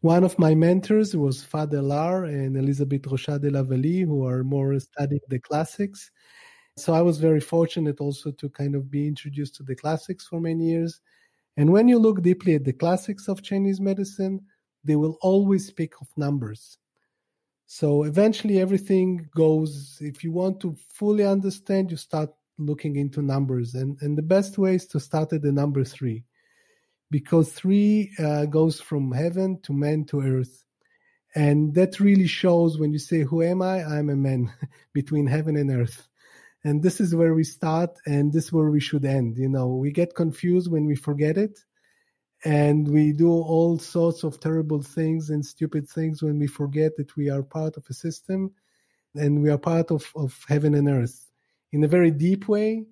One 0.00 0.24
of 0.24 0.38
my 0.38 0.54
mentors 0.54 1.14
was 1.14 1.44
Father 1.44 1.82
Larre 1.82 2.24
and 2.24 2.56
Elizabeth 2.56 3.02
Rochat 3.02 3.42
de 3.42 3.50
Lavallée, 3.50 4.06
who 4.06 4.26
are 4.26 4.42
more 4.42 4.78
studying 4.80 5.20
the 5.28 5.38
classics. 5.38 6.10
So 6.78 6.94
I 6.94 7.02
was 7.02 7.18
very 7.18 7.40
fortunate 7.40 8.00
also 8.00 8.30
to 8.30 8.48
kind 8.48 8.74
of 8.74 8.90
be 8.90 9.08
introduced 9.08 9.56
to 9.56 9.62
the 9.62 9.76
classics 9.76 10.26
for 10.26 10.40
many 10.40 10.70
years. 10.70 11.00
And 11.58 11.70
when 11.70 11.88
you 11.88 11.98
look 11.98 12.22
deeply 12.22 12.54
at 12.54 12.64
the 12.64 12.72
classics 12.72 13.28
of 13.28 13.42
Chinese 13.42 13.80
medicine, 13.80 14.40
they 14.84 14.96
will 14.96 15.18
always 15.20 15.66
speak 15.66 15.94
of 16.00 16.08
numbers 16.16 16.78
so 17.66 18.04
eventually 18.04 18.60
everything 18.60 19.28
goes, 19.34 19.98
if 20.00 20.22
you 20.22 20.32
want 20.32 20.60
to 20.60 20.76
fully 20.88 21.24
understand, 21.24 21.90
you 21.90 21.96
start 21.96 22.30
looking 22.58 22.96
into 22.96 23.22
numbers. 23.22 23.74
And, 23.74 24.00
and 24.00 24.16
the 24.16 24.22
best 24.22 24.56
way 24.56 24.76
is 24.76 24.86
to 24.88 25.00
start 25.00 25.32
at 25.32 25.42
the 25.42 25.52
number 25.52 25.84
three, 25.84 26.24
because 27.10 27.52
three 27.52 28.12
uh, 28.18 28.46
goes 28.46 28.80
from 28.80 29.10
heaven 29.10 29.60
to 29.62 29.72
man 29.72 30.04
to 30.06 30.20
earth. 30.20 30.64
And 31.34 31.74
that 31.74 32.00
really 32.00 32.28
shows 32.28 32.78
when 32.78 32.92
you 32.92 32.98
say, 32.98 33.20
Who 33.22 33.42
am 33.42 33.60
I? 33.60 33.84
I'm 33.84 34.10
a 34.10 34.16
man 34.16 34.52
between 34.94 35.26
heaven 35.26 35.56
and 35.56 35.70
earth. 35.70 36.08
And 36.64 36.82
this 36.82 37.00
is 37.00 37.14
where 37.14 37.34
we 37.34 37.44
start, 37.44 37.90
and 38.06 38.32
this 38.32 38.46
is 38.46 38.52
where 38.52 38.70
we 38.70 38.80
should 38.80 39.04
end. 39.04 39.36
You 39.36 39.48
know, 39.48 39.68
we 39.68 39.92
get 39.92 40.14
confused 40.14 40.70
when 40.70 40.86
we 40.86 40.96
forget 40.96 41.36
it 41.36 41.58
and 42.46 42.86
we 42.86 43.10
do 43.10 43.28
all 43.28 43.76
sorts 43.76 44.22
of 44.22 44.38
terrible 44.38 44.80
things 44.80 45.30
and 45.30 45.44
stupid 45.44 45.88
things 45.88 46.22
when 46.22 46.38
we 46.38 46.46
forget 46.46 46.96
that 46.96 47.16
we 47.16 47.28
are 47.28 47.42
part 47.42 47.76
of 47.76 47.84
a 47.90 47.92
system 47.92 48.52
and 49.16 49.42
we 49.42 49.50
are 49.50 49.58
part 49.58 49.90
of, 49.90 50.08
of 50.14 50.32
heaven 50.46 50.72
and 50.76 50.88
earth 50.88 51.28
in 51.72 51.82
a 51.82 51.88
very 51.88 52.12
deep 52.12 52.46
way. 52.46 52.86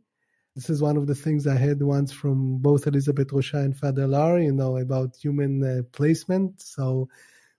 This 0.57 0.71
is 0.71 0.83
one 0.83 0.97
of 0.97 1.07
the 1.07 1.15
things 1.15 1.47
I 1.47 1.57
had 1.57 1.81
once 1.81 2.11
from 2.11 2.59
both 2.59 2.89
Elizabeth 2.89 3.29
Rochat 3.29 3.65
and 3.65 3.79
Father 3.79 4.09
Larre, 4.09 4.41
you 4.41 4.51
know, 4.51 4.77
about 4.79 5.15
human 5.15 5.63
uh, 5.63 5.83
placement. 5.93 6.61
So 6.61 7.09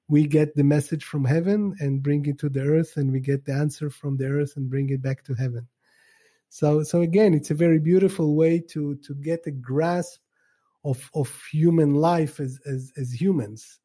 we 0.10 0.28
get 0.28 0.54
the 0.54 0.66
message 0.66 1.06
from 1.06 1.24
heaven 1.24 1.76
and 1.80 2.04
bring 2.04 2.26
it 2.26 2.40
to 2.40 2.50
the 2.50 2.62
earth, 2.62 2.98
and 2.98 3.10
we 3.10 3.22
get 3.22 3.46
the 3.46 3.54
answer 3.54 3.90
from 3.90 4.18
the 4.18 4.28
earth 4.28 4.58
and 4.58 4.70
bring 4.70 4.90
it 4.90 5.02
back 5.02 5.24
to 5.24 5.34
heaven. 5.34 5.66
So, 6.50 6.84
so 6.84 7.02
again, 7.02 7.34
it's 7.34 7.52
a 7.52 7.56
very 7.56 7.80
beautiful 7.80 8.36
way 8.36 8.60
to 8.72 8.96
to 8.96 9.14
get 9.16 9.48
a 9.48 9.52
grasp 9.52 10.20
of 10.86 11.10
of 11.14 11.30
human 11.52 11.96
life 11.96 12.40
as 12.40 12.60
as, 12.66 12.94
as 12.98 13.12
humans. 13.12 13.80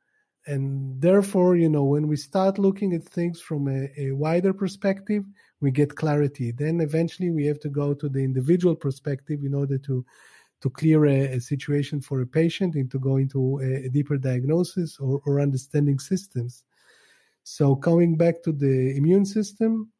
And 0.46 1.00
therefore 1.00 1.56
you 1.56 1.68
know 1.68 1.84
when 1.84 2.06
we 2.08 2.16
start 2.16 2.58
looking 2.58 2.94
at 2.94 3.04
things 3.04 3.40
from 3.40 3.68
a, 3.68 3.90
a, 4.00 4.12
wider 4.12 4.52
perspective 4.52 5.24
we 5.60 5.70
get 5.70 5.96
clarity. 5.96 6.52
Then 6.52 6.80
eventually 6.80 7.30
we 7.30 7.44
have 7.46 7.60
to 7.60 7.68
go 7.68 7.92
to 7.94 8.08
the 8.08 8.20
individual 8.20 8.74
perspective 8.74 9.40
in 9.44 9.54
order 9.54 9.78
to 9.78 10.04
to 10.62 10.70
clear 10.70 11.06
a, 11.06 11.36
a 11.36 11.40
situation 11.40 12.00
for 12.00 12.20
a 12.20 12.26
patient 12.26 12.74
and 12.74 12.90
to 12.90 12.98
go 12.98 13.16
into 13.16 13.60
a, 13.62 13.86
a 13.86 13.88
deeper 13.88 14.16
diagnosis 14.16 14.98
or, 14.98 15.20
or 15.24 15.40
understanding 15.40 15.98
systems. 15.98 16.64
So 17.42 17.74
coming 17.74 18.16
back 18.16 18.42
to 18.42 18.52
the 18.52 18.96
immune 18.96 19.24
system 19.24 19.90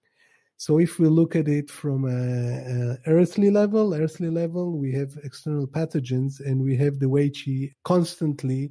so 0.61 0.79
if 0.79 0.99
we 0.99 1.09
look 1.09 1.37
at 1.37 1.49
it 1.49 1.71
from 1.71 2.05
a, 2.05 2.11
a, 2.11 2.99
earthly 3.07 3.49
level, 3.49 3.95
earthly 3.95 4.29
level, 4.29 4.79
we 4.79 4.93
have 4.93 5.17
external 5.25 5.67
pathogens, 5.67 6.39
and 6.39 6.63
we 6.63 6.77
have 6.77 6.99
the 6.99 7.09
Wei 7.09 7.31
Qi 7.31 7.73
constantly 7.83 8.71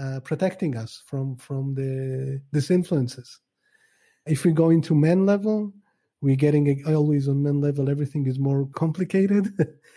uh, 0.00 0.20
protecting 0.20 0.74
us 0.74 1.02
from 1.04 1.36
from 1.36 1.74
the 1.74 2.40
these 2.50 2.70
influences. 2.70 3.40
If 4.24 4.46
we 4.46 4.52
go 4.52 4.70
into 4.70 4.94
men 4.94 5.26
level, 5.26 5.74
we're 6.22 6.34
getting 6.46 6.82
always 6.86 7.28
on 7.28 7.42
men 7.42 7.60
level. 7.60 7.90
Everything 7.90 8.26
is 8.26 8.38
more 8.38 8.66
complicated. 8.74 9.52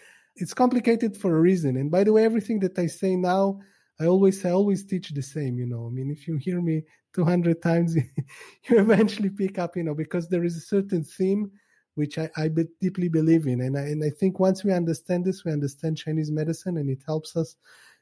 it's 0.36 0.54
complicated 0.54 1.16
for 1.16 1.38
a 1.38 1.40
reason. 1.40 1.78
And 1.78 1.90
by 1.90 2.04
the 2.04 2.12
way, 2.12 2.26
everything 2.26 2.60
that 2.60 2.78
I 2.78 2.88
say 2.88 3.16
now 3.16 3.62
I 4.02 4.08
always 4.08 4.44
I 4.44 4.52
always 4.52 4.84
teach 4.84 5.10
the 5.10 5.22
same, 5.22 5.60
you 5.60 5.68
know. 5.68 5.86
I 5.86 5.90
mean, 5.90 6.10
if 6.10 6.28
you 6.28 6.38
hear 6.38 6.60
me 6.60 6.84
200 7.14 7.62
times, 7.62 7.96
you 8.70 8.80
eventually 8.80 9.30
pick 9.30 9.60
up, 9.60 9.78
you 9.78 9.84
know, 9.84 9.94
because 9.94 10.28
there 10.28 10.44
is 10.44 10.58
a 10.58 10.62
certain 10.62 11.04
theme 11.04 11.52
which 11.96 12.18
I, 12.18 12.30
I 12.38 12.48
be, 12.48 12.66
deeply 12.80 13.10
believe 13.10 13.48
in, 13.48 13.62
and 13.62 13.78
I, 13.78 13.82
and 13.82 14.04
I 14.04 14.10
think 14.10 14.40
once 14.40 14.64
we 14.64 14.72
understand 14.72 15.26
this, 15.26 15.44
we 15.44 15.52
understand 15.52 15.98
Chinese 15.98 16.32
medicine, 16.32 16.78
and 16.78 16.90
it 16.90 17.02
helps 17.06 17.36
us 17.36 17.58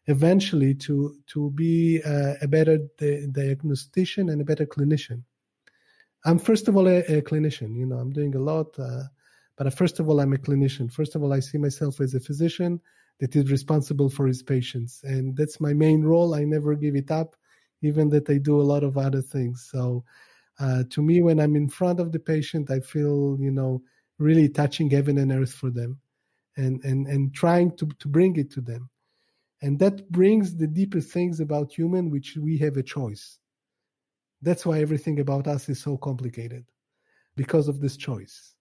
eventually 0.06 0.74
to 0.74 1.16
to 1.28 1.52
be 1.52 2.02
uh, 2.06 2.36
a 2.42 2.48
better 2.48 2.78
di- 2.98 3.28
diagnostician 3.28 4.30
and 4.30 4.42
a 4.42 4.46
better 4.46 4.66
clinician. 4.66 5.24
I'm 6.24 6.40
first 6.40 6.68
of 6.70 6.78
all 6.78 6.88
a, 6.88 7.00
a 7.00 7.22
clinician, 7.22 7.76
you 7.76 7.86
know. 7.86 7.98
I'm 7.98 8.14
doing 8.14 8.36
a 8.36 8.40
lot, 8.40 8.78
uh, 8.80 9.04
but 9.58 9.74
first 9.74 10.00
of 10.00 10.08
all, 10.08 10.22
I'm 10.22 10.34
a 10.34 10.38
clinician. 10.38 10.90
First 10.92 11.16
of 11.16 11.24
all, 11.24 11.34
I 11.34 11.42
see 11.42 11.58
myself 11.58 12.00
as 12.00 12.14
a 12.14 12.20
physician 12.20 12.80
that 13.20 13.36
is 13.36 13.52
responsible 13.52 14.10
for 14.10 14.28
his 14.28 14.42
patients. 14.42 15.02
And 15.04 15.36
that's 15.36 15.60
my 15.60 15.74
main 15.74 16.04
role. 16.04 16.34
I 16.34 16.44
never 16.46 16.76
give 16.76 16.96
it 16.96 17.12
up, 17.12 17.36
even 17.82 18.10
that 18.10 18.30
I 18.30 18.38
do 18.38 18.60
a 18.60 18.64
lot 18.64 18.84
of 18.84 18.98
other 18.98 19.22
things. 19.22 19.68
So 19.72 20.04
uh, 20.60 20.84
to 20.90 21.02
me, 21.02 21.22
when 21.22 21.40
I'm 21.40 21.56
in 21.56 21.70
front 21.70 22.00
of 22.00 22.12
the 22.12 22.20
patient, 22.20 22.72
I 22.72 22.80
feel, 22.80 23.38
you 23.40 23.52
know, 23.52 23.82
really 24.18 24.50
touching 24.50 24.90
heaven 24.90 25.18
and 25.18 25.32
earth 25.32 25.54
for 25.54 25.70
them 25.70 26.00
and, 26.58 26.84
and, 26.84 27.08
and 27.08 27.34
trying 27.34 27.76
to, 27.78 27.88
to 28.00 28.08
bring 28.08 28.36
it 28.38 28.52
to 28.52 28.62
them. 28.62 28.90
And 29.62 29.78
that 29.80 30.10
brings 30.10 30.56
the 30.56 30.68
deeper 30.68 31.02
things 31.02 31.42
about 31.42 31.74
human, 31.74 32.10
which 32.10 32.38
we 32.38 32.58
have 32.60 32.78
a 32.78 32.84
choice. 32.84 33.40
That's 34.42 34.66
why 34.66 34.80
everything 34.80 35.20
about 35.20 35.48
us 35.48 35.68
is 35.68 35.82
so 35.82 35.98
complicated 35.98 36.66
because 37.36 37.68
of 37.68 37.82
this 37.82 37.98
choice 37.98 38.56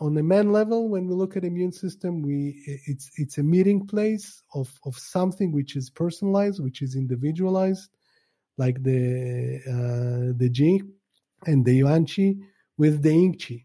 on 0.00 0.14
the 0.14 0.22
man 0.22 0.52
level, 0.52 0.88
when 0.88 1.08
we 1.08 1.14
look 1.14 1.36
at 1.36 1.44
immune 1.44 1.72
system, 1.72 2.22
we 2.22 2.62
it's 2.86 3.10
it's 3.16 3.38
a 3.38 3.42
meeting 3.42 3.86
place 3.86 4.42
of 4.54 4.72
of 4.84 4.96
something 4.96 5.52
which 5.52 5.76
is 5.76 5.90
personalized, 5.90 6.62
which 6.62 6.82
is 6.82 6.94
individualized, 6.94 7.90
like 8.56 8.82
the 8.82 9.60
uh, 9.66 10.32
the 10.36 10.48
Jing 10.50 10.92
and 11.46 11.64
the 11.64 11.76
Yuan 11.76 12.06
Qi 12.06 12.38
with 12.76 13.02
the 13.02 13.12
Ying 13.12 13.34
Qi. 13.34 13.64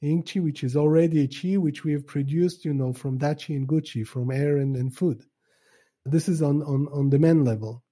Ying 0.00 0.22
Qi, 0.22 0.42
which 0.42 0.64
is 0.64 0.76
already 0.76 1.24
a 1.24 1.28
Qi 1.28 1.58
which 1.58 1.84
we 1.84 1.92
have 1.92 2.06
produced, 2.06 2.64
you 2.64 2.72
know, 2.72 2.92
from 2.92 3.18
Da 3.18 3.34
Qi 3.34 3.56
and 3.56 3.68
Gu 3.68 3.80
Qi, 3.80 4.06
from 4.06 4.30
air 4.30 4.56
and, 4.56 4.74
and 4.76 4.96
food. 4.96 5.22
This 6.06 6.28
is 6.28 6.40
on, 6.40 6.62
on, 6.62 6.88
on 6.92 7.10
the 7.10 7.18
man 7.18 7.44
level. 7.44 7.82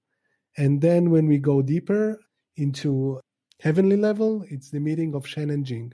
And 0.57 0.81
then 0.81 1.11
when 1.11 1.27
we 1.27 1.37
go 1.37 1.61
deeper 1.61 2.19
into 2.57 3.21
heavenly 3.59 3.95
level, 3.95 4.43
it's 4.49 4.71
the 4.71 4.79
meeting 4.79 5.13
of 5.13 5.27
Shen 5.27 5.51
and 5.51 5.63
Jing 5.63 5.93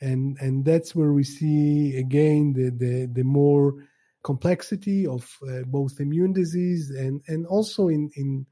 and 0.00 0.36
and 0.40 0.64
that's 0.64 0.94
where 0.94 1.12
we 1.12 1.24
see 1.24 1.96
again 1.96 2.52
the 2.52 2.70
the, 2.70 3.06
the 3.12 3.24
more 3.24 3.74
complexity 4.22 5.06
of 5.06 5.30
uh, 5.48 5.62
both 5.66 6.00
immune 6.00 6.32
disease 6.32 6.90
and 6.90 7.22
and 7.28 7.46
also 7.46 7.88
in 7.88 8.10
in 8.16 8.46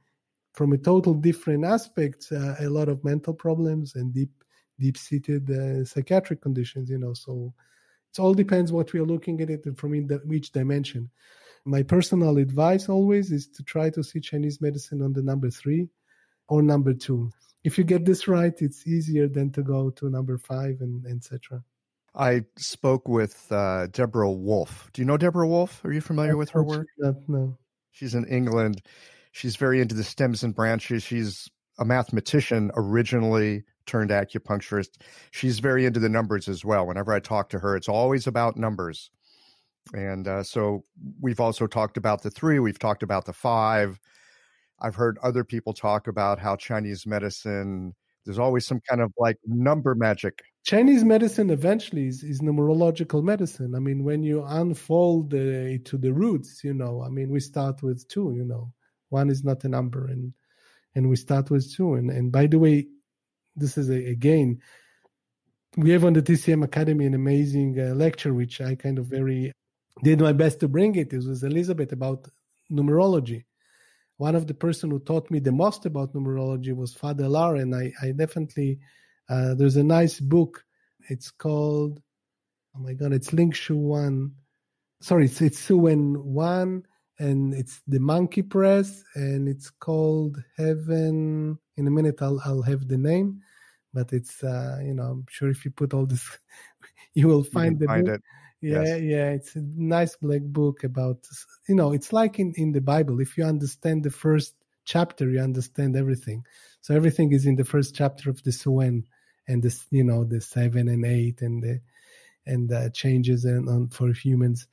from 0.53 0.73
a 0.73 0.79
total 0.79 1.15
different 1.15 1.65
aspect 1.65 2.29
uh, 2.33 2.55
a 2.61 2.69
lot 2.69 2.89
of 2.89 3.05
mental 3.05 3.35
problems 3.35 3.95
and 3.95 4.13
deep 4.13 4.31
deep 4.79 4.97
seated 4.97 5.51
uh, 5.51 5.85
psychiatric 5.85 6.41
conditions 6.41 6.89
you 6.91 6.99
know. 6.99 7.15
So 7.15 7.53
it 8.13 8.19
all 8.19 8.35
depends 8.35 8.73
what 8.73 8.93
we 8.93 9.01
are 9.01 9.07
looking 9.07 9.41
at 9.41 9.51
it 9.51 9.67
and 9.67 9.79
from 9.79 9.95
in 9.95 10.09
which 10.25 10.53
dimension. 10.53 11.11
My 11.65 11.83
personal 11.83 12.39
advice 12.39 12.89
always 12.89 13.31
is 13.31 13.49
to 13.49 13.63
try 13.63 13.91
to 13.91 14.03
see 14.03 14.21
chinese 14.21 14.61
medicine 14.61 15.03
on 15.03 15.13
the 15.13 15.23
number 15.23 15.51
three 15.51 15.89
or 16.49 16.63
number 16.63 16.95
two 16.95 17.31
if 17.69 17.77
you 17.77 17.85
get 17.85 18.07
this 18.07 18.27
right, 18.27 18.55
it's 18.63 18.87
easier 18.87 19.29
than 19.29 19.53
to 19.53 19.63
go 19.63 19.91
to 19.91 20.09
number 20.09 20.39
five 20.39 20.81
and 20.81 21.07
etc. 21.07 21.63
I 22.15 22.45
spoke 22.57 23.07
with 23.07 23.47
uh, 23.53 23.89
Deborah 23.89 24.33
Woolf. 24.33 24.89
Do 24.95 25.03
you 25.03 25.07
know 25.07 25.19
Deborah 25.19 25.47
Woolf? 25.47 25.85
Are 25.85 25.93
you 25.93 26.01
familiar 26.01 26.39
with 26.39 26.49
her 26.51 26.65
work? 26.65 26.87
Not, 26.97 27.17
no. 27.29 27.59
She's 27.91 28.15
in 28.15 28.25
England. 28.25 28.81
She's 29.33 29.57
very 29.57 29.83
into 29.83 29.95
the 29.95 30.03
stems 30.03 30.43
and 30.43 30.55
branches. 30.55 31.03
She's 31.03 31.47
a 31.79 31.85
mathematician 31.85 32.71
originally 32.75 33.65
turned 33.85 34.11
acupuncturist. 34.11 35.03
She's 35.31 35.59
very 35.59 35.85
into 35.85 36.01
the 36.01 36.09
numbers 36.09 36.49
as 36.49 36.65
well. 36.65 36.87
Whenever 36.87 37.13
I 37.13 37.21
talk 37.21 37.51
to 37.51 37.59
her, 37.59 37.77
it's 37.77 37.89
always 37.89 38.27
about 38.27 38.57
numbers. 38.57 39.11
And 39.93 40.27
uh, 40.27 40.43
so 40.43 40.85
we've 41.21 41.41
also 41.41 41.67
talked 41.67 41.99
about 41.99 42.23
the 42.23 42.31
three, 42.31 42.61
we've 42.61 42.79
talked 42.79 43.03
about 43.03 43.27
the 43.27 43.35
five. 43.35 44.01
I've 44.81 44.95
heard 44.95 45.19
other 45.23 45.45
people 45.45 45.73
talk 45.73 46.07
about 46.07 46.39
how 46.39 46.57
Chinese 46.57 47.07
medicine, 47.07 47.95
there's 48.25 48.39
always 48.39 48.67
some 48.67 48.81
kind 48.89 49.01
of 49.01 49.13
like 49.19 49.37
number 49.47 49.95
magic. 49.95 50.43
Chinese 50.65 51.05
medicine 51.05 51.51
eventually 51.51 52.07
is, 52.07 52.23
is 52.23 52.41
numerological 52.41 53.23
medicine. 53.23 53.75
I 53.75 53.79
mean, 53.79 54.05
when 54.05 54.23
you 54.23 54.45
unfold 54.45 55.31
the, 55.31 55.81
to 55.85 55.97
the 55.97 56.13
roots, 56.13 56.63
you 56.63 56.75
know, 56.75 57.03
I 57.03 57.09
mean, 57.09 57.31
we 57.31 57.41
start 57.41 57.83
with 57.83 58.07
two, 58.09 58.35
you 58.37 58.45
know, 58.45 58.73
one 59.09 59.31
is 59.31 59.45
not 59.45 59.65
a 59.65 59.69
number 59.69 60.07
and 60.07 60.33
and 60.95 61.09
we 61.09 61.17
start 61.17 61.51
with 61.51 61.73
two. 61.73 61.95
And, 61.95 62.11
and 62.11 62.33
by 62.33 62.47
the 62.47 62.59
way, 62.59 62.89
this 63.55 63.79
is 63.79 63.89
a, 63.89 64.05
again, 64.07 64.61
we 65.77 65.91
have 65.91 66.05
on 66.05 66.13
the 66.13 66.23
TCM 66.23 66.65
Academy 66.65 67.07
an 67.07 67.15
amazing 67.15 67.79
uh, 67.79 67.95
lecture, 67.95 68.35
which 68.35 68.61
I 68.61 68.75
kind 68.75 68.99
of 68.99 69.07
very 69.07 69.53
did 70.03 70.21
my 70.21 70.33
best 70.33 70.61
to 70.61 70.69
bring 70.69 70.97
it. 70.97 71.13
It 71.13 71.25
was 71.25 71.45
Elizabeth 71.45 71.93
about 71.93 72.27
numerology. 72.71 73.45
One 74.19 74.35
of 74.35 74.47
the 74.47 74.55
person 74.55 74.91
who 74.91 74.99
taught 74.99 75.31
me 75.31 75.39
the 75.39 75.53
most 75.53 75.87
about 75.87 76.13
numerology 76.13 76.75
was 76.75 76.93
Father 76.93 77.29
Larre, 77.29 77.57
and 77.57 77.75
I, 77.75 77.93
I 78.03 78.11
definitely 78.11 78.79
uh, 79.29 79.55
there's 79.55 79.77
a 79.77 79.85
nice 79.85 80.21
book. 80.21 80.65
It's 81.09 81.31
called 81.31 82.03
oh 82.77 82.81
my 82.81 82.95
god, 82.95 83.13
it's 83.13 83.33
Ling 83.33 83.53
Shu 83.53 83.77
One. 83.77 84.33
Sorry, 85.01 85.27
it's 85.27 85.41
it's 85.41 85.59
Su 85.59 85.79
Wen 85.79 86.15
One, 86.15 86.85
and 87.19 87.55
it's 87.55 87.81
the 87.87 88.01
Monkey 88.01 88.43
Press, 88.43 89.05
and 89.15 89.49
it's 89.49 89.71
called 89.71 90.43
Heaven. 90.57 91.59
In 91.77 91.87
a 91.87 91.91
minute, 91.91 92.21
I'll 92.21 92.41
I'll 92.45 92.63
have 92.63 92.89
the 92.89 92.99
name, 92.99 93.41
but 93.95 94.13
it's 94.13 94.43
uh, 94.43 94.81
you 94.85 94.95
know 94.95 95.05
I'm 95.05 95.27
sure 95.29 95.49
if 95.49 95.65
you 95.65 95.71
put 95.71 95.95
all 95.95 96.07
this, 96.07 96.27
you 97.15 97.29
will 97.29 97.45
find 97.45 97.77
you 97.77 97.79
the 97.79 97.87
find 97.87 98.07
book. 98.07 98.15
it. 98.17 98.23
Yeah, 98.61 98.83
Yes. 98.83 99.01
yeah, 99.03 99.31
it's 99.31 99.55
a 99.57 99.63
nice 99.63 100.17
black 100.17 100.43
book 100.43 100.83
about 100.85 101.27
you 101.69 101.75
know, 101.75 101.93
it's 101.93 102.13
like 102.13 102.39
in 102.39 102.53
in 102.57 102.73
the 102.73 102.81
Bible. 102.81 103.21
If 103.21 103.39
you 103.39 103.45
understand 103.45 104.03
the 104.03 104.11
first 104.11 104.55
chapter, 104.85 105.31
you 105.31 105.41
understand 105.41 105.97
everything. 105.97 106.45
So 106.81 106.95
everything 106.95 107.33
is 107.33 107.47
in 107.47 107.57
the 107.57 107.65
first 107.65 107.95
chapter 107.95 108.31
of 108.31 108.43
the 108.43 108.53
Su 108.53 108.73
Wen 108.73 109.05
and 109.47 109.63
this, 109.63 109.87
you 109.91 110.05
know, 110.05 110.25
the 110.25 110.41
seven 110.41 110.89
and 110.89 111.05
eight 111.05 111.41
and 111.43 111.63
the 111.63 111.81
and 112.47 112.69
the 112.69 112.91
changes 112.95 113.45
and 113.45 113.69
on 113.69 113.89
for 113.89 114.13
humans. 114.13 114.67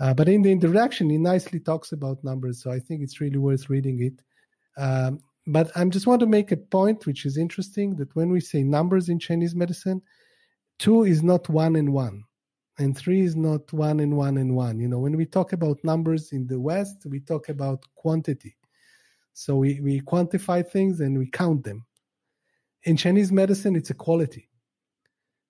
Uh, 0.00 0.14
but 0.14 0.28
in 0.28 0.42
the 0.42 0.52
introduction, 0.52 1.10
he 1.10 1.18
nicely 1.18 1.60
talks 1.60 1.92
about 1.92 2.24
numbers, 2.24 2.62
so 2.62 2.70
I 2.70 2.78
think 2.78 3.02
it's 3.02 3.20
really 3.20 3.38
worth 3.38 3.68
reading 3.70 4.02
it. 4.02 4.22
Um, 4.80 5.20
but 5.46 5.70
I 5.76 5.84
just 5.86 6.06
want 6.06 6.20
to 6.20 6.26
make 6.26 6.52
a 6.52 6.56
point, 6.56 7.06
which 7.06 7.24
is 7.26 7.36
interesting, 7.36 7.96
that 7.96 8.14
when 8.16 8.30
we 8.30 8.40
say 8.40 8.62
numbers 8.62 9.08
in 9.08 9.18
Chinese 9.18 9.54
medicine, 9.54 10.02
two 10.78 11.04
is 11.04 11.22
not 11.22 11.48
one 11.48 11.76
and 11.76 11.92
one 11.92 12.24
and 12.80 12.96
three 12.96 13.20
is 13.20 13.36
not 13.36 13.70
one 13.74 14.00
and 14.00 14.16
one 14.16 14.38
and 14.38 14.56
one. 14.56 14.80
You 14.80 14.88
know, 14.88 14.98
when 14.98 15.16
we 15.16 15.26
talk 15.26 15.52
about 15.52 15.84
numbers 15.84 16.32
in 16.32 16.46
the 16.46 16.58
West, 16.58 17.04
we 17.04 17.20
talk 17.20 17.50
about 17.50 17.84
quantity. 17.94 18.56
So 19.34 19.56
we, 19.56 19.80
we 19.80 20.00
quantify 20.00 20.66
things 20.66 21.00
and 21.00 21.18
we 21.18 21.28
count 21.30 21.62
them. 21.62 21.84
In 22.84 22.96
Chinese 22.96 23.30
medicine, 23.30 23.76
it's 23.76 23.90
a 23.90 23.94
quality. 23.94 24.48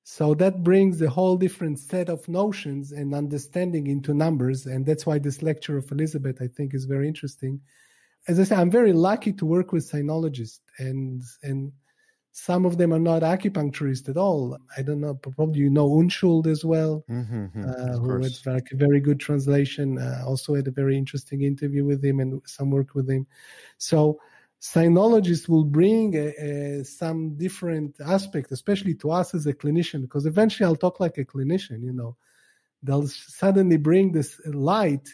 So 0.02 0.34
that 0.34 0.64
brings 0.64 1.00
a 1.00 1.08
whole 1.08 1.36
different 1.36 1.78
set 1.78 2.08
of 2.08 2.28
notions 2.28 2.90
and 2.90 3.14
understanding 3.14 3.86
into 3.86 4.12
numbers. 4.12 4.66
And 4.66 4.84
that's 4.84 5.06
why 5.06 5.20
this 5.20 5.40
lecture 5.40 5.78
of 5.78 5.90
Elizabeth, 5.92 6.42
I 6.42 6.48
think, 6.48 6.74
is 6.74 6.84
very 6.84 7.06
interesting. 7.06 7.60
As 8.26 8.40
I 8.40 8.44
say, 8.44 8.56
I'm 8.56 8.72
very 8.72 8.92
lucky 8.92 9.32
to 9.34 9.46
work 9.46 9.72
with 9.72 9.88
sinologists 9.88 10.60
and 10.78 11.22
and 11.44 11.72
some 12.32 12.64
of 12.64 12.78
them 12.78 12.92
are 12.92 13.00
not 13.00 13.22
acupuncturists 13.22 14.08
at 14.08 14.16
all. 14.16 14.56
I 14.76 14.82
don't 14.82 15.00
know, 15.00 15.14
probably 15.14 15.60
you 15.60 15.70
know 15.70 15.88
Unschuld 15.88 16.46
as 16.46 16.64
well 16.64 17.04
Mm-hmm, 17.10 17.64
uh, 17.64 17.98
who 17.98 18.22
had 18.22 18.32
like 18.46 18.70
a 18.72 18.76
very 18.76 19.00
good 19.00 19.18
translation. 19.20 19.98
Uh, 19.98 20.22
also 20.26 20.54
had 20.54 20.68
a 20.68 20.72
very 20.72 20.96
interesting 20.96 21.42
interview 21.42 21.84
with 21.84 22.04
him 22.04 22.20
and 22.20 22.40
some 22.46 22.70
work 22.70 22.94
with 22.94 23.10
him. 23.10 23.26
So 23.78 24.20
sinologists 24.60 25.48
will 25.48 25.64
bring 25.64 26.14
a, 26.14 26.28
a, 26.38 26.84
some 26.84 27.36
different 27.36 27.96
aspect, 28.00 28.52
especially 28.52 28.94
to 28.96 29.10
us 29.10 29.34
as 29.34 29.46
a 29.46 29.54
clinician, 29.54 30.02
because 30.02 30.26
eventually 30.26 30.66
I'll 30.66 30.76
talk 30.76 31.00
like 31.00 31.18
a 31.18 31.24
clinician. 31.24 31.82
You 31.82 31.92
know, 31.92 32.16
they'll 32.82 33.08
suddenly 33.08 33.76
bring 33.76 34.12
this 34.12 34.40
light 34.46 35.08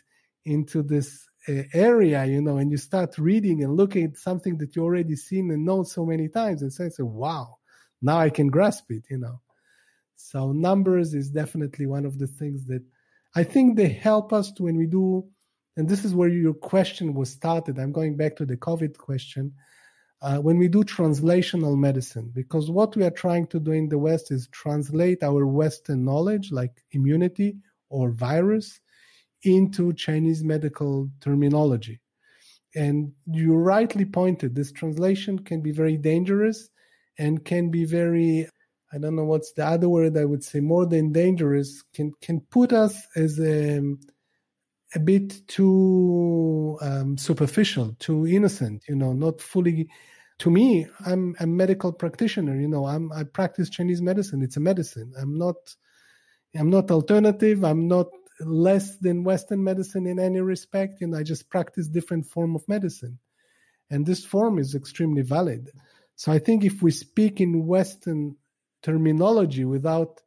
into 0.44 0.82
this 0.82 1.25
uh, 1.48 1.62
area, 1.72 2.24
you 2.24 2.42
know, 2.42 2.56
and 2.58 2.70
you 2.70 2.76
start 2.76 3.18
reading 3.18 3.62
and 3.62 3.76
looking 3.76 4.04
at 4.04 4.16
something 4.16 4.58
that 4.58 4.74
you 4.74 4.82
already 4.82 5.16
seen 5.16 5.50
and 5.50 5.64
know 5.64 5.82
so 5.82 6.04
many 6.04 6.28
times, 6.28 6.62
and 6.62 6.72
say, 6.72 6.90
"Wow, 6.98 7.58
now 8.02 8.18
I 8.18 8.30
can 8.30 8.48
grasp 8.48 8.90
it," 8.90 9.04
you 9.10 9.18
know. 9.18 9.40
So 10.16 10.52
numbers 10.52 11.14
is 11.14 11.30
definitely 11.30 11.86
one 11.86 12.06
of 12.06 12.18
the 12.18 12.26
things 12.26 12.66
that 12.66 12.82
I 13.34 13.44
think 13.44 13.76
they 13.76 13.88
help 13.88 14.32
us 14.32 14.52
when 14.58 14.76
we 14.76 14.86
do, 14.86 15.26
and 15.76 15.88
this 15.88 16.04
is 16.04 16.14
where 16.14 16.28
your 16.28 16.54
question 16.54 17.14
was 17.14 17.30
started. 17.30 17.78
I'm 17.78 17.92
going 17.92 18.16
back 18.16 18.36
to 18.36 18.46
the 18.46 18.56
COVID 18.56 18.96
question. 18.96 19.54
Uh, 20.22 20.38
when 20.38 20.56
we 20.56 20.66
do 20.66 20.82
translational 20.82 21.76
medicine, 21.76 22.32
because 22.34 22.70
what 22.70 22.96
we 22.96 23.04
are 23.04 23.10
trying 23.10 23.46
to 23.48 23.60
do 23.60 23.72
in 23.72 23.88
the 23.90 23.98
West 23.98 24.30
is 24.30 24.48
translate 24.48 25.22
our 25.22 25.46
Western 25.46 26.04
knowledge, 26.06 26.50
like 26.50 26.82
immunity 26.92 27.58
or 27.90 28.10
virus, 28.10 28.80
into 29.42 29.92
Chinese 29.92 30.42
medical 30.42 31.08
terminology. 31.20 32.00
And 32.74 33.12
you 33.26 33.54
rightly 33.54 34.04
pointed, 34.04 34.54
this 34.54 34.72
translation 34.72 35.38
can 35.38 35.62
be 35.62 35.72
very 35.72 35.96
dangerous 35.96 36.68
and 37.18 37.44
can 37.44 37.70
be 37.70 37.84
very 37.84 38.48
I 38.92 38.98
don't 38.98 39.16
know 39.16 39.24
what's 39.24 39.52
the 39.52 39.66
other 39.66 39.88
word 39.88 40.16
I 40.16 40.24
would 40.24 40.44
say 40.44 40.60
more 40.60 40.86
than 40.86 41.12
dangerous 41.12 41.82
can 41.92 42.12
can 42.20 42.40
put 42.40 42.72
us 42.72 43.06
as 43.16 43.38
a, 43.40 43.80
a 44.94 44.98
bit 45.00 45.46
too 45.48 46.78
um, 46.80 47.18
superficial, 47.18 47.96
too 47.98 48.26
innocent, 48.26 48.84
you 48.88 48.94
know, 48.94 49.12
not 49.12 49.40
fully. 49.40 49.88
To 50.40 50.50
me, 50.50 50.86
I'm 51.04 51.34
a 51.40 51.46
medical 51.46 51.92
practitioner. 51.92 52.60
You 52.60 52.68
know, 52.68 52.86
I'm 52.86 53.10
I 53.12 53.24
practice 53.24 53.70
Chinese 53.70 54.02
medicine. 54.02 54.42
It's 54.42 54.56
a 54.56 54.60
medicine. 54.60 55.12
I'm 55.20 55.36
not. 55.36 55.56
I'm 56.56 56.70
not 56.70 56.90
alternative. 56.90 57.64
I'm 57.64 57.88
not 57.88 58.06
less 58.40 58.96
than 58.96 59.24
Western 59.24 59.62
medicine 59.62 60.06
in 60.06 60.18
any 60.18 60.40
respect. 60.40 61.02
and 61.02 61.14
I 61.16 61.22
just 61.22 61.48
practice 61.48 61.88
different 61.88 62.26
form 62.26 62.54
of 62.54 62.68
medicine, 62.68 63.18
and 63.90 64.04
this 64.04 64.24
form 64.24 64.58
is 64.58 64.74
extremely 64.74 65.22
valid. 65.22 65.70
So 66.16 66.32
I 66.32 66.38
think 66.38 66.64
if 66.64 66.82
we 66.82 66.90
speak 66.90 67.40
in 67.40 67.66
Western 67.66 68.36
terminology 68.82 69.64
without 69.64 70.22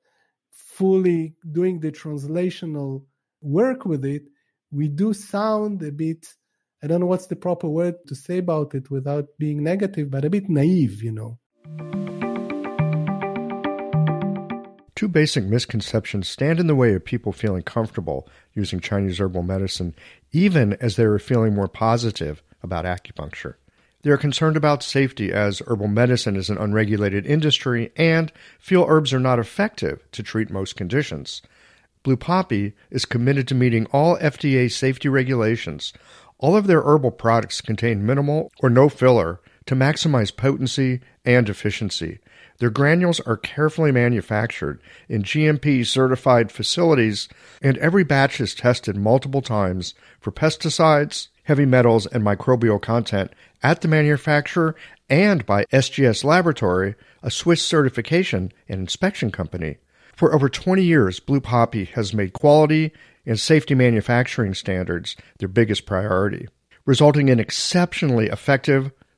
fully 0.51 1.35
doing 1.51 1.79
the 1.79 1.91
translational 1.91 3.03
work 3.41 3.85
with 3.85 4.05
it, 4.05 4.23
we 4.71 4.87
do 4.87 5.13
sound 5.13 5.81
a 5.81 5.91
bit, 5.91 6.27
I 6.83 6.87
don't 6.87 6.99
know 6.99 7.07
what's 7.07 7.27
the 7.27 7.35
proper 7.35 7.67
word 7.67 7.95
to 8.07 8.15
say 8.15 8.37
about 8.37 8.75
it 8.75 8.91
without 8.91 9.25
being 9.37 9.63
negative, 9.63 10.11
but 10.11 10.25
a 10.25 10.29
bit 10.29 10.49
naive, 10.49 11.01
you 11.01 11.11
know. 11.11 11.39
Two 14.99 15.07
basic 15.07 15.45
misconceptions 15.45 16.27
stand 16.27 16.59
in 16.59 16.67
the 16.67 16.75
way 16.75 16.93
of 16.93 17.05
people 17.05 17.31
feeling 17.31 17.61
comfortable 17.61 18.27
using 18.53 18.81
Chinese 18.81 19.21
herbal 19.21 19.43
medicine, 19.43 19.95
even 20.33 20.73
as 20.81 20.97
they 20.97 21.05
are 21.05 21.17
feeling 21.17 21.55
more 21.55 21.69
positive 21.69 22.43
about 22.61 22.83
acupuncture. 22.83 23.53
They 24.01 24.09
are 24.09 24.17
concerned 24.17 24.57
about 24.57 24.83
safety 24.83 25.31
as 25.31 25.61
herbal 25.65 25.87
medicine 25.87 26.35
is 26.35 26.49
an 26.49 26.57
unregulated 26.57 27.25
industry 27.25 27.93
and 27.95 28.33
feel 28.59 28.85
herbs 28.89 29.13
are 29.13 29.21
not 29.21 29.39
effective 29.39 30.03
to 30.11 30.21
treat 30.21 30.49
most 30.49 30.75
conditions. 30.75 31.41
Blue 32.03 32.17
Poppy 32.17 32.73
is 32.91 33.05
committed 33.05 33.47
to 33.47 33.55
meeting 33.55 33.85
all 33.93 34.17
FDA 34.17 34.69
safety 34.69 35.07
regulations. 35.07 35.93
All 36.39 36.57
of 36.57 36.67
their 36.67 36.81
herbal 36.81 37.11
products 37.11 37.61
contain 37.61 38.05
minimal 38.05 38.51
or 38.59 38.69
no 38.69 38.89
filler 38.89 39.39
to 39.67 39.77
maximize 39.77 40.35
potency 40.35 40.99
and 41.23 41.47
efficiency. 41.47 42.19
Their 42.59 42.69
granules 42.69 43.21
are 43.21 43.37
carefully 43.37 43.91
manufactured 43.91 44.81
in 45.07 45.23
GMP 45.23 45.85
certified 45.85 46.51
facilities, 46.51 47.29
and 47.61 47.77
every 47.77 48.03
batch 48.03 48.41
is 48.41 48.53
tested 48.53 48.97
multiple 48.97 49.41
times 49.41 49.93
for 50.19 50.31
pesticides, 50.31 51.29
heavy 51.43 51.65
metals, 51.65 52.05
and 52.05 52.23
microbial 52.23 52.81
content 52.81 53.31
at 53.63 53.81
the 53.81 53.87
manufacturer 53.87 54.75
and 55.09 55.45
by 55.45 55.65
SGS 55.65 56.23
Laboratory, 56.23 56.95
a 57.23 57.31
Swiss 57.31 57.61
certification 57.61 58.51
and 58.67 58.81
inspection 58.81 59.31
company. 59.31 59.77
For 60.15 60.35
over 60.35 60.49
20 60.49 60.83
years, 60.83 61.21
Blue 61.21 61.41
Poppy 61.41 61.85
has 61.85 62.13
made 62.13 62.33
quality 62.33 62.91
and 63.25 63.39
safety 63.39 63.73
manufacturing 63.73 64.53
standards 64.53 65.15
their 65.37 65.47
biggest 65.47 65.85
priority, 65.85 66.49
resulting 66.85 67.29
in 67.29 67.39
exceptionally 67.39 68.27
effective, 68.27 68.91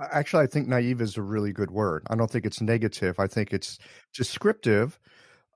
I, 0.00 0.18
actually, 0.18 0.44
I 0.44 0.46
think 0.46 0.68
naive 0.68 1.00
is 1.00 1.16
a 1.16 1.22
really 1.22 1.52
good 1.52 1.70
word. 1.70 2.04
I 2.08 2.16
don't 2.16 2.30
think 2.30 2.46
it's 2.46 2.60
negative. 2.60 3.18
I 3.18 3.26
think 3.26 3.52
it's 3.52 3.78
descriptive 4.12 4.98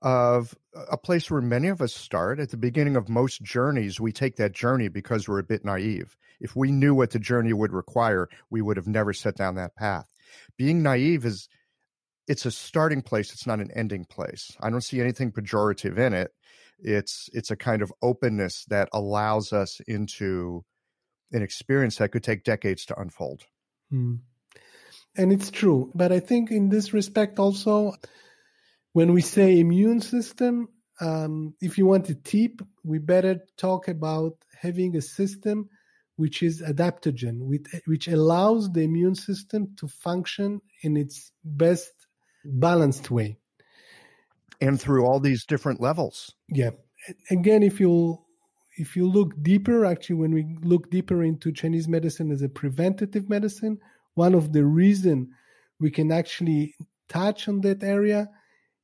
of 0.01 0.55
a 0.89 0.97
place 0.97 1.29
where 1.29 1.41
many 1.41 1.67
of 1.67 1.81
us 1.81 1.93
start. 1.93 2.39
At 2.39 2.49
the 2.49 2.57
beginning 2.57 2.95
of 2.95 3.09
most 3.09 3.41
journeys, 3.41 3.99
we 3.99 4.11
take 4.11 4.37
that 4.37 4.53
journey 4.53 4.87
because 4.87 5.27
we're 5.27 5.39
a 5.39 5.43
bit 5.43 5.65
naive. 5.65 6.15
If 6.39 6.55
we 6.55 6.71
knew 6.71 6.95
what 6.95 7.11
the 7.11 7.19
journey 7.19 7.53
would 7.53 7.73
require, 7.73 8.29
we 8.49 8.61
would 8.61 8.77
have 8.77 8.87
never 8.87 9.13
set 9.13 9.35
down 9.35 9.55
that 9.55 9.75
path. 9.75 10.07
Being 10.57 10.83
naive 10.83 11.25
is 11.25 11.49
it's 12.27 12.45
a 12.45 12.51
starting 12.51 13.01
place, 13.01 13.33
it's 13.33 13.47
not 13.47 13.59
an 13.59 13.71
ending 13.75 14.05
place. 14.05 14.55
I 14.61 14.69
don't 14.69 14.83
see 14.83 15.01
anything 15.01 15.31
pejorative 15.31 15.97
in 15.97 16.13
it. 16.13 16.31
It's 16.77 17.29
it's 17.33 17.51
a 17.51 17.57
kind 17.57 17.81
of 17.81 17.91
openness 18.01 18.65
that 18.69 18.87
allows 18.93 19.51
us 19.51 19.81
into 19.87 20.63
an 21.31 21.41
experience 21.41 21.97
that 21.97 22.11
could 22.11 22.23
take 22.23 22.43
decades 22.43 22.85
to 22.85 22.99
unfold. 22.99 23.43
Mm. 23.91 24.19
And 25.17 25.31
it's 25.31 25.51
true. 25.51 25.91
But 25.95 26.11
I 26.11 26.19
think 26.19 26.51
in 26.51 26.69
this 26.69 26.93
respect 26.93 27.39
also, 27.39 27.93
when 28.93 29.13
we 29.13 29.21
say 29.21 29.59
immune 29.59 30.01
system, 30.01 30.69
um, 31.01 31.55
if 31.61 31.77
you 31.77 31.85
want 31.85 32.05
to 32.05 32.15
tip, 32.15 32.61
we 32.83 32.99
better 32.99 33.41
talk 33.57 33.87
about 33.87 34.33
having 34.61 34.95
a 34.95 35.01
system 35.01 35.69
which 36.15 36.43
is 36.43 36.61
adaptogen, 36.61 37.39
which, 37.39 37.65
which 37.85 38.07
allows 38.09 38.71
the 38.71 38.81
immune 38.81 39.15
system 39.15 39.73
to 39.77 39.87
function 39.87 40.59
in 40.81 40.97
its 40.97 41.31
best 41.45 41.93
balanced 42.43 43.09
way. 43.09 43.37
And 44.59 44.79
through 44.79 45.05
all 45.05 45.21
these 45.21 45.45
different 45.45 45.79
levels. 45.79 46.33
Yeah. 46.49 46.71
Again, 47.31 47.63
if 47.63 47.79
you 47.79 48.19
if 48.79 48.95
you 48.95 49.07
look 49.07 49.33
deeper, 49.43 49.85
actually, 49.85 50.15
when 50.15 50.33
we 50.33 50.57
look 50.61 50.89
deeper 50.89 51.21
into 51.21 51.51
Chinese 51.51 51.87
medicine 51.87 52.31
as 52.31 52.41
a 52.41 52.47
preventative 52.47 53.29
medicine, 53.29 53.77
one 54.13 54.33
of 54.33 54.53
the 54.53 54.63
reason 54.63 55.31
we 55.79 55.91
can 55.91 56.11
actually 56.11 56.75
touch 57.09 57.49
on 57.49 57.59
that 57.61 57.83
area 57.83 58.29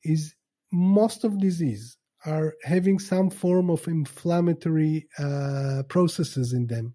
is 0.04 0.36
most 0.72 1.24
of 1.24 1.39
disease 1.39 1.98
are 2.26 2.56
having 2.64 3.00
some 3.00 3.30
form 3.30 3.70
of 3.70 3.88
inflammatory 3.88 5.08
uh, 5.18 5.84
processes 5.88 6.52
in 6.52 6.68
them. 6.68 6.93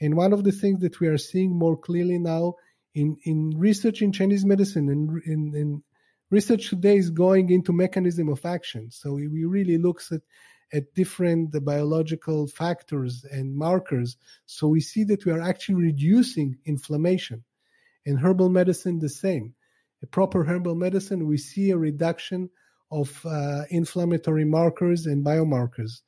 And 0.00 0.16
one 0.16 0.32
of 0.32 0.44
the 0.44 0.52
things 0.52 0.80
that 0.80 0.98
we 0.98 1.08
are 1.08 1.18
seeing 1.18 1.58
more 1.58 1.76
clearly 1.76 2.18
now 2.18 2.54
in, 2.94 3.18
in 3.24 3.52
research 3.56 4.00
in 4.00 4.12
Chinese 4.12 4.46
medicine 4.46 4.88
and 4.88 5.22
in, 5.26 5.52
in, 5.54 5.82
research 6.30 6.70
today 6.70 6.96
is 6.96 7.10
going 7.10 7.50
into 7.50 7.72
mechanism 7.72 8.28
of 8.28 8.46
action. 8.46 8.88
So 8.92 9.14
we 9.14 9.44
really 9.44 9.78
looks 9.78 10.12
at 10.12 10.20
at 10.72 10.94
different 10.94 11.52
biological 11.64 12.46
factors 12.46 13.24
and 13.30 13.54
markers. 13.54 14.16
So 14.46 14.68
we 14.68 14.80
see 14.80 15.04
that 15.04 15.24
we 15.24 15.32
are 15.32 15.40
actually 15.40 15.76
reducing 15.76 16.58
inflammation. 16.64 17.44
In 18.04 18.16
herbal 18.16 18.50
medicine, 18.50 18.98
the 18.98 19.08
same. 19.08 19.54
A 20.02 20.06
proper 20.06 20.44
herbal 20.44 20.76
medicine, 20.76 21.26
we 21.26 21.36
see 21.36 21.70
a 21.70 21.76
reduction 21.76 22.50
of 22.90 23.24
uh, 23.24 23.62
inflammatory 23.70 24.44
markers 24.44 25.06
and 25.06 25.24
biomarkers. 25.24 26.00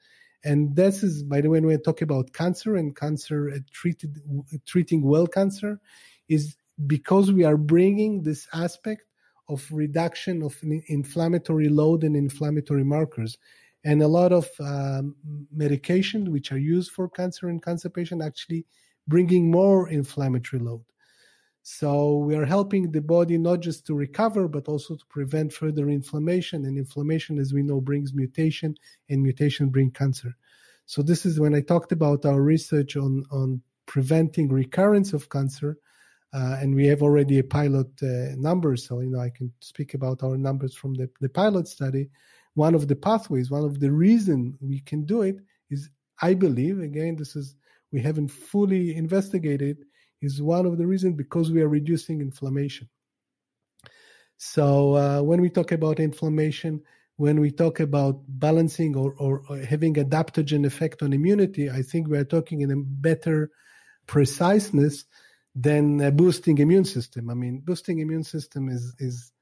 And 0.44 0.74
this 0.74 1.02
is, 1.02 1.22
by 1.22 1.40
the 1.40 1.48
way, 1.48 1.60
when 1.60 1.66
we 1.66 1.78
talk 1.78 2.02
about 2.02 2.32
cancer 2.32 2.76
and 2.76 2.96
cancer 2.96 3.50
uh, 3.54 3.58
treated, 3.70 4.18
treating 4.66 5.02
well 5.02 5.26
cancer, 5.26 5.80
is 6.28 6.56
because 6.86 7.30
we 7.30 7.44
are 7.44 7.56
bringing 7.56 8.22
this 8.22 8.48
aspect 8.52 9.02
of 9.48 9.66
reduction 9.70 10.42
of 10.42 10.56
inflammatory 10.86 11.68
load 11.68 12.02
and 12.02 12.16
inflammatory 12.16 12.84
markers 12.84 13.36
and 13.84 14.02
a 14.02 14.08
lot 14.08 14.32
of 14.32 14.48
um, 14.60 15.16
medications 15.56 16.28
which 16.28 16.52
are 16.52 16.58
used 16.58 16.92
for 16.92 17.08
cancer 17.08 17.48
and 17.48 17.62
cancer 17.62 17.88
patients 17.88 18.24
actually 18.24 18.64
bringing 19.08 19.50
more 19.50 19.88
inflammatory 19.88 20.62
load. 20.62 20.84
So 21.62 22.16
we 22.16 22.34
are 22.34 22.44
helping 22.44 22.90
the 22.90 23.00
body 23.00 23.38
not 23.38 23.60
just 23.60 23.86
to 23.86 23.94
recover 23.94 24.48
but 24.48 24.66
also 24.68 24.96
to 24.96 25.04
prevent 25.08 25.52
further 25.52 25.88
inflammation. 25.88 26.64
And 26.64 26.76
inflammation 26.76 27.38
as 27.38 27.52
we 27.52 27.62
know 27.62 27.80
brings 27.80 28.12
mutation 28.14 28.74
and 29.08 29.22
mutation 29.22 29.68
bring 29.68 29.90
cancer. 29.90 30.36
So 30.86 31.02
this 31.02 31.24
is 31.24 31.38
when 31.38 31.54
i 31.54 31.60
talked 31.60 31.92
about 31.92 32.24
our 32.24 32.42
research 32.42 32.96
on 32.96 33.24
on 33.30 33.62
preventing 33.86 34.48
recurrence 34.48 35.12
of 35.12 35.28
cancer 35.28 35.76
uh, 36.34 36.56
and 36.60 36.74
we 36.74 36.86
have 36.86 37.02
already 37.02 37.38
a 37.38 37.44
pilot 37.44 37.90
uh, 38.02 38.34
number. 38.36 38.76
So 38.76 39.00
you 39.00 39.10
know 39.10 39.20
i 39.20 39.30
can 39.30 39.52
speak 39.60 39.94
about 39.94 40.22
our 40.24 40.36
numbers 40.36 40.74
from 40.74 40.94
the, 40.94 41.08
the 41.20 41.28
pilot 41.28 41.68
study 41.68 42.10
one 42.54 42.74
of 42.74 42.88
the 42.88 42.96
pathways, 42.96 43.50
one 43.50 43.64
of 43.64 43.80
the 43.80 43.90
reason 43.90 44.56
we 44.60 44.80
can 44.80 45.04
do 45.04 45.22
it 45.22 45.36
is, 45.70 45.88
I 46.20 46.34
believe, 46.34 46.80
again, 46.80 47.16
this 47.16 47.34
is 47.36 47.56
we 47.92 48.00
haven't 48.00 48.28
fully 48.28 48.96
investigated, 48.96 49.84
is 50.20 50.40
one 50.40 50.66
of 50.66 50.78
the 50.78 50.86
reasons 50.86 51.16
because 51.16 51.50
we 51.50 51.62
are 51.62 51.68
reducing 51.68 52.20
inflammation. 52.20 52.88
So 54.36 54.96
uh, 54.96 55.22
when 55.22 55.40
we 55.40 55.50
talk 55.50 55.72
about 55.72 56.00
inflammation, 56.00 56.82
when 57.16 57.40
we 57.40 57.50
talk 57.50 57.80
about 57.80 58.20
balancing 58.26 58.96
or, 58.96 59.14
or, 59.18 59.42
or, 59.48 59.58
having 59.58 59.94
adaptogen 59.94 60.66
effect 60.66 61.02
on 61.02 61.12
immunity, 61.12 61.70
I 61.70 61.82
think 61.82 62.08
we 62.08 62.18
are 62.18 62.24
talking 62.24 62.62
in 62.62 62.70
a 62.70 62.76
better 62.76 63.50
preciseness 64.06 65.04
than 65.54 66.16
boosting 66.16 66.58
immune 66.58 66.84
system. 66.84 67.30
I 67.30 67.34
mean, 67.34 67.60
boosting 67.60 68.00
immune 68.00 68.24
system 68.24 68.68
is 68.68 68.94
is 68.98 69.32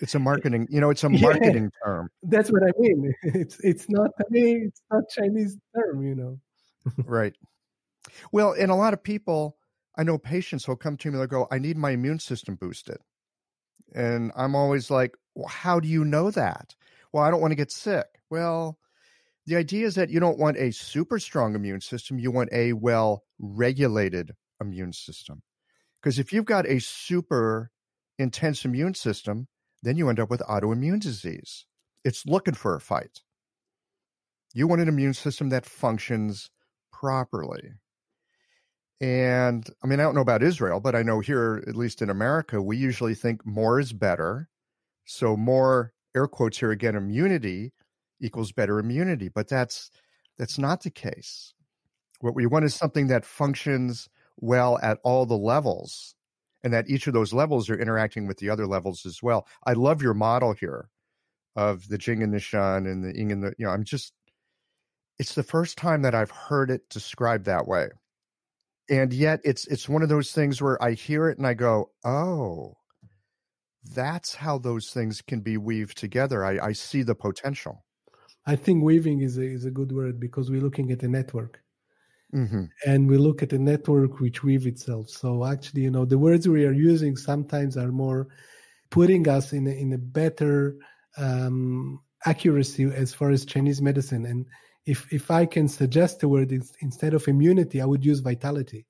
it's 0.00 0.14
a 0.14 0.18
marketing, 0.18 0.66
you 0.70 0.80
know, 0.80 0.90
it's 0.90 1.04
a 1.04 1.08
marketing 1.10 1.64
yeah, 1.64 1.86
term. 1.86 2.10
That's 2.22 2.50
what 2.50 2.62
I 2.62 2.72
mean. 2.78 3.12
It's 3.22 3.58
it's 3.60 3.88
not 3.88 4.10
I 4.18 4.24
mean, 4.30 4.66
it's 4.68 4.82
not 4.90 5.04
Chinese 5.08 5.56
term, 5.74 6.02
you 6.06 6.14
know. 6.14 6.38
right. 7.04 7.34
Well, 8.32 8.52
and 8.52 8.70
a 8.70 8.74
lot 8.74 8.92
of 8.92 9.02
people, 9.02 9.56
I 9.96 10.02
know 10.02 10.18
patients 10.18 10.66
will 10.66 10.76
come 10.76 10.96
to 10.98 11.10
me, 11.10 11.18
they'll 11.18 11.26
go, 11.26 11.46
I 11.50 11.58
need 11.58 11.76
my 11.76 11.92
immune 11.92 12.18
system 12.18 12.56
boosted. 12.56 12.98
And 13.94 14.32
I'm 14.36 14.54
always 14.54 14.90
like, 14.90 15.16
well, 15.34 15.48
how 15.48 15.80
do 15.80 15.88
you 15.88 16.04
know 16.04 16.30
that? 16.30 16.74
Well, 17.12 17.22
I 17.22 17.30
don't 17.30 17.40
want 17.40 17.52
to 17.52 17.56
get 17.56 17.70
sick. 17.70 18.06
Well, 18.30 18.78
the 19.46 19.56
idea 19.56 19.86
is 19.86 19.94
that 19.96 20.10
you 20.10 20.20
don't 20.20 20.38
want 20.38 20.56
a 20.56 20.72
super 20.72 21.18
strong 21.18 21.54
immune 21.54 21.80
system. 21.80 22.18
You 22.18 22.30
want 22.30 22.50
a 22.52 22.72
well 22.72 23.24
regulated 23.38 24.32
immune 24.60 24.92
system. 24.92 25.42
Because 26.00 26.18
if 26.18 26.32
you've 26.32 26.44
got 26.44 26.66
a 26.66 26.80
super 26.80 27.70
intense 28.18 28.64
immune 28.64 28.94
system, 28.94 29.48
then 29.82 29.96
you 29.96 30.08
end 30.08 30.20
up 30.20 30.30
with 30.30 30.40
autoimmune 30.40 31.00
disease. 31.00 31.66
It's 32.04 32.26
looking 32.26 32.54
for 32.54 32.74
a 32.74 32.80
fight. 32.80 33.20
You 34.54 34.66
want 34.66 34.82
an 34.82 34.88
immune 34.88 35.14
system 35.14 35.48
that 35.48 35.66
functions 35.66 36.50
properly. 36.92 37.72
And 39.00 39.68
I 39.82 39.86
mean, 39.86 39.98
I 39.98 40.04
don't 40.04 40.14
know 40.14 40.20
about 40.20 40.42
Israel, 40.42 40.78
but 40.78 40.94
I 40.94 41.02
know 41.02 41.20
here, 41.20 41.64
at 41.66 41.74
least 41.74 42.02
in 42.02 42.10
America, 42.10 42.62
we 42.62 42.76
usually 42.76 43.14
think 43.14 43.44
more 43.44 43.80
is 43.80 43.92
better. 43.92 44.48
So, 45.04 45.36
more 45.36 45.92
air 46.14 46.28
quotes 46.28 46.58
here 46.58 46.70
again, 46.70 46.94
immunity 46.94 47.72
equals 48.20 48.52
better 48.52 48.78
immunity. 48.78 49.28
But 49.28 49.48
that's 49.48 49.90
that's 50.38 50.58
not 50.58 50.82
the 50.82 50.90
case. 50.90 51.54
What 52.20 52.36
we 52.36 52.46
want 52.46 52.64
is 52.64 52.74
something 52.74 53.08
that 53.08 53.24
functions 53.24 54.08
well 54.36 54.78
at 54.82 54.98
all 55.02 55.26
the 55.26 55.36
levels 55.36 56.14
and 56.64 56.72
that 56.72 56.88
each 56.88 57.06
of 57.06 57.12
those 57.12 57.32
levels 57.32 57.68
are 57.70 57.78
interacting 57.78 58.26
with 58.26 58.38
the 58.38 58.50
other 58.50 58.66
levels 58.66 59.04
as 59.06 59.22
well. 59.22 59.46
I 59.66 59.72
love 59.72 60.02
your 60.02 60.14
model 60.14 60.52
here 60.52 60.88
of 61.56 61.88
the 61.88 61.98
Jing 61.98 62.22
and 62.22 62.32
the 62.32 62.40
Shen 62.40 62.86
and 62.86 63.04
the 63.04 63.16
Ying 63.16 63.32
and 63.32 63.42
the, 63.42 63.54
you 63.58 63.66
know, 63.66 63.72
I'm 63.72 63.84
just, 63.84 64.12
it's 65.18 65.34
the 65.34 65.42
first 65.42 65.76
time 65.76 66.02
that 66.02 66.14
I've 66.14 66.30
heard 66.30 66.70
it 66.70 66.88
described 66.88 67.44
that 67.46 67.66
way. 67.66 67.88
And 68.88 69.12
yet 69.12 69.40
it's, 69.44 69.66
it's 69.66 69.88
one 69.88 70.02
of 70.02 70.08
those 70.08 70.32
things 70.32 70.60
where 70.60 70.82
I 70.82 70.92
hear 70.92 71.28
it 71.28 71.38
and 71.38 71.46
I 71.46 71.54
go, 71.54 71.90
oh, 72.04 72.74
that's 73.94 74.34
how 74.34 74.58
those 74.58 74.90
things 74.90 75.22
can 75.22 75.40
be 75.40 75.56
weaved 75.56 75.98
together. 75.98 76.44
I, 76.44 76.58
I 76.68 76.72
see 76.72 77.02
the 77.02 77.14
potential. 77.14 77.84
I 78.46 78.56
think 78.56 78.82
weaving 78.82 79.20
is 79.20 79.38
a, 79.38 79.42
is 79.42 79.64
a 79.64 79.70
good 79.70 79.92
word 79.92 80.18
because 80.18 80.50
we're 80.50 80.60
looking 80.60 80.90
at 80.90 81.02
a 81.02 81.08
network. 81.08 81.60
Mm-hmm. 82.34 82.64
And 82.86 83.08
we 83.08 83.18
look 83.18 83.42
at 83.42 83.50
the 83.50 83.58
network 83.58 84.20
which 84.20 84.42
weave 84.42 84.66
itself. 84.66 85.10
So 85.10 85.44
actually, 85.44 85.82
you 85.82 85.90
know, 85.90 86.04
the 86.04 86.18
words 86.18 86.48
we 86.48 86.64
are 86.64 86.72
using 86.72 87.16
sometimes 87.16 87.76
are 87.76 87.92
more 87.92 88.28
putting 88.90 89.28
us 89.28 89.52
in 89.52 89.66
a, 89.66 89.70
in 89.70 89.92
a 89.92 89.98
better 89.98 90.76
um, 91.18 92.00
accuracy 92.24 92.84
as 92.84 93.12
far 93.12 93.30
as 93.30 93.44
Chinese 93.44 93.82
medicine. 93.82 94.24
And 94.24 94.46
if 94.86 95.12
if 95.12 95.30
I 95.30 95.46
can 95.46 95.68
suggest 95.68 96.22
a 96.22 96.28
word 96.28 96.52
instead 96.80 97.14
of 97.14 97.28
immunity, 97.28 97.80
I 97.80 97.84
would 97.84 98.04
use 98.04 98.20
vitality. 98.20 98.86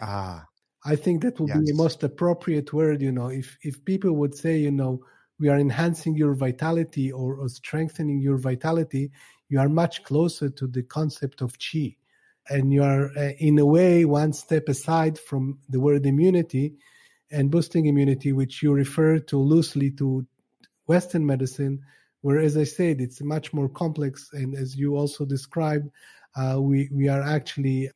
Ah, 0.00 0.44
I 0.84 0.96
think 0.96 1.22
that 1.22 1.38
would 1.38 1.48
yes. 1.48 1.58
be 1.58 1.64
the 1.66 1.74
most 1.74 2.02
appropriate 2.02 2.72
word. 2.72 3.00
You 3.00 3.12
know, 3.12 3.28
if 3.28 3.56
if 3.62 3.84
people 3.84 4.12
would 4.12 4.34
say, 4.34 4.58
you 4.58 4.70
know, 4.70 5.04
we 5.38 5.48
are 5.48 5.58
enhancing 5.58 6.16
your 6.16 6.34
vitality 6.34 7.12
or, 7.12 7.36
or 7.36 7.48
strengthening 7.48 8.20
your 8.20 8.38
vitality, 8.38 9.10
you 9.48 9.58
are 9.58 9.68
much 9.68 10.02
closer 10.04 10.50
to 10.50 10.66
the 10.66 10.82
concept 10.82 11.40
of 11.40 11.56
chi. 11.58 11.96
And 12.48 12.72
you 12.72 12.82
are, 12.82 13.10
uh, 13.16 13.32
in 13.38 13.58
a 13.58 13.66
way, 13.66 14.04
one 14.04 14.32
step 14.32 14.68
aside 14.68 15.18
from 15.18 15.58
the 15.68 15.80
word 15.80 16.06
immunity 16.06 16.74
and 17.30 17.50
boosting 17.50 17.86
immunity, 17.86 18.32
which 18.32 18.62
you 18.62 18.72
refer 18.72 19.18
to 19.18 19.38
loosely 19.38 19.90
to 19.92 20.26
Western 20.86 21.24
medicine, 21.24 21.80
where, 22.22 22.38
as 22.38 22.56
I 22.56 22.64
said, 22.64 23.00
it's 23.00 23.22
much 23.22 23.52
more 23.52 23.68
complex. 23.68 24.30
And 24.32 24.56
as 24.56 24.76
you 24.76 24.96
also 24.96 25.24
described, 25.24 25.90
uh, 26.36 26.60
we 26.60 26.88
we 26.92 27.08
are 27.08 27.22
actually, 27.22 27.90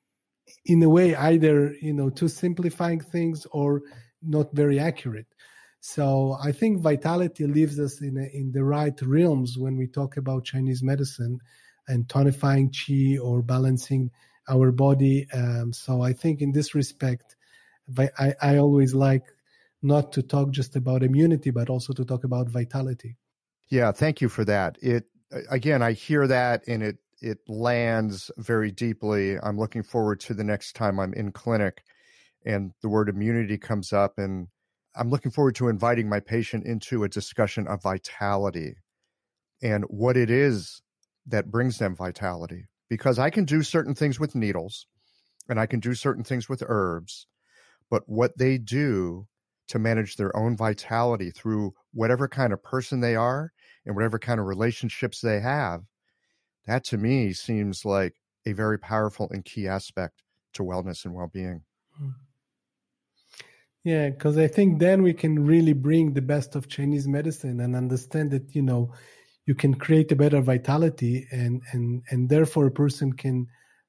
in 0.64 0.82
a 0.82 0.88
way, 0.88 1.14
either 1.16 1.74
you 1.80 1.92
know 1.92 2.10
too 2.10 2.28
simplifying 2.28 3.00
things 3.00 3.46
or 3.50 3.82
not 4.22 4.54
very 4.54 4.78
accurate. 4.78 5.26
So 5.80 6.38
I 6.42 6.52
think 6.52 6.80
vitality 6.80 7.46
leaves 7.46 7.78
us 7.78 8.00
in 8.00 8.16
a, 8.16 8.24
in 8.32 8.52
the 8.52 8.64
right 8.64 8.98
realms 9.02 9.58
when 9.58 9.76
we 9.76 9.86
talk 9.86 10.16
about 10.16 10.44
Chinese 10.44 10.82
medicine 10.82 11.40
and 11.86 12.08
tonifying 12.08 12.70
qi 12.70 13.20
or 13.20 13.42
balancing 13.42 14.10
our 14.48 14.72
body. 14.72 15.26
Um, 15.32 15.72
so 15.72 16.02
I 16.02 16.12
think 16.12 16.40
in 16.40 16.52
this 16.52 16.74
respect, 16.74 17.36
I, 18.18 18.34
I 18.40 18.56
always 18.58 18.94
like 18.94 19.24
not 19.82 20.12
to 20.12 20.22
talk 20.22 20.50
just 20.50 20.76
about 20.76 21.02
immunity, 21.02 21.50
but 21.50 21.68
also 21.68 21.92
to 21.92 22.04
talk 22.04 22.24
about 22.24 22.48
vitality. 22.48 23.16
Yeah, 23.68 23.92
thank 23.92 24.20
you 24.20 24.28
for 24.28 24.44
that. 24.46 24.78
It 24.80 25.04
again, 25.50 25.82
I 25.82 25.92
hear 25.92 26.26
that 26.26 26.62
and 26.66 26.82
it 26.82 26.98
it 27.20 27.38
lands 27.48 28.30
very 28.36 28.70
deeply. 28.70 29.38
I'm 29.38 29.58
looking 29.58 29.82
forward 29.82 30.20
to 30.20 30.34
the 30.34 30.44
next 30.44 30.74
time 30.74 30.98
I'm 30.98 31.14
in 31.14 31.32
clinic 31.32 31.82
and 32.44 32.72
the 32.82 32.88
word 32.88 33.08
immunity 33.08 33.56
comes 33.56 33.92
up 33.92 34.18
and 34.18 34.48
I'm 34.94 35.10
looking 35.10 35.32
forward 35.32 35.54
to 35.56 35.68
inviting 35.68 36.08
my 36.08 36.20
patient 36.20 36.66
into 36.66 37.02
a 37.02 37.08
discussion 37.08 37.66
of 37.66 37.82
vitality 37.82 38.74
and 39.62 39.84
what 39.84 40.16
it 40.16 40.30
is 40.30 40.82
that 41.26 41.50
brings 41.50 41.78
them 41.78 41.96
vitality. 41.96 42.66
Because 42.88 43.18
I 43.18 43.30
can 43.30 43.44
do 43.44 43.62
certain 43.62 43.94
things 43.94 44.20
with 44.20 44.34
needles 44.34 44.86
and 45.48 45.58
I 45.58 45.66
can 45.66 45.80
do 45.80 45.94
certain 45.94 46.24
things 46.24 46.48
with 46.48 46.62
herbs, 46.66 47.26
but 47.90 48.02
what 48.06 48.38
they 48.38 48.58
do 48.58 49.26
to 49.68 49.78
manage 49.78 50.16
their 50.16 50.36
own 50.36 50.56
vitality 50.56 51.30
through 51.30 51.74
whatever 51.92 52.28
kind 52.28 52.52
of 52.52 52.62
person 52.62 53.00
they 53.00 53.16
are 53.16 53.52
and 53.86 53.94
whatever 53.94 54.18
kind 54.18 54.38
of 54.38 54.46
relationships 54.46 55.20
they 55.20 55.40
have, 55.40 55.82
that 56.66 56.84
to 56.84 56.98
me 56.98 57.32
seems 57.32 57.84
like 57.84 58.14
a 58.46 58.52
very 58.52 58.78
powerful 58.78 59.28
and 59.30 59.44
key 59.44 59.66
aspect 59.66 60.22
to 60.52 60.62
wellness 60.62 61.04
and 61.04 61.14
well 61.14 61.30
being. 61.32 61.62
Mm-hmm. 61.96 62.10
Yeah, 63.84 64.08
because 64.08 64.38
I 64.38 64.48
think 64.48 64.78
then 64.78 65.02
we 65.02 65.12
can 65.12 65.44
really 65.44 65.74
bring 65.74 66.14
the 66.14 66.22
best 66.22 66.56
of 66.56 66.68
Chinese 66.68 67.06
medicine 67.06 67.60
and 67.60 67.76
understand 67.76 68.30
that 68.30 68.54
you 68.54 68.62
know 68.62 68.92
you 69.46 69.54
can 69.54 69.74
create 69.74 70.10
a 70.12 70.16
better 70.16 70.40
vitality 70.40 71.26
and 71.30 71.62
and 71.72 72.02
and 72.10 72.28
therefore 72.28 72.66
a 72.66 72.70
person 72.70 73.12
can 73.12 73.46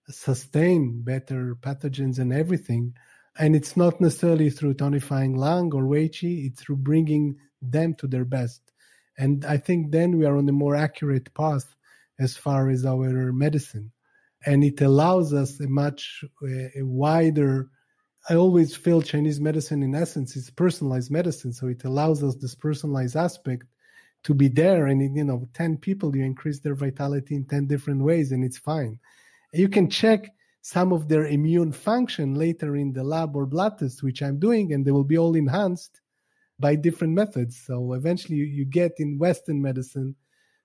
sustain 0.09 1.01
better 1.01 1.55
pathogens 1.61 2.19
and 2.19 2.31
everything. 2.31 2.93
And 3.37 3.55
it's 3.55 3.75
not 3.75 3.99
necessarily 3.99 4.49
through 4.49 4.75
tonifying 4.75 5.35
lung 5.35 5.73
or 5.73 5.85
wei 5.85 6.09
qi; 6.09 6.47
it's 6.47 6.61
through 6.61 6.77
bringing 6.77 7.37
them 7.61 7.93
to 7.95 8.07
their 8.07 8.25
best. 8.25 8.61
And 9.17 9.45
I 9.45 9.57
think 9.57 9.91
then 9.91 10.17
we 10.17 10.25
are 10.25 10.37
on 10.37 10.47
a 10.49 10.53
more 10.53 10.75
accurate 10.75 11.33
path 11.33 11.75
as 12.19 12.37
far 12.37 12.69
as 12.69 12.85
our 12.85 13.33
medicine, 13.33 13.91
and 14.45 14.63
it 14.63 14.81
allows 14.81 15.33
us 15.33 15.59
a 15.59 15.67
much 15.67 16.23
a 16.77 16.83
wider 16.83 17.69
I 18.27 18.35
always 18.35 18.75
feel 18.75 19.03
Chinese 19.03 19.39
medicine, 19.39 19.83
in 19.83 19.93
essence, 19.93 20.35
is 20.35 20.49
personalized 20.49 21.11
medicine. 21.11 21.53
So 21.53 21.67
it 21.67 21.83
allows 21.83 22.23
us 22.23 22.35
this 22.35 22.55
personalized 22.55 23.15
aspect 23.15 23.67
to 24.25 24.33
be 24.33 24.47
there. 24.47 24.87
And, 24.87 25.15
you 25.15 25.23
know, 25.23 25.47
10 25.53 25.77
people, 25.77 26.15
you 26.15 26.23
increase 26.23 26.59
their 26.59 26.75
vitality 26.75 27.35
in 27.35 27.45
10 27.45 27.67
different 27.67 28.01
ways, 28.01 28.31
and 28.31 28.43
it's 28.43 28.57
fine. 28.57 28.99
You 29.53 29.69
can 29.69 29.89
check 29.89 30.31
some 30.61 30.91
of 30.91 31.07
their 31.07 31.27
immune 31.27 31.71
function 31.71 32.33
later 32.33 32.75
in 32.75 32.91
the 32.91 33.03
lab 33.03 33.35
or 33.35 33.45
blood 33.45 33.77
test, 33.77 34.01
which 34.01 34.23
I'm 34.23 34.39
doing, 34.39 34.73
and 34.73 34.83
they 34.83 34.91
will 34.91 35.03
be 35.03 35.17
all 35.17 35.35
enhanced 35.35 36.01
by 36.59 36.75
different 36.75 37.13
methods. 37.13 37.61
So 37.65 37.93
eventually, 37.93 38.37
you, 38.37 38.45
you 38.45 38.65
get 38.65 38.93
in 38.97 39.19
Western 39.19 39.61
medicine 39.61 40.15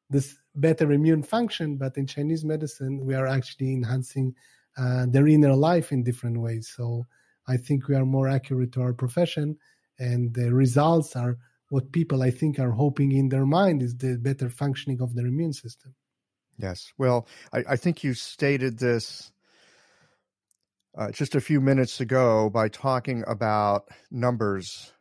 this 0.09 0.37
better 0.55 0.91
immune 0.93 1.23
function, 1.23 1.77
but 1.77 1.97
in 1.99 2.07
Chinese 2.07 2.45
medicine, 2.45 3.05
we 3.05 3.15
are 3.15 3.27
actually 3.27 3.73
enhancing 3.75 4.35
uh, 4.79 5.05
their 5.07 5.29
inner 5.29 5.55
life 5.55 5.93
in 5.93 6.03
different 6.03 6.41
ways. 6.41 6.73
So 6.75 7.07
I 7.47 7.59
think 7.59 7.87
we 7.87 7.95
are 7.95 8.07
more 8.07 8.27
accurate 8.27 8.73
to 8.73 8.83
our 8.83 8.95
profession, 8.95 9.59
and 9.99 10.33
the 10.33 10.53
results 10.53 11.15
are 11.15 11.37
what 11.71 11.93
people 11.93 12.23
I 12.23 12.31
think 12.31 12.59
are 12.59 12.73
hoping 12.73 13.13
in 13.13 13.29
their 13.29 13.47
mind 13.47 13.83
is 13.83 13.97
the 13.97 14.19
better 14.19 14.51
functioning 14.51 15.01
of 15.01 15.15
their 15.15 15.27
immune 15.27 15.53
system. 15.53 15.95
Yes. 16.59 16.93
Well, 16.99 17.27
I, 17.53 17.65
I 17.71 17.77
think 17.77 18.05
you 18.05 18.13
stated 18.13 18.79
this 18.79 19.33
uh, 20.99 21.11
just 21.13 21.35
a 21.35 21.41
few 21.41 21.61
minutes 21.61 22.01
ago 22.01 22.51
by 22.51 22.69
talking 22.69 23.25
about 23.27 23.89
numbers 24.11 24.93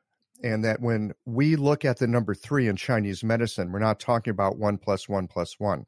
and 0.44 0.64
that 0.64 0.80
when 0.80 1.12
we 1.26 1.56
look 1.56 1.84
at 1.84 1.98
the 1.98 2.08
number 2.08 2.34
three 2.34 2.68
in 2.68 2.76
Chinese 2.76 3.24
medicine, 3.24 3.72
we're 3.72 3.80
not 3.80 4.00
talking 4.00 4.32
about 4.32 4.58
one 4.58 4.78
plus 4.78 5.10
one 5.10 5.28
plus 5.28 5.60
one. 5.60 5.86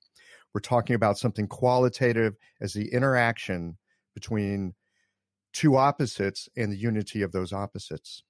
We're 0.53 0.61
talking 0.61 0.95
about 0.95 1.17
something 1.17 1.47
qualitative 1.47 2.35
as 2.59 2.73
the 2.73 2.91
interaction 2.91 3.77
between 4.13 4.73
two 5.53 5.77
opposites 5.77 6.49
and 6.57 6.71
the 6.71 6.77
unity 6.77 7.21
of 7.21 7.31
those 7.31 7.53
opposites. 7.53 8.23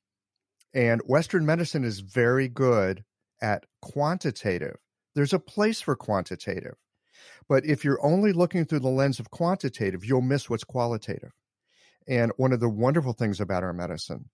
And 0.74 1.02
Western 1.06 1.46
medicine 1.46 1.84
is 1.84 2.00
very 2.00 2.48
good 2.48 3.04
at 3.42 3.66
quantitative. 3.82 4.78
There's 5.16 5.34
a 5.34 5.40
place 5.40 5.82
for 5.82 5.96
quantitative. 5.96 6.76
But 7.50 7.66
if 7.66 7.84
you're 7.84 8.04
only 8.06 8.32
looking 8.34 8.66
through 8.66 8.80
the 8.80 8.88
lens 8.88 9.20
of 9.20 9.32
quantitative, 9.32 10.06
you'll 10.06 10.22
miss 10.22 10.50
what's 10.50 10.64
qualitative. 10.64 11.32
And 12.08 12.32
one 12.38 12.54
of 12.54 12.60
the 12.60 12.70
wonderful 12.70 13.14
things 13.14 13.40
about 13.40 13.64
our 13.64 13.74
medicine 13.74 14.30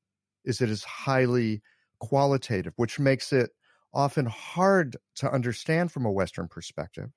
is 0.46 0.62
it 0.62 0.70
is 0.70 0.84
highly 0.84 1.62
qualitative, 2.00 2.74
which 2.76 3.00
makes 3.00 3.34
it 3.34 3.50
often 3.94 4.28
hard 4.28 4.96
to 5.16 5.32
understand 5.32 5.92
from 5.92 6.06
a 6.06 6.12
Western 6.12 6.48
perspective, 6.48 7.10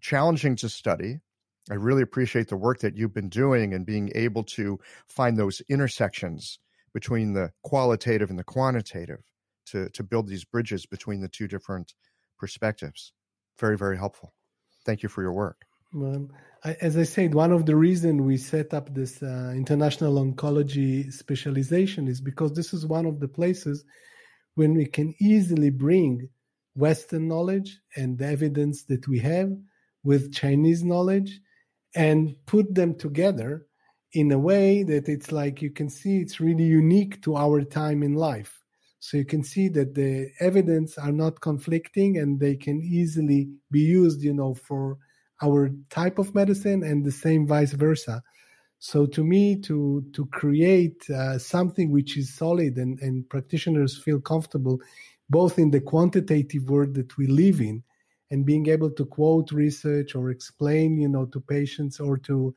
challenging 0.00 0.56
to 0.56 0.68
study, 0.68 1.20
I 1.70 1.74
really 1.74 2.02
appreciate 2.02 2.48
the 2.48 2.56
work 2.56 2.80
that 2.80 2.96
you've 2.96 3.12
been 3.12 3.28
doing 3.28 3.74
and 3.74 3.84
being 3.84 4.10
able 4.14 4.44
to 4.44 4.78
find 5.06 5.36
those 5.36 5.60
intersections 5.68 6.58
between 7.00 7.32
the 7.32 7.52
qualitative 7.62 8.28
and 8.28 8.38
the 8.40 8.50
quantitative 8.56 9.22
to, 9.70 9.88
to 9.90 10.02
build 10.02 10.26
these 10.26 10.44
bridges 10.44 10.84
between 10.84 11.20
the 11.20 11.28
two 11.28 11.46
different 11.46 11.94
perspectives. 12.40 13.12
Very, 13.60 13.76
very 13.84 13.96
helpful. 13.96 14.34
Thank 14.84 15.04
you 15.04 15.08
for 15.08 15.22
your 15.22 15.32
work. 15.32 15.60
I, 16.64 16.72
as 16.88 16.96
I 16.96 17.04
said, 17.04 17.34
one 17.34 17.52
of 17.52 17.66
the 17.66 17.76
reasons 17.76 18.20
we 18.20 18.36
set 18.36 18.74
up 18.74 18.92
this 18.92 19.22
uh, 19.22 19.52
international 19.54 20.14
oncology 20.24 21.12
specialization 21.12 22.08
is 22.08 22.20
because 22.20 22.52
this 22.54 22.74
is 22.74 22.84
one 22.84 23.06
of 23.06 23.20
the 23.20 23.28
places 23.28 23.84
when 24.56 24.74
we 24.74 24.86
can 24.86 25.14
easily 25.20 25.70
bring 25.70 26.28
Western 26.74 27.28
knowledge 27.28 27.78
and 27.94 28.18
the 28.18 28.26
evidence 28.26 28.82
that 28.90 29.06
we 29.06 29.20
have 29.20 29.50
with 30.02 30.34
Chinese 30.34 30.82
knowledge 30.82 31.40
and 31.94 32.34
put 32.44 32.74
them 32.74 32.96
together 32.96 33.67
in 34.12 34.32
a 34.32 34.38
way 34.38 34.82
that 34.82 35.08
it's 35.08 35.32
like 35.32 35.60
you 35.60 35.70
can 35.70 35.90
see 35.90 36.18
it's 36.18 36.40
really 36.40 36.64
unique 36.64 37.22
to 37.22 37.36
our 37.36 37.62
time 37.62 38.02
in 38.02 38.14
life. 38.14 38.60
So 39.00 39.16
you 39.16 39.24
can 39.24 39.44
see 39.44 39.68
that 39.68 39.94
the 39.94 40.30
evidence 40.40 40.98
are 40.98 41.12
not 41.12 41.40
conflicting 41.40 42.18
and 42.18 42.40
they 42.40 42.56
can 42.56 42.80
easily 42.80 43.48
be 43.70 43.80
used, 43.80 44.22
you 44.22 44.34
know, 44.34 44.54
for 44.54 44.98
our 45.40 45.70
type 45.88 46.18
of 46.18 46.34
medicine 46.34 46.82
and 46.82 47.04
the 47.04 47.12
same 47.12 47.46
vice 47.46 47.72
versa. 47.72 48.22
So 48.80 49.06
to 49.06 49.24
me, 49.24 49.60
to 49.62 50.04
to 50.14 50.26
create 50.26 51.08
uh, 51.10 51.38
something 51.38 51.90
which 51.90 52.16
is 52.16 52.34
solid 52.34 52.76
and, 52.76 52.98
and 53.00 53.28
practitioners 53.28 53.98
feel 53.98 54.20
comfortable, 54.20 54.80
both 55.28 55.58
in 55.58 55.70
the 55.70 55.80
quantitative 55.80 56.68
world 56.68 56.94
that 56.94 57.16
we 57.16 57.26
live 57.26 57.60
in, 57.60 57.82
and 58.30 58.46
being 58.46 58.68
able 58.68 58.90
to 58.92 59.04
quote 59.04 59.50
research 59.52 60.14
or 60.14 60.30
explain 60.30 60.96
you 60.96 61.08
know 61.08 61.26
to 61.26 61.40
patients 61.40 61.98
or 61.98 62.18
to 62.18 62.54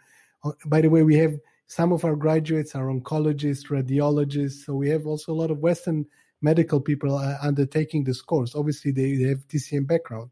by 0.66 0.82
the 0.82 0.90
way 0.90 1.04
we 1.04 1.16
have 1.16 1.36
some 1.68 1.94
of 1.94 2.04
our 2.04 2.16
graduates 2.16 2.76
are 2.76 2.88
oncologists 2.88 3.68
radiologists 3.68 4.66
so 4.66 4.74
we 4.74 4.90
have 4.90 5.06
also 5.06 5.32
a 5.32 5.40
lot 5.42 5.52
of 5.52 5.60
western 5.60 6.06
medical 6.42 6.82
people 6.82 7.18
uh, 7.18 7.38
undertaking 7.42 8.04
this 8.04 8.22
course. 8.22 8.56
Obviously 8.56 8.92
they, 8.92 9.16
they 9.16 9.30
have 9.30 9.48
tcm 9.48 9.88
background. 9.88 10.30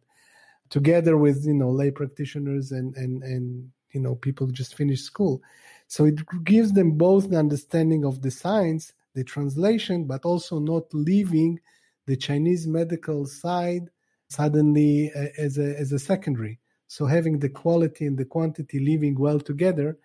Together 0.70 1.18
with 1.18 1.46
you 1.46 1.54
know 1.54 1.70
lay 1.70 1.92
practitioners 1.92 2.72
and 2.72 2.96
and 2.96 3.24
and 3.24 3.70
you 3.92 4.00
know 4.00 4.16
people 4.16 4.48
just 4.48 4.76
finished 4.76 5.06
school. 5.06 5.42
So 5.88 6.06
it 6.06 6.20
gives 6.44 6.74
them 6.74 6.92
both 6.92 7.30
the 7.30 7.38
understanding 7.38 8.06
of 8.06 8.22
the 8.22 8.32
science 8.32 8.94
the 9.16 9.24
translation 9.24 10.06
but 10.06 10.24
also 10.26 10.60
not 10.60 10.84
leaving 10.94 11.60
the 12.06 12.16
chinese 12.16 12.68
medical 12.68 13.26
side 13.26 13.90
suddenly 14.30 15.12
uh, 15.16 15.26
as 15.38 15.58
a 15.58 15.78
as 15.80 15.92
a 15.92 16.00
secondary. 16.00 16.60
So 16.90 17.06
having 17.06 17.40
the 17.40 17.50
quality 17.50 18.06
and 18.06 18.18
the 18.18 18.26
quantity 18.26 18.80
living 18.80 19.16
well 19.18 19.40
together, 19.40 19.98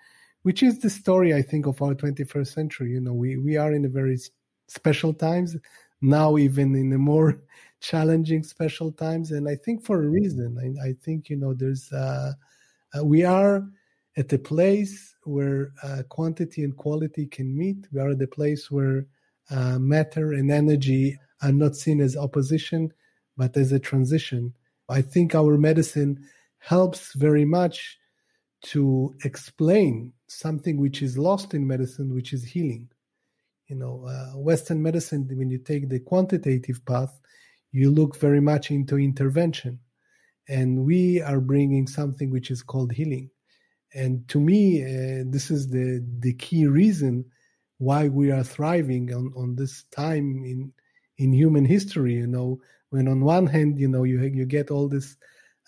which 0.43 0.63
is 0.63 0.79
the 0.79 0.91
story 0.91 1.35
I 1.35 1.43
think 1.43 1.67
of 1.67 1.83
our 1.83 1.95
21st 1.95 2.53
century. 2.55 2.91
You 2.93 3.01
know, 3.01 3.15
we 3.15 3.37
we 3.39 3.57
are 3.57 3.73
in 3.73 3.85
a 3.85 3.89
very 4.01 4.19
special 4.69 5.13
times. 5.13 5.57
now 6.05 6.37
even 6.37 6.75
in 6.75 6.93
a 6.93 6.99
more 6.99 7.41
challenging 7.81 8.43
special 8.43 8.93
times 8.93 9.31
and 9.31 9.49
i 9.49 9.57
think 9.65 9.85
for 9.85 10.03
a 10.03 10.09
reason 10.09 10.57
i, 10.65 10.89
I 10.89 10.93
think 11.05 11.29
you 11.31 11.37
know 11.37 11.55
there's 11.55 11.93
uh, 11.93 12.33
uh, 12.97 13.05
we 13.05 13.25
are 13.25 13.65
at 14.17 14.33
a 14.33 14.39
place 14.39 15.15
where 15.25 15.73
uh, 15.83 16.03
quantity 16.09 16.63
and 16.65 16.77
quality 16.77 17.27
can 17.27 17.57
meet 17.57 17.87
we 17.93 18.01
are 18.01 18.11
at 18.11 18.23
a 18.23 18.27
place 18.27 18.71
where 18.71 19.07
uh, 19.51 19.79
matter 19.79 20.33
and 20.33 20.51
energy 20.51 21.19
are 21.43 21.53
not 21.53 21.77
seen 21.77 22.01
as 22.01 22.17
opposition 22.17 22.93
but 23.37 23.57
as 23.57 23.73
a 23.73 23.79
transition 23.79 24.53
i 24.89 25.01
think 25.03 25.35
our 25.35 25.57
medicine 25.59 26.13
helps 26.65 27.15
very 27.15 27.45
much 27.45 27.99
to 28.63 29.15
explain 29.25 30.13
something 30.27 30.81
which 30.81 31.03
is 31.03 31.19
lost 31.19 31.55
in 31.55 31.67
medicine 31.67 32.15
which 32.15 32.33
is 32.33 32.45
healing 32.45 32.89
you 33.69 33.77
know, 33.77 34.07
uh, 34.07 34.39
Western 34.39 34.83
medicine, 34.83 35.29
when 35.33 35.51
you 35.51 35.59
take 35.59 35.89
the 35.89 36.01
quantitative 36.01 36.85
path, 36.85 37.19
you 37.73 37.91
look 37.91 38.17
very 38.17 38.41
much 38.41 38.71
into 38.71 38.99
intervention. 38.99 39.81
And 40.49 40.85
we 40.85 41.23
are 41.23 41.41
bringing 41.41 41.87
something 41.87 42.31
which 42.31 42.51
is 42.51 42.63
called 42.63 42.93
healing. 42.93 43.31
And 43.95 44.29
to 44.29 44.39
me, 44.39 44.83
uh, 44.83 45.25
this 45.27 45.51
is 45.51 45.69
the, 45.69 46.05
the 46.21 46.35
key 46.35 46.67
reason 46.67 47.25
why 47.79 48.09
we 48.09 48.31
are 48.31 48.45
thriving 48.45 49.13
on, 49.15 49.33
on 49.37 49.57
this 49.57 49.85
time 49.91 50.45
in, 50.45 50.73
in 51.17 51.33
human 51.33 51.65
history. 51.65 52.15
You 52.15 52.27
know, 52.27 52.61
when 52.91 53.09
on 53.09 53.25
one 53.25 53.47
hand, 53.47 53.79
you 53.79 53.89
know, 53.89 54.05
you, 54.05 54.21
you 54.23 54.45
get 54.45 54.71
all 54.71 54.89
this 54.89 55.17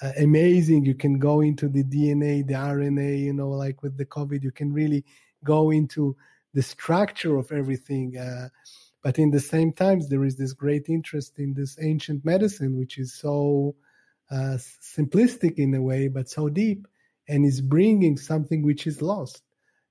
uh, 0.03 0.13
amazing, 0.19 0.85
you 0.85 0.95
can 0.95 1.19
go 1.19 1.41
into 1.41 1.69
the 1.69 1.83
DNA, 1.85 2.47
the 2.47 2.55
RNA, 2.55 3.21
you 3.21 3.33
know, 3.33 3.49
like 3.49 3.83
with 3.83 3.97
the 3.97 4.05
COVID, 4.05 4.43
you 4.43 4.53
can 4.53 4.73
really 4.73 5.05
go 5.43 5.71
into 5.71 6.17
the 6.53 6.63
structure 6.63 7.39
of 7.39 7.51
everything. 7.51 8.17
Uh, 8.17 8.49
but 9.03 9.19
in 9.19 9.31
the 9.31 9.41
same 9.41 9.73
times, 9.73 10.09
there 10.09 10.25
is 10.25 10.37
this 10.37 10.53
great 10.53 10.89
interest 10.89 11.39
in 11.39 11.55
this 11.55 11.79
ancient 11.81 12.25
medicine, 12.25 12.77
which 12.77 12.99
is 12.99 13.15
so 13.15 13.75
uh, 14.31 14.59
simplistic 14.83 15.59
in 15.59 15.75
a 15.75 15.83
way, 15.83 16.09
but 16.09 16.29
so 16.29 16.49
deep, 16.49 16.87
and 17.29 17.47
is 17.47 17.61
bringing 17.61 18.17
something 18.17 18.63
which 18.63 18.87
is 18.87 19.01
lost. 19.01 19.43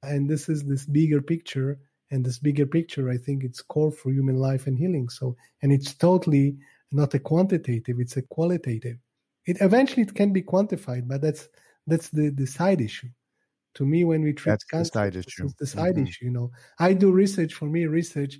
And 0.03 0.29
this 0.29 0.49
is 0.49 0.63
this 0.63 0.85
bigger 0.85 1.21
picture, 1.21 1.79
and 2.11 2.23
this 2.23 2.37
bigger 2.37 2.65
picture, 2.67 3.09
I 3.09 3.17
think, 3.17 3.43
it's 3.43 3.61
core 3.61 3.91
for 3.91 4.11
human 4.11 4.35
life 4.35 4.67
and 4.67 4.77
healing. 4.77 5.09
So, 5.09 5.35
and 5.63 5.71
it's 5.71 5.95
totally 5.95 6.57
not 6.91 7.13
a 7.13 7.19
quantitative; 7.19 7.99
it's 7.99 8.17
a 8.17 8.21
qualitative. 8.21 8.97
It 9.45 9.57
eventually 9.61 10.03
it 10.03 10.15
can 10.15 10.33
be 10.33 10.41
quantified, 10.41 11.07
but 11.07 11.21
that's 11.21 11.47
that's 11.87 12.09
the 12.09 12.29
the 12.29 12.47
side 12.47 12.81
issue 12.81 13.09
to 13.75 13.85
me 13.85 14.03
when 14.05 14.23
we 14.23 14.33
treat 14.33 14.53
That's 14.53 14.63
cancer, 14.63 14.89
the 14.89 14.99
side 14.99 15.15
issue. 15.15 15.49
the 15.59 15.67
side 15.67 15.95
mm-hmm. 15.95 16.07
issue. 16.07 16.25
You 16.25 16.31
know, 16.31 16.51
I 16.79 16.93
do 16.93 17.11
research. 17.11 17.53
For 17.53 17.65
me, 17.65 17.85
research 17.85 18.39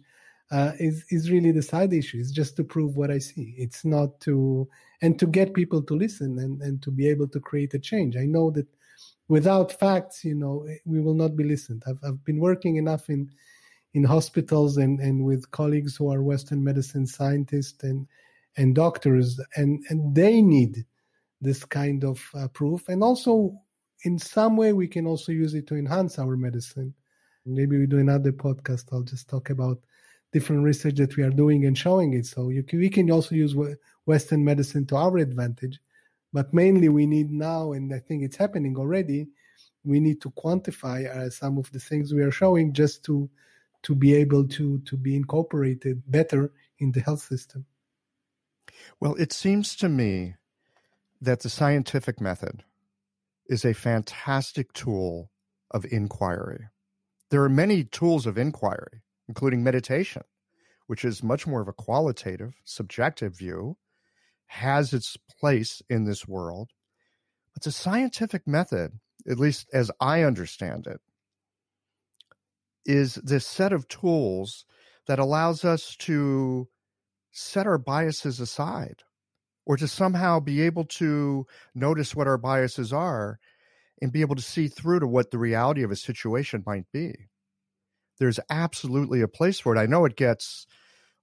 uh, 0.52 0.72
is 0.80 1.06
is 1.10 1.30
really 1.30 1.52
the 1.52 1.62
side 1.62 1.94
issue. 1.94 2.18
It's 2.20 2.32
just 2.32 2.56
to 2.58 2.64
prove 2.64 2.96
what 2.96 3.12
I 3.12 3.20
see. 3.20 3.54
It's 3.58 3.86
not 3.86 4.20
to 4.22 4.68
and 5.02 5.20
to 5.20 5.28
get 5.28 5.54
people 5.54 5.84
to 5.84 5.94
listen 5.94 6.40
and 6.40 6.62
and 6.62 6.82
to 6.82 6.92
be 6.92 7.08
able 7.08 7.28
to 7.30 7.40
create 7.40 7.74
a 7.74 7.80
change. 7.80 8.16
I 8.16 8.26
know 8.26 8.50
that 8.52 8.68
without 9.28 9.78
facts, 9.80 10.24
you 10.24 10.36
know, 10.36 10.68
we 10.86 11.02
will 11.02 11.16
not 11.16 11.36
be 11.36 11.44
listened. 11.44 11.84
I've 11.88 12.00
I've 12.04 12.24
been 12.24 12.40
working 12.40 12.78
enough 12.78 13.10
in 13.10 13.30
in 13.94 14.04
hospitals 14.04 14.78
and 14.78 15.00
and 15.00 15.26
with 15.26 15.52
colleagues 15.52 15.96
who 15.96 16.12
are 16.12 16.22
Western 16.24 16.64
medicine 16.64 17.06
scientists 17.06 17.84
and 17.84 18.08
and 18.58 18.74
doctors, 18.74 19.40
and 19.58 19.84
and 19.90 20.16
they 20.16 20.42
need 20.42 20.86
this 21.42 21.64
kind 21.66 22.04
of 22.04 22.24
uh, 22.34 22.48
proof, 22.50 22.90
and 22.90 23.04
also 23.04 23.60
in 24.04 24.20
some 24.20 24.56
way 24.58 24.74
we 24.74 24.88
can 24.88 25.08
also 25.08 25.32
use 25.32 25.54
it 25.54 25.68
to 25.68 25.76
enhance 25.76 26.20
our 26.20 26.38
medicine. 26.38 26.94
Maybe 27.46 27.78
we 27.78 27.86
do 27.86 28.00
another 28.00 28.32
podcast 28.32 28.86
i'll 28.92 29.04
just 29.04 29.30
talk 29.30 29.52
about 29.52 29.80
different 30.32 30.64
research 30.64 30.96
that 30.96 31.16
we 31.16 31.24
are 31.24 31.30
doing 31.30 31.66
and 31.66 31.78
showing 31.78 32.14
it. 32.14 32.26
So 32.26 32.52
can, 32.68 32.80
we 32.80 32.90
can 32.90 33.10
also 33.12 33.36
use 33.36 33.56
western 34.06 34.44
medicine 34.44 34.86
to 34.88 34.96
our 34.96 35.18
advantage. 35.18 35.80
But 36.34 36.54
mainly 36.54 36.90
we 36.90 37.06
need 37.06 37.32
now 37.32 37.72
and 37.72 37.94
i 37.94 38.00
think 38.00 38.24
it's 38.24 38.36
happening 38.36 38.78
already 38.78 39.28
we 39.86 40.00
need 40.00 40.20
to 40.22 40.32
quantify 40.32 41.06
uh, 41.06 41.30
some 41.30 41.58
of 41.58 41.72
the 41.72 41.80
things 41.80 42.14
we 42.14 42.24
are 42.24 42.32
showing 42.32 42.74
just 42.74 43.06
to 43.06 43.30
to 43.84 43.96
be 43.96 44.16
able 44.16 44.48
to 44.48 44.80
to 44.80 44.98
be 44.98 45.16
incorporated 45.16 46.02
better 46.08 46.52
in 46.80 46.92
the 46.92 47.00
health 47.00 47.22
system. 47.22 47.66
Well 49.00 49.16
it 49.16 49.32
seems 49.32 49.76
to 49.78 49.88
me 49.88 50.36
that 51.26 51.42
the 51.42 51.50
scientific 51.50 52.22
method 52.22 52.64
is 53.48 53.66
a 53.66 53.74
fantastic 53.74 54.72
tool 54.74 55.32
of 55.72 55.86
inquiry. 55.86 56.70
There 57.32 57.44
are 57.44 57.50
many 57.50 57.84
tools 57.84 58.28
of 58.28 58.38
inquiry, 58.38 59.02
including 59.28 59.64
meditation, 59.64 60.22
which 60.86 61.04
is 61.04 61.24
much 61.24 61.48
more 61.48 61.62
of 61.62 61.68
a 61.68 61.74
qualitative, 61.74 62.54
subjective 62.64 63.36
view, 63.36 63.78
has 64.48 64.94
its 64.94 65.18
place 65.40 65.82
in 65.90 66.06
this 66.06 66.28
world. 66.28 66.70
But 67.54 67.64
the 67.64 67.72
scientific 67.72 68.48
method, 68.48 69.00
at 69.28 69.40
least 69.40 69.68
as 69.74 69.90
I 70.00 70.22
understand 70.22 70.86
it, 70.86 71.02
is 72.86 73.16
this 73.16 73.48
set 73.48 73.74
of 73.74 73.88
tools 73.88 74.66
that 75.08 75.18
allows 75.18 75.66
us 75.66 75.96
to 75.98 76.68
set 77.32 77.66
our 77.66 77.80
biases 77.80 78.40
aside 78.40 79.02
or 79.66 79.78
to 79.78 79.88
somehow 79.88 80.40
be 80.40 80.62
able 80.62 80.86
to 80.86 81.46
notice 81.74 82.16
what 82.16 82.28
our 82.28 82.38
biases 82.38 82.94
are 82.94 83.40
and 84.02 84.12
be 84.12 84.22
able 84.22 84.36
to 84.36 84.42
see 84.42 84.68
through 84.68 85.00
to 85.00 85.08
what 85.08 85.32
the 85.32 85.38
reality 85.38 85.84
of 85.84 85.92
a 85.92 85.96
situation 85.96 86.64
might 86.66 86.86
be. 86.92 87.14
There's 88.20 88.40
absolutely 88.50 89.22
a 89.22 89.28
place 89.28 89.60
for 89.60 89.76
it. 89.76 89.80
I 89.80 89.88
know 89.88 90.06
it 90.06 90.16
gets 90.16 90.68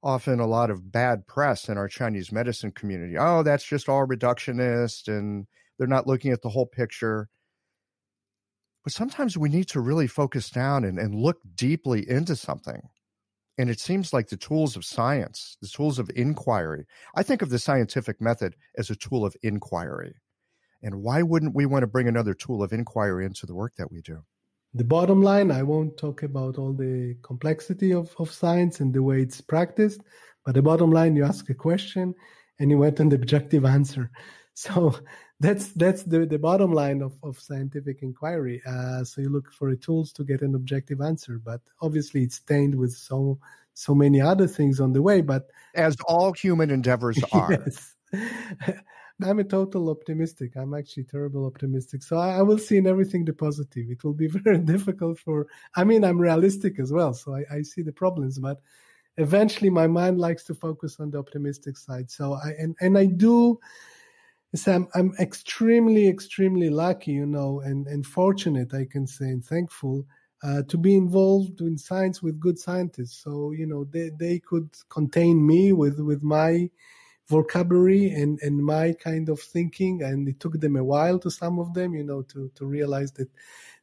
often 0.02 0.40
a 0.40 0.46
lot 0.46 0.70
of 0.70 0.90
bad 0.90 1.26
press 1.26 1.68
in 1.68 1.78
our 1.78 1.88
Chinese 1.88 2.32
medicine 2.32 2.72
community. 2.72 3.16
Oh, 3.16 3.42
that's 3.42 3.64
just 3.64 3.88
all 3.88 4.06
reductionist 4.06 5.06
and 5.06 5.46
they're 5.78 5.86
not 5.86 6.06
looking 6.06 6.32
at 6.32 6.42
the 6.42 6.48
whole 6.48 6.66
picture. 6.66 7.28
But 8.82 8.92
sometimes 8.92 9.38
we 9.38 9.48
need 9.48 9.68
to 9.68 9.80
really 9.80 10.08
focus 10.08 10.50
down 10.50 10.84
and, 10.84 10.98
and 10.98 11.14
look 11.14 11.38
deeply 11.54 12.08
into 12.08 12.34
something 12.34 12.88
and 13.58 13.68
it 13.68 13.80
seems 13.80 14.12
like 14.12 14.28
the 14.28 14.36
tools 14.36 14.76
of 14.76 14.84
science, 14.84 15.56
the 15.60 15.68
tools 15.68 15.98
of 15.98 16.10
inquiry, 16.16 16.86
I 17.14 17.22
think 17.22 17.42
of 17.42 17.50
the 17.50 17.58
scientific 17.58 18.20
method 18.20 18.56
as 18.78 18.90
a 18.90 18.96
tool 18.96 19.24
of 19.24 19.36
inquiry. 19.42 20.14
And 20.82 21.02
why 21.02 21.22
wouldn't 21.22 21.54
we 21.54 21.66
want 21.66 21.82
to 21.82 21.86
bring 21.86 22.08
another 22.08 22.34
tool 22.34 22.62
of 22.62 22.72
inquiry 22.72 23.24
into 23.24 23.46
the 23.46 23.54
work 23.54 23.74
that 23.76 23.92
we 23.92 24.00
do? 24.00 24.24
The 24.74 24.84
bottom 24.84 25.22
line, 25.22 25.50
I 25.50 25.62
won't 25.62 25.98
talk 25.98 26.22
about 26.22 26.56
all 26.56 26.72
the 26.72 27.16
complexity 27.22 27.92
of, 27.92 28.14
of 28.18 28.32
science 28.32 28.80
and 28.80 28.92
the 28.92 29.02
way 29.02 29.20
it's 29.20 29.40
practiced, 29.40 30.00
but 30.46 30.54
the 30.54 30.62
bottom 30.62 30.90
line, 30.90 31.14
you 31.14 31.24
ask 31.24 31.50
a 31.50 31.54
question 31.54 32.14
and 32.58 32.70
you 32.70 32.78
want 32.78 32.98
an 33.00 33.12
objective 33.12 33.66
answer. 33.66 34.10
So 34.54 34.94
that's 35.40 35.72
that's 35.72 36.02
the, 36.02 36.26
the 36.26 36.38
bottom 36.38 36.72
line 36.72 37.00
of, 37.00 37.14
of 37.22 37.40
scientific 37.40 38.02
inquiry. 38.02 38.60
Uh, 38.66 39.02
so 39.02 39.22
you 39.22 39.30
look 39.30 39.50
for 39.50 39.74
tools 39.76 40.12
to 40.12 40.24
get 40.24 40.42
an 40.42 40.54
objective 40.54 41.00
answer, 41.00 41.40
but 41.42 41.62
obviously 41.80 42.22
it's 42.22 42.36
stained 42.36 42.74
with 42.74 42.92
so 42.92 43.38
so 43.74 43.94
many 43.94 44.20
other 44.20 44.46
things 44.46 44.78
on 44.78 44.92
the 44.92 45.00
way. 45.00 45.22
But 45.22 45.48
as 45.74 45.96
all 46.06 46.32
human 46.34 46.70
endeavors 46.70 47.18
are. 47.32 47.50
yes. 47.50 47.94
I'm 49.24 49.38
a 49.38 49.44
total 49.44 49.88
optimistic. 49.90 50.52
I'm 50.56 50.74
actually 50.74 51.04
terrible 51.04 51.46
optimistic. 51.46 52.02
So 52.02 52.16
I, 52.16 52.38
I, 52.38 52.42
will 52.42 52.58
see 52.58 52.76
in 52.76 52.86
everything 52.86 53.24
the 53.24 53.32
positive. 53.32 53.86
It 53.88 54.02
will 54.02 54.14
be 54.14 54.26
very 54.26 54.58
difficult 54.58 55.18
for. 55.18 55.46
I 55.76 55.84
mean, 55.84 56.04
I'm 56.04 56.18
realistic 56.18 56.78
as 56.78 56.92
well, 56.92 57.14
so 57.14 57.34
I, 57.34 57.44
I 57.50 57.62
see 57.62 57.82
the 57.82 57.92
problems, 57.92 58.38
but 58.38 58.60
eventually 59.16 59.70
my 59.70 59.86
mind 59.86 60.18
likes 60.18 60.44
to 60.44 60.54
focus 60.54 60.98
on 60.98 61.10
the 61.10 61.18
optimistic 61.18 61.76
side. 61.76 62.10
So 62.10 62.34
I 62.34 62.50
and 62.58 62.76
and 62.80 62.98
I 62.98 63.06
do 63.06 63.58
I'm, 64.66 64.88
I'm 64.94 65.14
extremely, 65.18 66.08
extremely 66.08 66.68
lucky, 66.68 67.12
you 67.12 67.26
know, 67.26 67.60
and, 67.60 67.86
and 67.86 68.04
fortunate, 68.04 68.74
I 68.74 68.84
can 68.84 69.06
say, 69.06 69.26
and 69.26 69.44
thankful 69.44 70.06
uh, 70.42 70.62
to 70.68 70.76
be 70.76 70.94
involved 70.94 71.60
in 71.60 71.78
science 71.78 72.22
with 72.22 72.40
good 72.40 72.58
scientists. 72.58 73.22
So, 73.22 73.52
you 73.52 73.66
know, 73.66 73.84
they, 73.84 74.10
they 74.10 74.40
could 74.40 74.68
contain 74.90 75.46
me 75.46 75.72
with, 75.72 76.00
with 76.00 76.22
my 76.22 76.68
vocabulary 77.28 78.10
and, 78.10 78.38
and 78.42 78.62
my 78.62 78.92
kind 78.92 79.28
of 79.28 79.40
thinking. 79.40 80.02
And 80.02 80.28
it 80.28 80.40
took 80.40 80.60
them 80.60 80.76
a 80.76 80.84
while 80.84 81.18
to 81.20 81.30
some 81.30 81.58
of 81.58 81.72
them, 81.72 81.94
you 81.94 82.04
know, 82.04 82.22
to, 82.22 82.50
to 82.54 82.66
realize 82.66 83.12
that 83.12 83.30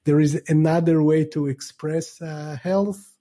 there 0.04 0.20
is 0.20 0.42
another 0.48 1.02
way 1.02 1.26
to 1.26 1.48
express 1.48 2.22
uh, 2.22 2.58
health 2.62 3.16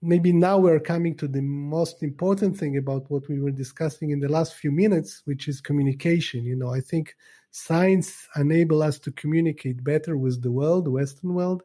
maybe 0.00 0.32
now 0.32 0.58
we're 0.58 0.80
coming 0.80 1.14
to 1.16 1.26
the 1.26 1.42
most 1.42 2.02
important 2.02 2.56
thing 2.56 2.76
about 2.76 3.10
what 3.10 3.28
we 3.28 3.40
were 3.40 3.50
discussing 3.50 4.10
in 4.10 4.20
the 4.20 4.28
last 4.28 4.54
few 4.54 4.70
minutes 4.70 5.22
which 5.24 5.48
is 5.48 5.60
communication. 5.60 6.44
You 6.44 6.56
know 6.56 6.72
i 6.72 6.80
think 6.80 7.16
science 7.50 8.28
enable 8.36 8.82
us 8.82 8.98
to 9.00 9.10
communicate 9.12 9.82
better 9.82 10.16
with 10.16 10.42
the 10.42 10.50
world 10.50 10.84
the 10.84 10.90
western 10.90 11.34
world. 11.34 11.62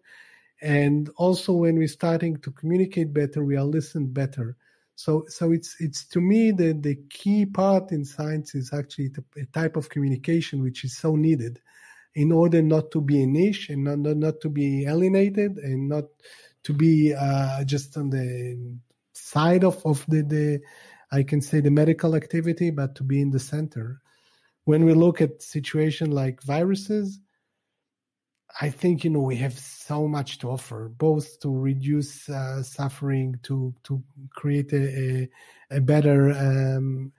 And 0.62 1.10
also 1.18 1.52
when 1.54 1.76
we're 1.76 1.88
starting 1.88 2.38
to 2.38 2.52
communicate 2.52 3.14
better 3.14 3.44
we 3.44 3.58
are 3.58 3.66
listened 3.66 4.14
better. 4.14 4.56
So 4.96 5.26
so 5.28 5.52
it's 5.52 5.76
it's 5.80 6.06
to 6.10 6.22
me 6.22 6.52
the 6.52 6.74
the 6.74 6.96
key 7.10 7.46
part 7.46 7.92
in 7.92 8.06
science 8.06 8.56
is 8.56 8.72
actually 8.74 9.12
a 9.38 9.46
type 9.48 9.76
of 9.76 9.90
communication 9.90 10.62
which 10.62 10.84
is 10.84 10.98
so 10.98 11.16
needed 11.16 11.60
in 12.16 12.32
order 12.32 12.62
not 12.62 12.92
to 12.92 13.02
be 13.02 13.24
a 13.24 13.28
niche 13.28 13.70
and 13.70 13.84
not, 13.84 13.98
not, 14.00 14.18
not 14.18 14.42
to 14.42 14.50
be 14.50 14.86
alienated 14.86 15.58
and 15.58 15.90
not 15.90 16.06
to 16.64 16.74
be 16.74 17.14
uh, 17.14 17.64
just 17.66 17.98
on 17.98 18.10
the 18.10 18.78
side 19.14 19.64
of, 19.64 19.86
of 19.86 20.06
the, 20.08 20.22
the 20.24 20.62
I 21.12 21.24
can 21.24 21.42
say 21.42 21.60
the 21.60 21.70
medical 21.70 22.16
activity, 22.16 22.72
but 22.72 22.96
to 22.96 23.04
be 23.04 23.22
in 23.22 23.30
the 23.30 23.40
center. 23.40 24.02
When 24.66 24.86
we 24.86 24.94
look 24.94 25.22
at 25.22 25.44
situation 25.44 26.12
like 26.12 26.42
viruses, 26.42 27.20
I 28.62 28.70
think 28.70 29.04
you 29.04 29.10
know 29.10 29.22
we 29.22 29.36
have 29.38 29.58
so 29.58 30.08
much 30.08 30.40
to 30.40 30.50
offer, 30.52 30.90
both 30.90 31.40
to 31.42 31.50
reduce 31.50 32.30
uh, 32.30 32.64
suffering, 32.64 33.40
to 33.44 33.74
to 33.84 34.04
create 34.36 34.72
a 34.74 34.86
a, 34.86 35.30
a 35.78 35.82
better 35.82 36.32
um, 36.32 37.12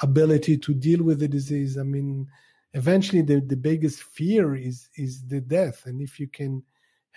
ability 0.00 0.56
to 0.58 0.74
deal 0.74 1.02
with 1.02 1.18
the 1.20 1.28
disease. 1.28 1.76
I 1.76 1.82
mean, 1.82 2.28
eventually 2.74 3.22
the, 3.22 3.40
the 3.40 3.56
biggest 3.56 4.02
fear 4.02 4.54
is 4.54 4.88
is 4.96 5.26
the 5.26 5.40
death, 5.40 5.84
and 5.86 6.00
if 6.00 6.18
you 6.20 6.28
can 6.28 6.62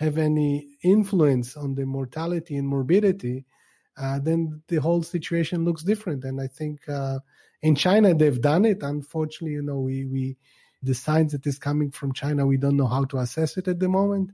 have 0.02 0.18
any 0.18 0.76
influence 0.82 1.56
on 1.56 1.74
the 1.74 1.86
mortality 1.86 2.56
and 2.56 2.66
morbidity, 2.66 3.44
uh, 3.96 4.18
then 4.18 4.60
the 4.68 4.76
whole 4.76 5.02
situation 5.02 5.64
looks 5.64 5.82
different. 5.82 6.24
And 6.24 6.40
I 6.40 6.48
think 6.48 6.88
uh, 6.88 7.20
in 7.62 7.74
China 7.76 8.14
they've 8.14 8.40
done 8.40 8.64
it. 8.64 8.82
Unfortunately, 8.82 9.52
you 9.52 9.62
know, 9.62 9.78
we 9.78 10.04
we 10.06 10.36
the 10.82 10.94
signs 10.94 11.30
that 11.32 11.46
is 11.46 11.58
coming 11.58 11.92
from 11.92 12.12
China, 12.12 12.44
we 12.44 12.56
don't 12.56 12.76
know 12.76 12.88
how 12.88 13.04
to 13.04 13.18
assess 13.18 13.56
it 13.56 13.68
at 13.68 13.78
the 13.78 13.88
moment. 13.88 14.32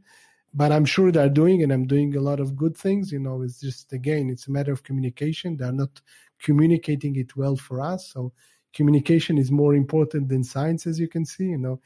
But 0.54 0.72
I'm 0.72 0.86
sure 0.86 1.12
they're 1.12 1.28
doing, 1.28 1.62
and 1.62 1.70
I'm 1.70 1.86
doing 1.86 2.16
a 2.16 2.20
lot 2.22 2.40
of 2.40 2.56
good 2.56 2.74
things. 2.74 3.12
You 3.12 3.18
know, 3.18 3.42
it's 3.42 3.60
just 3.60 3.92
again, 3.92 4.30
it's 4.30 4.48
a 4.48 4.50
matter 4.50 4.72
of 4.72 4.82
communication. 4.82 5.58
They're 5.58 5.72
not 5.72 6.00
communicating 6.42 7.16
it 7.16 7.36
well 7.36 7.56
for 7.56 7.82
us. 7.82 8.10
So 8.12 8.32
communication 8.72 9.36
is 9.36 9.50
more 9.50 9.74
important 9.74 10.30
than 10.30 10.42
science, 10.44 10.86
as 10.86 10.98
you 10.98 11.08
can 11.08 11.26
see. 11.26 11.44
You 11.44 11.58
know, 11.58 11.80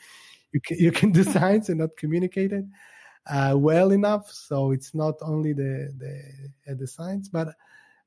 you 0.53 0.61
can 0.61 0.79
you 0.79 0.93
can 0.93 1.11
do 1.11 1.25
science 1.37 1.69
and 1.69 1.79
not 1.79 1.97
communicate 1.97 2.53
it 2.53 2.67
uh, 3.31 3.55
well 3.57 3.93
enough. 3.93 4.31
So 4.31 4.73
it's 4.73 4.95
not 4.95 5.15
only 5.23 5.53
the 5.53 5.93
the 6.67 6.75
the 6.75 6.87
science, 6.87 7.29
but 7.29 7.55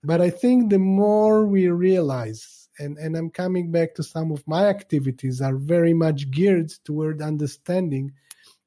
but 0.05 0.21
I 0.21 0.29
think 0.29 0.69
the 0.69 0.79
more 0.79 1.47
we 1.47 1.67
realize, 1.67 2.69
and, 2.77 2.97
and 2.99 3.15
I'm 3.15 3.31
coming 3.31 3.71
back 3.71 3.95
to 3.95 4.03
some 4.03 4.31
of 4.31 4.47
my 4.47 4.67
activities 4.67 5.41
are 5.41 5.55
very 5.55 5.93
much 5.93 6.29
geared 6.29 6.69
toward 6.83 7.23
understanding, 7.23 8.11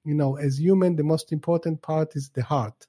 you 0.04 0.14
know, 0.14 0.36
as 0.36 0.58
human, 0.58 0.96
the 0.96 1.04
most 1.04 1.30
important 1.30 1.80
part 1.80 2.16
is 2.16 2.30
the 2.30 2.42
heart. 2.42 2.88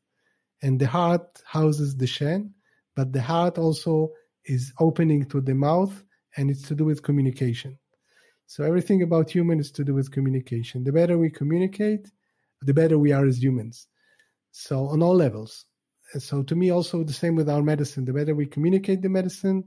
And 0.63 0.79
the 0.79 0.87
heart 0.87 1.43
houses 1.45 1.95
the 1.95 2.07
Shen, 2.07 2.53
but 2.95 3.13
the 3.13 3.21
heart 3.21 3.59
also 3.59 4.13
is 4.45 4.73
opening 4.79 5.25
to 5.25 5.41
the 5.41 5.53
mouth 5.53 6.03
and 6.35 6.49
it's 6.49 6.63
to 6.69 6.75
do 6.75 6.85
with 6.85 7.03
communication. 7.03 7.77
So 8.47 8.63
everything 8.63 9.03
about 9.03 9.29
human 9.29 9.59
is 9.59 9.71
to 9.73 9.83
do 9.83 9.93
with 9.93 10.11
communication. 10.11 10.83
The 10.83 10.91
better 10.91 11.19
we 11.19 11.29
communicate, 11.29 12.09
the 12.61 12.73
better 12.73 12.97
we 12.97 13.11
are 13.11 13.25
as 13.25 13.41
humans. 13.41 13.87
So 14.51 14.87
on 14.87 15.01
all 15.01 15.15
levels, 15.15 15.65
so 16.17 16.43
to 16.43 16.55
me 16.55 16.71
also 16.71 17.03
the 17.03 17.13
same 17.13 17.35
with 17.35 17.49
our 17.49 17.61
medicine. 17.61 18.05
The 18.05 18.13
better 18.13 18.35
we 18.35 18.45
communicate 18.45 19.01
the 19.01 19.09
medicine 19.09 19.63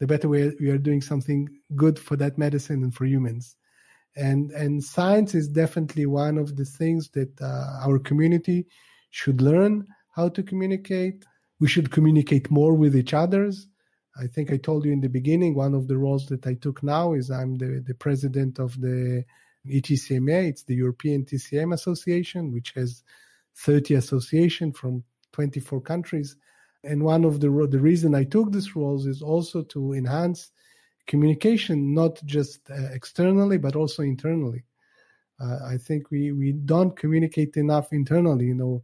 the 0.00 0.06
better 0.06 0.28
we 0.28 0.42
are, 0.42 0.52
we 0.60 0.70
are 0.70 0.78
doing 0.78 1.00
something 1.00 1.48
good 1.76 1.98
for 1.98 2.16
that 2.16 2.38
medicine 2.38 2.82
and 2.82 2.94
for 2.94 3.04
humans. 3.04 3.56
And 4.16 4.50
and 4.52 4.82
science 4.82 5.34
is 5.34 5.48
definitely 5.48 6.06
one 6.06 6.38
of 6.38 6.56
the 6.56 6.64
things 6.64 7.10
that 7.10 7.40
uh, 7.40 7.80
our 7.84 7.98
community 7.98 8.66
should 9.10 9.40
learn 9.40 9.86
how 10.14 10.28
to 10.30 10.42
communicate. 10.42 11.24
We 11.60 11.68
should 11.68 11.90
communicate 11.90 12.50
more 12.50 12.74
with 12.74 12.94
each 12.96 13.14
others. 13.14 13.66
I 14.16 14.28
think 14.28 14.52
i 14.52 14.56
told 14.56 14.84
you 14.84 14.92
in 14.92 15.00
the 15.00 15.08
beginning 15.08 15.56
one 15.56 15.74
of 15.74 15.88
the 15.88 15.98
roles 15.98 16.26
that 16.26 16.46
i 16.46 16.54
took 16.54 16.84
now 16.84 17.14
is 17.14 17.32
i'm 17.32 17.56
the, 17.56 17.82
the 17.84 17.94
president 17.94 18.60
of 18.60 18.80
the 18.80 19.24
ETCMA, 19.66 20.48
it's 20.48 20.64
the 20.64 20.74
European 20.74 21.24
TCM 21.24 21.72
Association, 21.72 22.52
which 22.52 22.72
has 22.72 23.02
30 23.56 23.94
associations 23.94 24.78
from 24.78 25.04
24 25.32 25.80
countries. 25.80 26.36
And 26.82 27.02
one 27.02 27.24
of 27.24 27.40
the 27.40 27.48
the 27.70 27.78
reason 27.78 28.14
I 28.14 28.24
took 28.24 28.52
this 28.52 28.76
roles 28.76 29.06
is 29.06 29.22
also 29.22 29.62
to 29.62 29.94
enhance 29.94 30.52
communication, 31.06 31.94
not 31.94 32.22
just 32.24 32.70
uh, 32.70 32.88
externally 32.92 33.58
but 33.58 33.76
also 33.76 34.02
internally. 34.02 34.64
Uh, 35.40 35.58
I 35.64 35.78
think 35.78 36.10
we 36.10 36.32
we 36.32 36.52
don't 36.52 36.96
communicate 36.96 37.56
enough 37.56 37.92
internally. 37.92 38.46
You 38.46 38.54
know, 38.54 38.82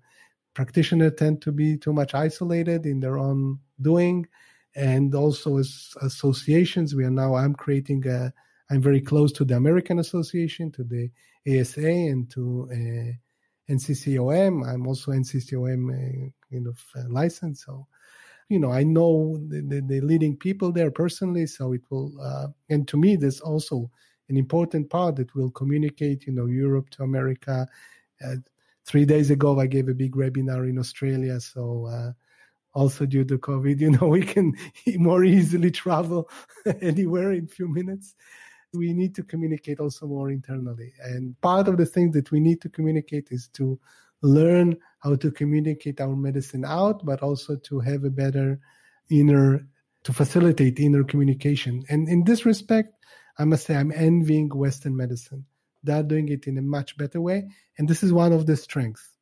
practitioners 0.55 1.13
tend 1.17 1.43
to 1.43 1.53
be 1.53 1.77
too 1.77 1.93
much 1.93 2.15
isolated 2.15 2.87
in 2.87 3.01
their 3.01 3.19
own 3.19 3.59
doing, 3.81 4.27
and 4.75 5.15
also 5.15 5.59
as 5.59 5.95
associations, 6.03 6.95
we 6.95 7.05
are 7.05 7.11
now. 7.11 7.35
I'm 7.35 7.55
creating 7.55 8.07
a. 8.09 8.33
I'm 8.71 8.81
very 8.81 9.01
close 9.01 9.33
to 9.33 9.45
the 9.45 9.57
American 9.57 9.99
Association, 9.99 10.71
to 10.73 10.85
the 10.85 11.11
ASA, 11.49 11.89
and 11.89 12.31
to 12.31 12.69
uh, 12.71 13.73
NCCOM. 13.73 14.67
I'm 14.67 14.87
also 14.87 15.11
NCCOM 15.11 15.91
uh, 15.91 16.31
kind 16.51 16.67
of 16.69 16.79
uh, 16.97 17.09
license. 17.09 17.65
So, 17.67 17.89
you 18.49 18.61
know, 18.61 18.71
I 18.71 18.85
know 18.85 19.39
the, 19.49 19.61
the, 19.63 19.81
the, 19.81 20.01
leading 20.01 20.37
people 20.37 20.71
there 20.71 20.93
personally. 20.93 21.47
So 21.47 21.73
it 21.73 21.83
will, 21.91 22.13
uh, 22.21 22.49
and 22.69 22.87
to 22.89 22.97
me, 22.97 23.17
there's 23.17 23.41
also 23.41 23.91
an 24.29 24.37
important 24.37 24.89
part 24.89 25.17
that 25.17 25.35
will 25.35 25.51
communicate, 25.51 26.27
you 26.27 26.33
know, 26.33 26.47
Europe 26.47 26.91
to 26.91 27.03
America. 27.03 27.67
Uh, 28.25 28.37
three 28.87 29.05
days 29.05 29.31
ago, 29.31 29.59
I 29.59 29.67
gave 29.67 29.89
a 29.89 29.95
big 29.95 30.15
webinar 30.15 30.69
in 30.69 30.79
Australia. 30.79 31.41
So, 31.41 31.87
uh, 31.87 32.13
also 32.73 33.05
due 33.05 33.25
to 33.25 33.37
COVID, 33.37 33.81
you 33.81 33.91
know, 33.91 34.07
we 34.07 34.23
can 34.23 34.55
more 34.95 35.25
easily 35.25 35.73
travel 35.73 36.31
anywhere 36.81 37.33
in 37.33 37.47
a 37.47 37.49
few 37.49 37.67
minutes 37.67 38.15
we 38.73 38.93
need 38.93 39.15
to 39.17 39.23
communicate 39.23 39.81
also 39.81 40.07
more 40.07 40.31
internally. 40.31 40.93
And 41.03 41.41
part 41.41 41.69
of 41.69 41.77
the 41.77 41.87
thing 41.87 42.13
that 42.13 42.31
we 42.31 42.41
need 42.41 42.61
to 42.63 42.69
communicate 42.69 43.29
is 43.31 43.49
to 43.55 43.79
learn 44.23 44.77
how 45.01 45.17
to 45.17 45.31
communicate 45.31 46.01
our 46.01 46.15
medicine 46.15 46.65
out, 46.65 47.05
but 47.05 47.23
also 47.23 47.57
to 47.57 47.81
have 47.81 48.05
a 48.05 48.11
better 48.11 48.61
inner, 49.11 49.67
to 50.05 50.13
facilitate 50.13 50.79
inner 50.79 51.05
communication. 51.05 51.83
And 51.89 52.09
in 52.09 52.25
this 52.25 52.47
respect, 52.47 52.95
I 53.39 53.45
must 53.45 53.67
say 53.67 53.77
I'm 53.77 53.93
envying 53.93 54.51
Western 54.51 54.97
medicine. 54.97 55.47
They're 55.83 56.03
doing 56.03 56.29
it 56.29 56.47
in 56.47 56.59
a 56.59 56.63
much 56.63 56.97
better 56.97 57.21
way. 57.21 57.49
And 57.79 57.89
this 57.89 58.03
is 58.03 58.13
one 58.13 58.33
of 58.33 58.47
the 58.47 58.57
strengths. 58.57 59.17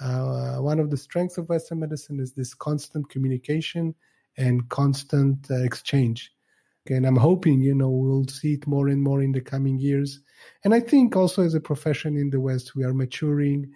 Uh, 0.00 0.58
one 0.58 0.78
of 0.78 0.90
the 0.90 0.96
strengths 0.96 1.38
of 1.38 1.48
Western 1.48 1.80
medicine 1.80 2.20
is 2.20 2.32
this 2.32 2.54
constant 2.54 3.10
communication 3.10 3.96
and 4.36 4.68
constant 4.68 5.50
uh, 5.50 5.56
exchange 5.56 6.32
and 6.90 7.06
i'm 7.06 7.16
hoping 7.16 7.60
you 7.60 7.74
know 7.74 7.90
we'll 7.90 8.26
see 8.28 8.54
it 8.54 8.66
more 8.66 8.88
and 8.88 9.02
more 9.02 9.22
in 9.22 9.32
the 9.32 9.40
coming 9.40 9.78
years. 9.78 10.20
And 10.64 10.74
i 10.74 10.80
think 10.80 11.16
also 11.16 11.42
as 11.42 11.54
a 11.54 11.60
profession 11.60 12.16
in 12.16 12.30
the 12.30 12.40
west 12.40 12.74
we 12.74 12.84
are 12.84 12.94
maturing 12.94 13.70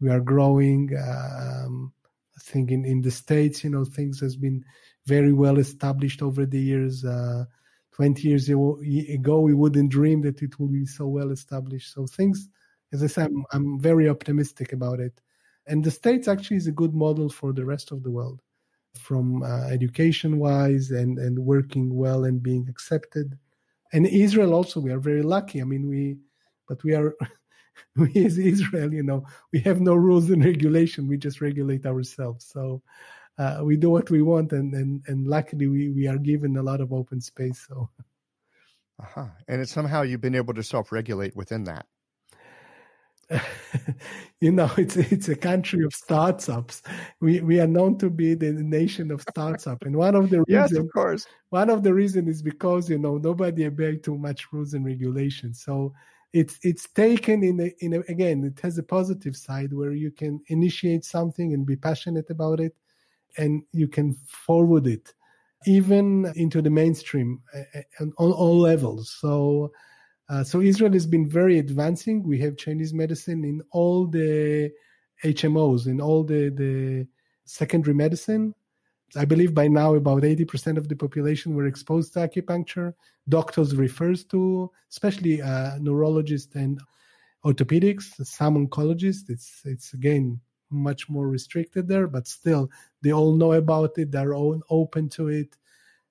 we 0.00 0.10
are 0.10 0.20
growing 0.20 0.90
um, 0.96 1.92
i 2.36 2.40
think 2.40 2.70
in, 2.70 2.84
in 2.84 3.02
the 3.02 3.10
states 3.10 3.64
you 3.64 3.70
know 3.70 3.84
things 3.84 4.20
has 4.20 4.36
been 4.36 4.64
very 5.08 5.32
well 5.32 5.58
established 5.58 6.22
over 6.22 6.44
the 6.44 6.60
years. 6.60 7.04
Uh, 7.04 7.44
20 7.92 8.28
years 8.28 8.48
ago 8.48 9.40
we 9.40 9.54
wouldn't 9.54 9.90
dream 9.90 10.22
that 10.22 10.40
it 10.40 10.56
will 10.60 10.68
be 10.68 10.86
so 10.86 11.06
well 11.08 11.32
established. 11.32 11.92
So 11.92 12.06
things 12.06 12.48
as 12.92 13.02
i 13.02 13.08
said 13.08 13.26
I'm, 13.26 13.44
I'm 13.52 13.80
very 13.80 14.08
optimistic 14.08 14.72
about 14.72 15.00
it. 15.00 15.20
And 15.66 15.82
the 15.82 15.90
states 15.90 16.28
actually 16.28 16.58
is 16.58 16.68
a 16.68 16.78
good 16.80 16.94
model 16.94 17.28
for 17.28 17.52
the 17.52 17.64
rest 17.64 17.90
of 17.90 18.02
the 18.04 18.10
world 18.10 18.40
from 18.96 19.42
uh, 19.42 19.66
education 19.68 20.38
wise 20.38 20.90
and, 20.90 21.18
and 21.18 21.38
working 21.38 21.94
well 21.94 22.24
and 22.24 22.42
being 22.42 22.66
accepted. 22.68 23.38
And 23.92 24.06
Israel 24.06 24.54
also, 24.54 24.80
we 24.80 24.92
are 24.92 24.98
very 24.98 25.22
lucky. 25.22 25.60
I 25.60 25.64
mean, 25.64 25.88
we, 25.88 26.18
but 26.68 26.82
we 26.84 26.94
are, 26.94 27.14
we 27.96 28.12
as 28.24 28.38
Israel, 28.38 28.92
you 28.92 29.02
know, 29.02 29.24
we 29.52 29.60
have 29.60 29.80
no 29.80 29.94
rules 29.94 30.30
and 30.30 30.44
regulation. 30.44 31.08
We 31.08 31.16
just 31.16 31.40
regulate 31.40 31.86
ourselves. 31.86 32.46
So 32.46 32.82
uh, 33.38 33.60
we 33.62 33.76
do 33.76 33.90
what 33.90 34.10
we 34.10 34.20
want, 34.20 34.52
and, 34.52 34.74
and, 34.74 35.02
and 35.06 35.26
luckily 35.26 35.68
we, 35.68 35.90
we 35.90 36.08
are 36.08 36.18
given 36.18 36.56
a 36.56 36.62
lot 36.62 36.80
of 36.80 36.92
open 36.92 37.20
space. 37.20 37.64
So. 37.68 37.88
Uh-huh. 39.00 39.26
And 39.46 39.60
it's 39.60 39.72
somehow 39.72 40.02
you've 40.02 40.20
been 40.20 40.34
able 40.34 40.54
to 40.54 40.62
self 40.62 40.90
regulate 40.90 41.36
within 41.36 41.64
that. 41.64 41.86
you 44.40 44.52
know, 44.52 44.70
it's 44.76 44.96
it's 44.96 45.28
a 45.28 45.36
country 45.36 45.84
of 45.84 45.92
startups. 45.92 46.82
We 47.20 47.40
we 47.40 47.60
are 47.60 47.66
known 47.66 47.98
to 47.98 48.10
be 48.10 48.34
the 48.34 48.52
nation 48.52 49.10
of 49.10 49.22
startup, 49.22 49.82
and 49.82 49.96
one 49.96 50.14
of 50.14 50.30
the 50.30 50.44
reasons, 50.44 50.48
yes, 50.72 50.78
of 50.78 50.90
course, 50.92 51.26
one 51.50 51.70
of 51.70 51.82
the 51.82 51.92
reasons 51.92 52.28
is 52.28 52.42
because 52.42 52.88
you 52.88 52.98
know 52.98 53.18
nobody 53.18 53.66
obey 53.66 53.96
too 53.96 54.16
much 54.16 54.52
rules 54.52 54.74
and 54.74 54.84
regulations. 54.84 55.62
So 55.62 55.92
it's 56.32 56.58
it's 56.62 56.88
taken 56.88 57.42
in 57.42 57.60
a, 57.60 57.84
in 57.84 57.94
a, 57.94 58.00
again, 58.10 58.44
it 58.44 58.60
has 58.60 58.78
a 58.78 58.82
positive 58.82 59.36
side 59.36 59.72
where 59.72 59.92
you 59.92 60.10
can 60.10 60.40
initiate 60.48 61.04
something 61.04 61.52
and 61.52 61.66
be 61.66 61.76
passionate 61.76 62.30
about 62.30 62.60
it, 62.60 62.74
and 63.36 63.62
you 63.72 63.88
can 63.88 64.14
forward 64.26 64.86
it 64.86 65.12
even 65.66 66.30
into 66.36 66.62
the 66.62 66.70
mainstream 66.70 67.42
uh, 67.54 67.80
uh, 68.00 68.04
on 68.18 68.32
all 68.32 68.58
levels. 68.58 69.16
So 69.20 69.72
uh, 70.28 70.44
so 70.44 70.60
Israel 70.60 70.92
has 70.92 71.06
been 71.06 71.28
very 71.28 71.58
advancing. 71.58 72.22
We 72.22 72.38
have 72.40 72.56
Chinese 72.56 72.92
medicine 72.92 73.44
in 73.44 73.62
all 73.70 74.06
the 74.06 74.70
HMOs, 75.24 75.86
in 75.86 76.00
all 76.00 76.22
the, 76.22 76.50
the 76.50 77.06
secondary 77.44 77.94
medicine. 77.94 78.54
I 79.16 79.24
believe 79.24 79.54
by 79.54 79.68
now 79.68 79.94
about 79.94 80.22
80% 80.22 80.76
of 80.76 80.88
the 80.88 80.96
population 80.96 81.54
were 81.54 81.66
exposed 81.66 82.12
to 82.12 82.18
acupuncture. 82.20 82.92
Doctors 83.28 83.74
refers 83.74 84.24
to, 84.26 84.70
especially 84.90 85.40
uh, 85.40 85.78
neurologists 85.78 86.54
and 86.54 86.78
orthopedics, 87.44 88.24
some 88.26 88.66
oncologists. 88.66 89.30
It's 89.30 89.62
it's 89.64 89.94
again 89.94 90.40
much 90.70 91.08
more 91.08 91.26
restricted 91.26 91.88
there, 91.88 92.06
but 92.06 92.28
still 92.28 92.68
they 93.02 93.12
all 93.12 93.34
know 93.34 93.52
about 93.52 93.96
it. 93.96 94.12
They're 94.12 94.34
all 94.34 94.60
open 94.68 95.08
to 95.10 95.28
it. 95.28 95.56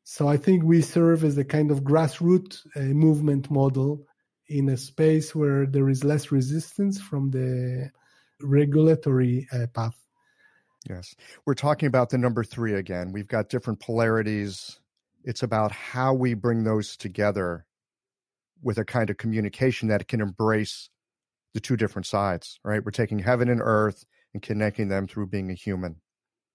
So 0.03 0.27
I 0.27 0.37
think 0.37 0.63
we 0.63 0.81
serve 0.81 1.23
as 1.23 1.37
a 1.37 1.43
kind 1.43 1.69
of 1.69 1.81
grassroots 1.81 2.65
uh, 2.75 2.79
movement 2.79 3.51
model 3.51 4.06
in 4.49 4.69
a 4.69 4.77
space 4.77 5.35
where 5.35 5.65
there 5.65 5.89
is 5.89 6.03
less 6.03 6.31
resistance 6.31 6.99
from 6.99 7.31
the 7.31 7.91
regulatory 8.41 9.47
uh, 9.51 9.67
path. 9.73 9.97
Yes. 10.89 11.15
We're 11.45 11.53
talking 11.53 11.87
about 11.87 12.09
the 12.09 12.17
number 12.17 12.43
three 12.43 12.73
again. 12.73 13.11
We've 13.11 13.27
got 13.27 13.49
different 13.49 13.79
polarities. 13.79 14.79
It's 15.23 15.43
about 15.43 15.71
how 15.71 16.13
we 16.13 16.33
bring 16.33 16.63
those 16.63 16.95
together 16.95 17.65
with 18.61 18.77
a 18.77 18.85
kind 18.85 19.09
of 19.09 19.17
communication 19.17 19.89
that 19.89 20.07
can 20.07 20.21
embrace 20.21 20.89
the 21.53 21.59
two 21.59 21.75
different 21.75 22.05
sides, 22.05 22.59
right? 22.63 22.83
We're 22.83 22.91
taking 22.91 23.19
heaven 23.19 23.49
and 23.49 23.61
earth 23.61 24.05
and 24.33 24.41
connecting 24.41 24.87
them 24.87 25.07
through 25.07 25.27
being 25.27 25.49
a 25.49 25.55
human. 25.55 25.97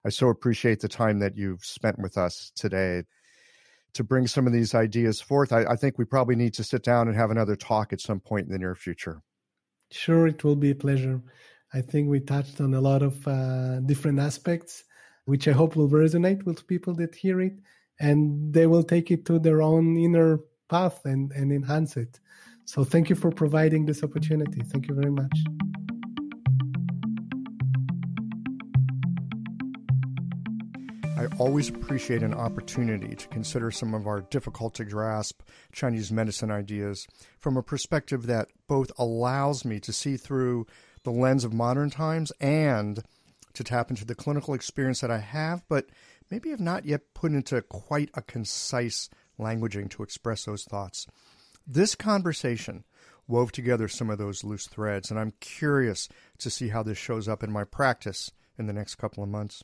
I 0.05 0.09
so 0.09 0.29
appreciate 0.29 0.79
the 0.79 0.87
time 0.87 1.19
that 1.19 1.37
you've 1.37 1.63
spent 1.63 1.99
with 1.99 2.17
us 2.17 2.51
today 2.55 3.03
to 3.93 4.03
bring 4.03 4.27
some 4.27 4.47
of 4.47 4.53
these 4.53 4.73
ideas 4.73 5.21
forth. 5.21 5.51
I, 5.51 5.65
I, 5.65 5.75
think 5.75 5.97
we 5.97 6.05
probably 6.05 6.35
need 6.35 6.53
to 6.55 6.63
sit 6.63 6.83
down 6.83 7.07
and 7.07 7.15
have 7.15 7.31
another 7.31 7.55
talk 7.55 7.93
at 7.93 8.01
some 8.01 8.19
point 8.19 8.47
in 8.47 8.51
the 8.51 8.59
near 8.59 8.75
future. 8.75 9.21
Sure, 9.91 10.27
it 10.27 10.43
will 10.43 10.55
be 10.55 10.71
a 10.71 10.75
pleasure. 10.75 11.21
I 11.73 11.81
think 11.81 12.09
we 12.09 12.19
touched 12.19 12.61
on 12.61 12.73
a 12.73 12.81
lot 12.81 13.01
of 13.01 13.27
uh, 13.27 13.79
different 13.81 14.19
aspects, 14.19 14.83
which 15.25 15.47
I 15.47 15.51
hope 15.51 15.75
will 15.75 15.89
resonate 15.89 16.43
with 16.43 16.67
people 16.67 16.93
that 16.95 17.15
hear 17.15 17.41
it, 17.41 17.53
and 17.99 18.53
they 18.53 18.67
will 18.67 18.83
take 18.83 19.11
it 19.11 19.25
to 19.25 19.39
their 19.39 19.61
own 19.61 19.97
inner 19.97 20.39
path 20.69 21.05
and, 21.05 21.31
and 21.31 21.51
enhance 21.51 21.97
it. 21.97 22.19
So, 22.65 22.83
thank 22.83 23.09
you 23.09 23.15
for 23.15 23.31
providing 23.31 23.85
this 23.85 24.03
opportunity. 24.03 24.61
Thank 24.61 24.87
you 24.87 24.95
very 24.95 25.11
much. 25.11 25.37
I 31.23 31.27
always 31.37 31.69
appreciate 31.69 32.21
an 32.21 32.33
opportunity 32.33 33.15
to 33.15 33.27
consider 33.29 33.71
some 33.71 33.93
of 33.93 34.07
our 34.07 34.19
difficult 34.23 34.73
to 34.73 34.83
grasp 34.83 35.41
Chinese 35.71 36.11
medicine 36.11 36.51
ideas 36.51 37.07
from 37.39 37.55
a 37.55 37.63
perspective 37.63 38.25
that 38.25 38.49
both 38.67 38.91
allows 38.97 39.63
me 39.63 39.79
to 39.79 39.93
see 39.93 40.17
through 40.17 40.67
the 41.03 41.11
lens 41.11 41.45
of 41.45 41.53
modern 41.53 41.89
times 41.89 42.33
and 42.41 43.03
to 43.53 43.63
tap 43.63 43.89
into 43.89 44.03
the 44.03 44.15
clinical 44.15 44.53
experience 44.53 44.99
that 44.99 45.11
I 45.11 45.19
have, 45.19 45.63
but 45.69 45.85
maybe 46.29 46.49
have 46.49 46.59
not 46.59 46.83
yet 46.83 47.13
put 47.13 47.31
into 47.31 47.61
quite 47.61 48.09
a 48.15 48.21
concise 48.21 49.09
languaging 49.39 49.89
to 49.91 50.03
express 50.03 50.43
those 50.43 50.65
thoughts. 50.65 51.07
This 51.65 51.95
conversation 51.95 52.83
wove 53.29 53.53
together 53.53 53.87
some 53.87 54.09
of 54.09 54.17
those 54.17 54.43
loose 54.43 54.67
threads, 54.67 55.09
and 55.09 55.17
I'm 55.17 55.31
curious 55.39 56.09
to 56.39 56.49
see 56.49 56.67
how 56.67 56.83
this 56.83 56.97
shows 56.97 57.29
up 57.29 57.43
in 57.43 57.51
my 57.51 57.63
practice 57.63 58.29
in 58.57 58.67
the 58.67 58.73
next 58.73 58.95
couple 58.95 59.23
of 59.23 59.29
months. 59.29 59.63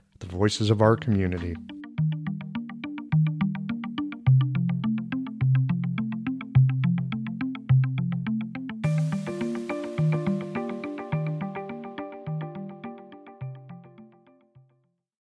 the 0.21 0.27
voices 0.27 0.69
of 0.69 0.81
our 0.81 0.95
community. 0.95 1.55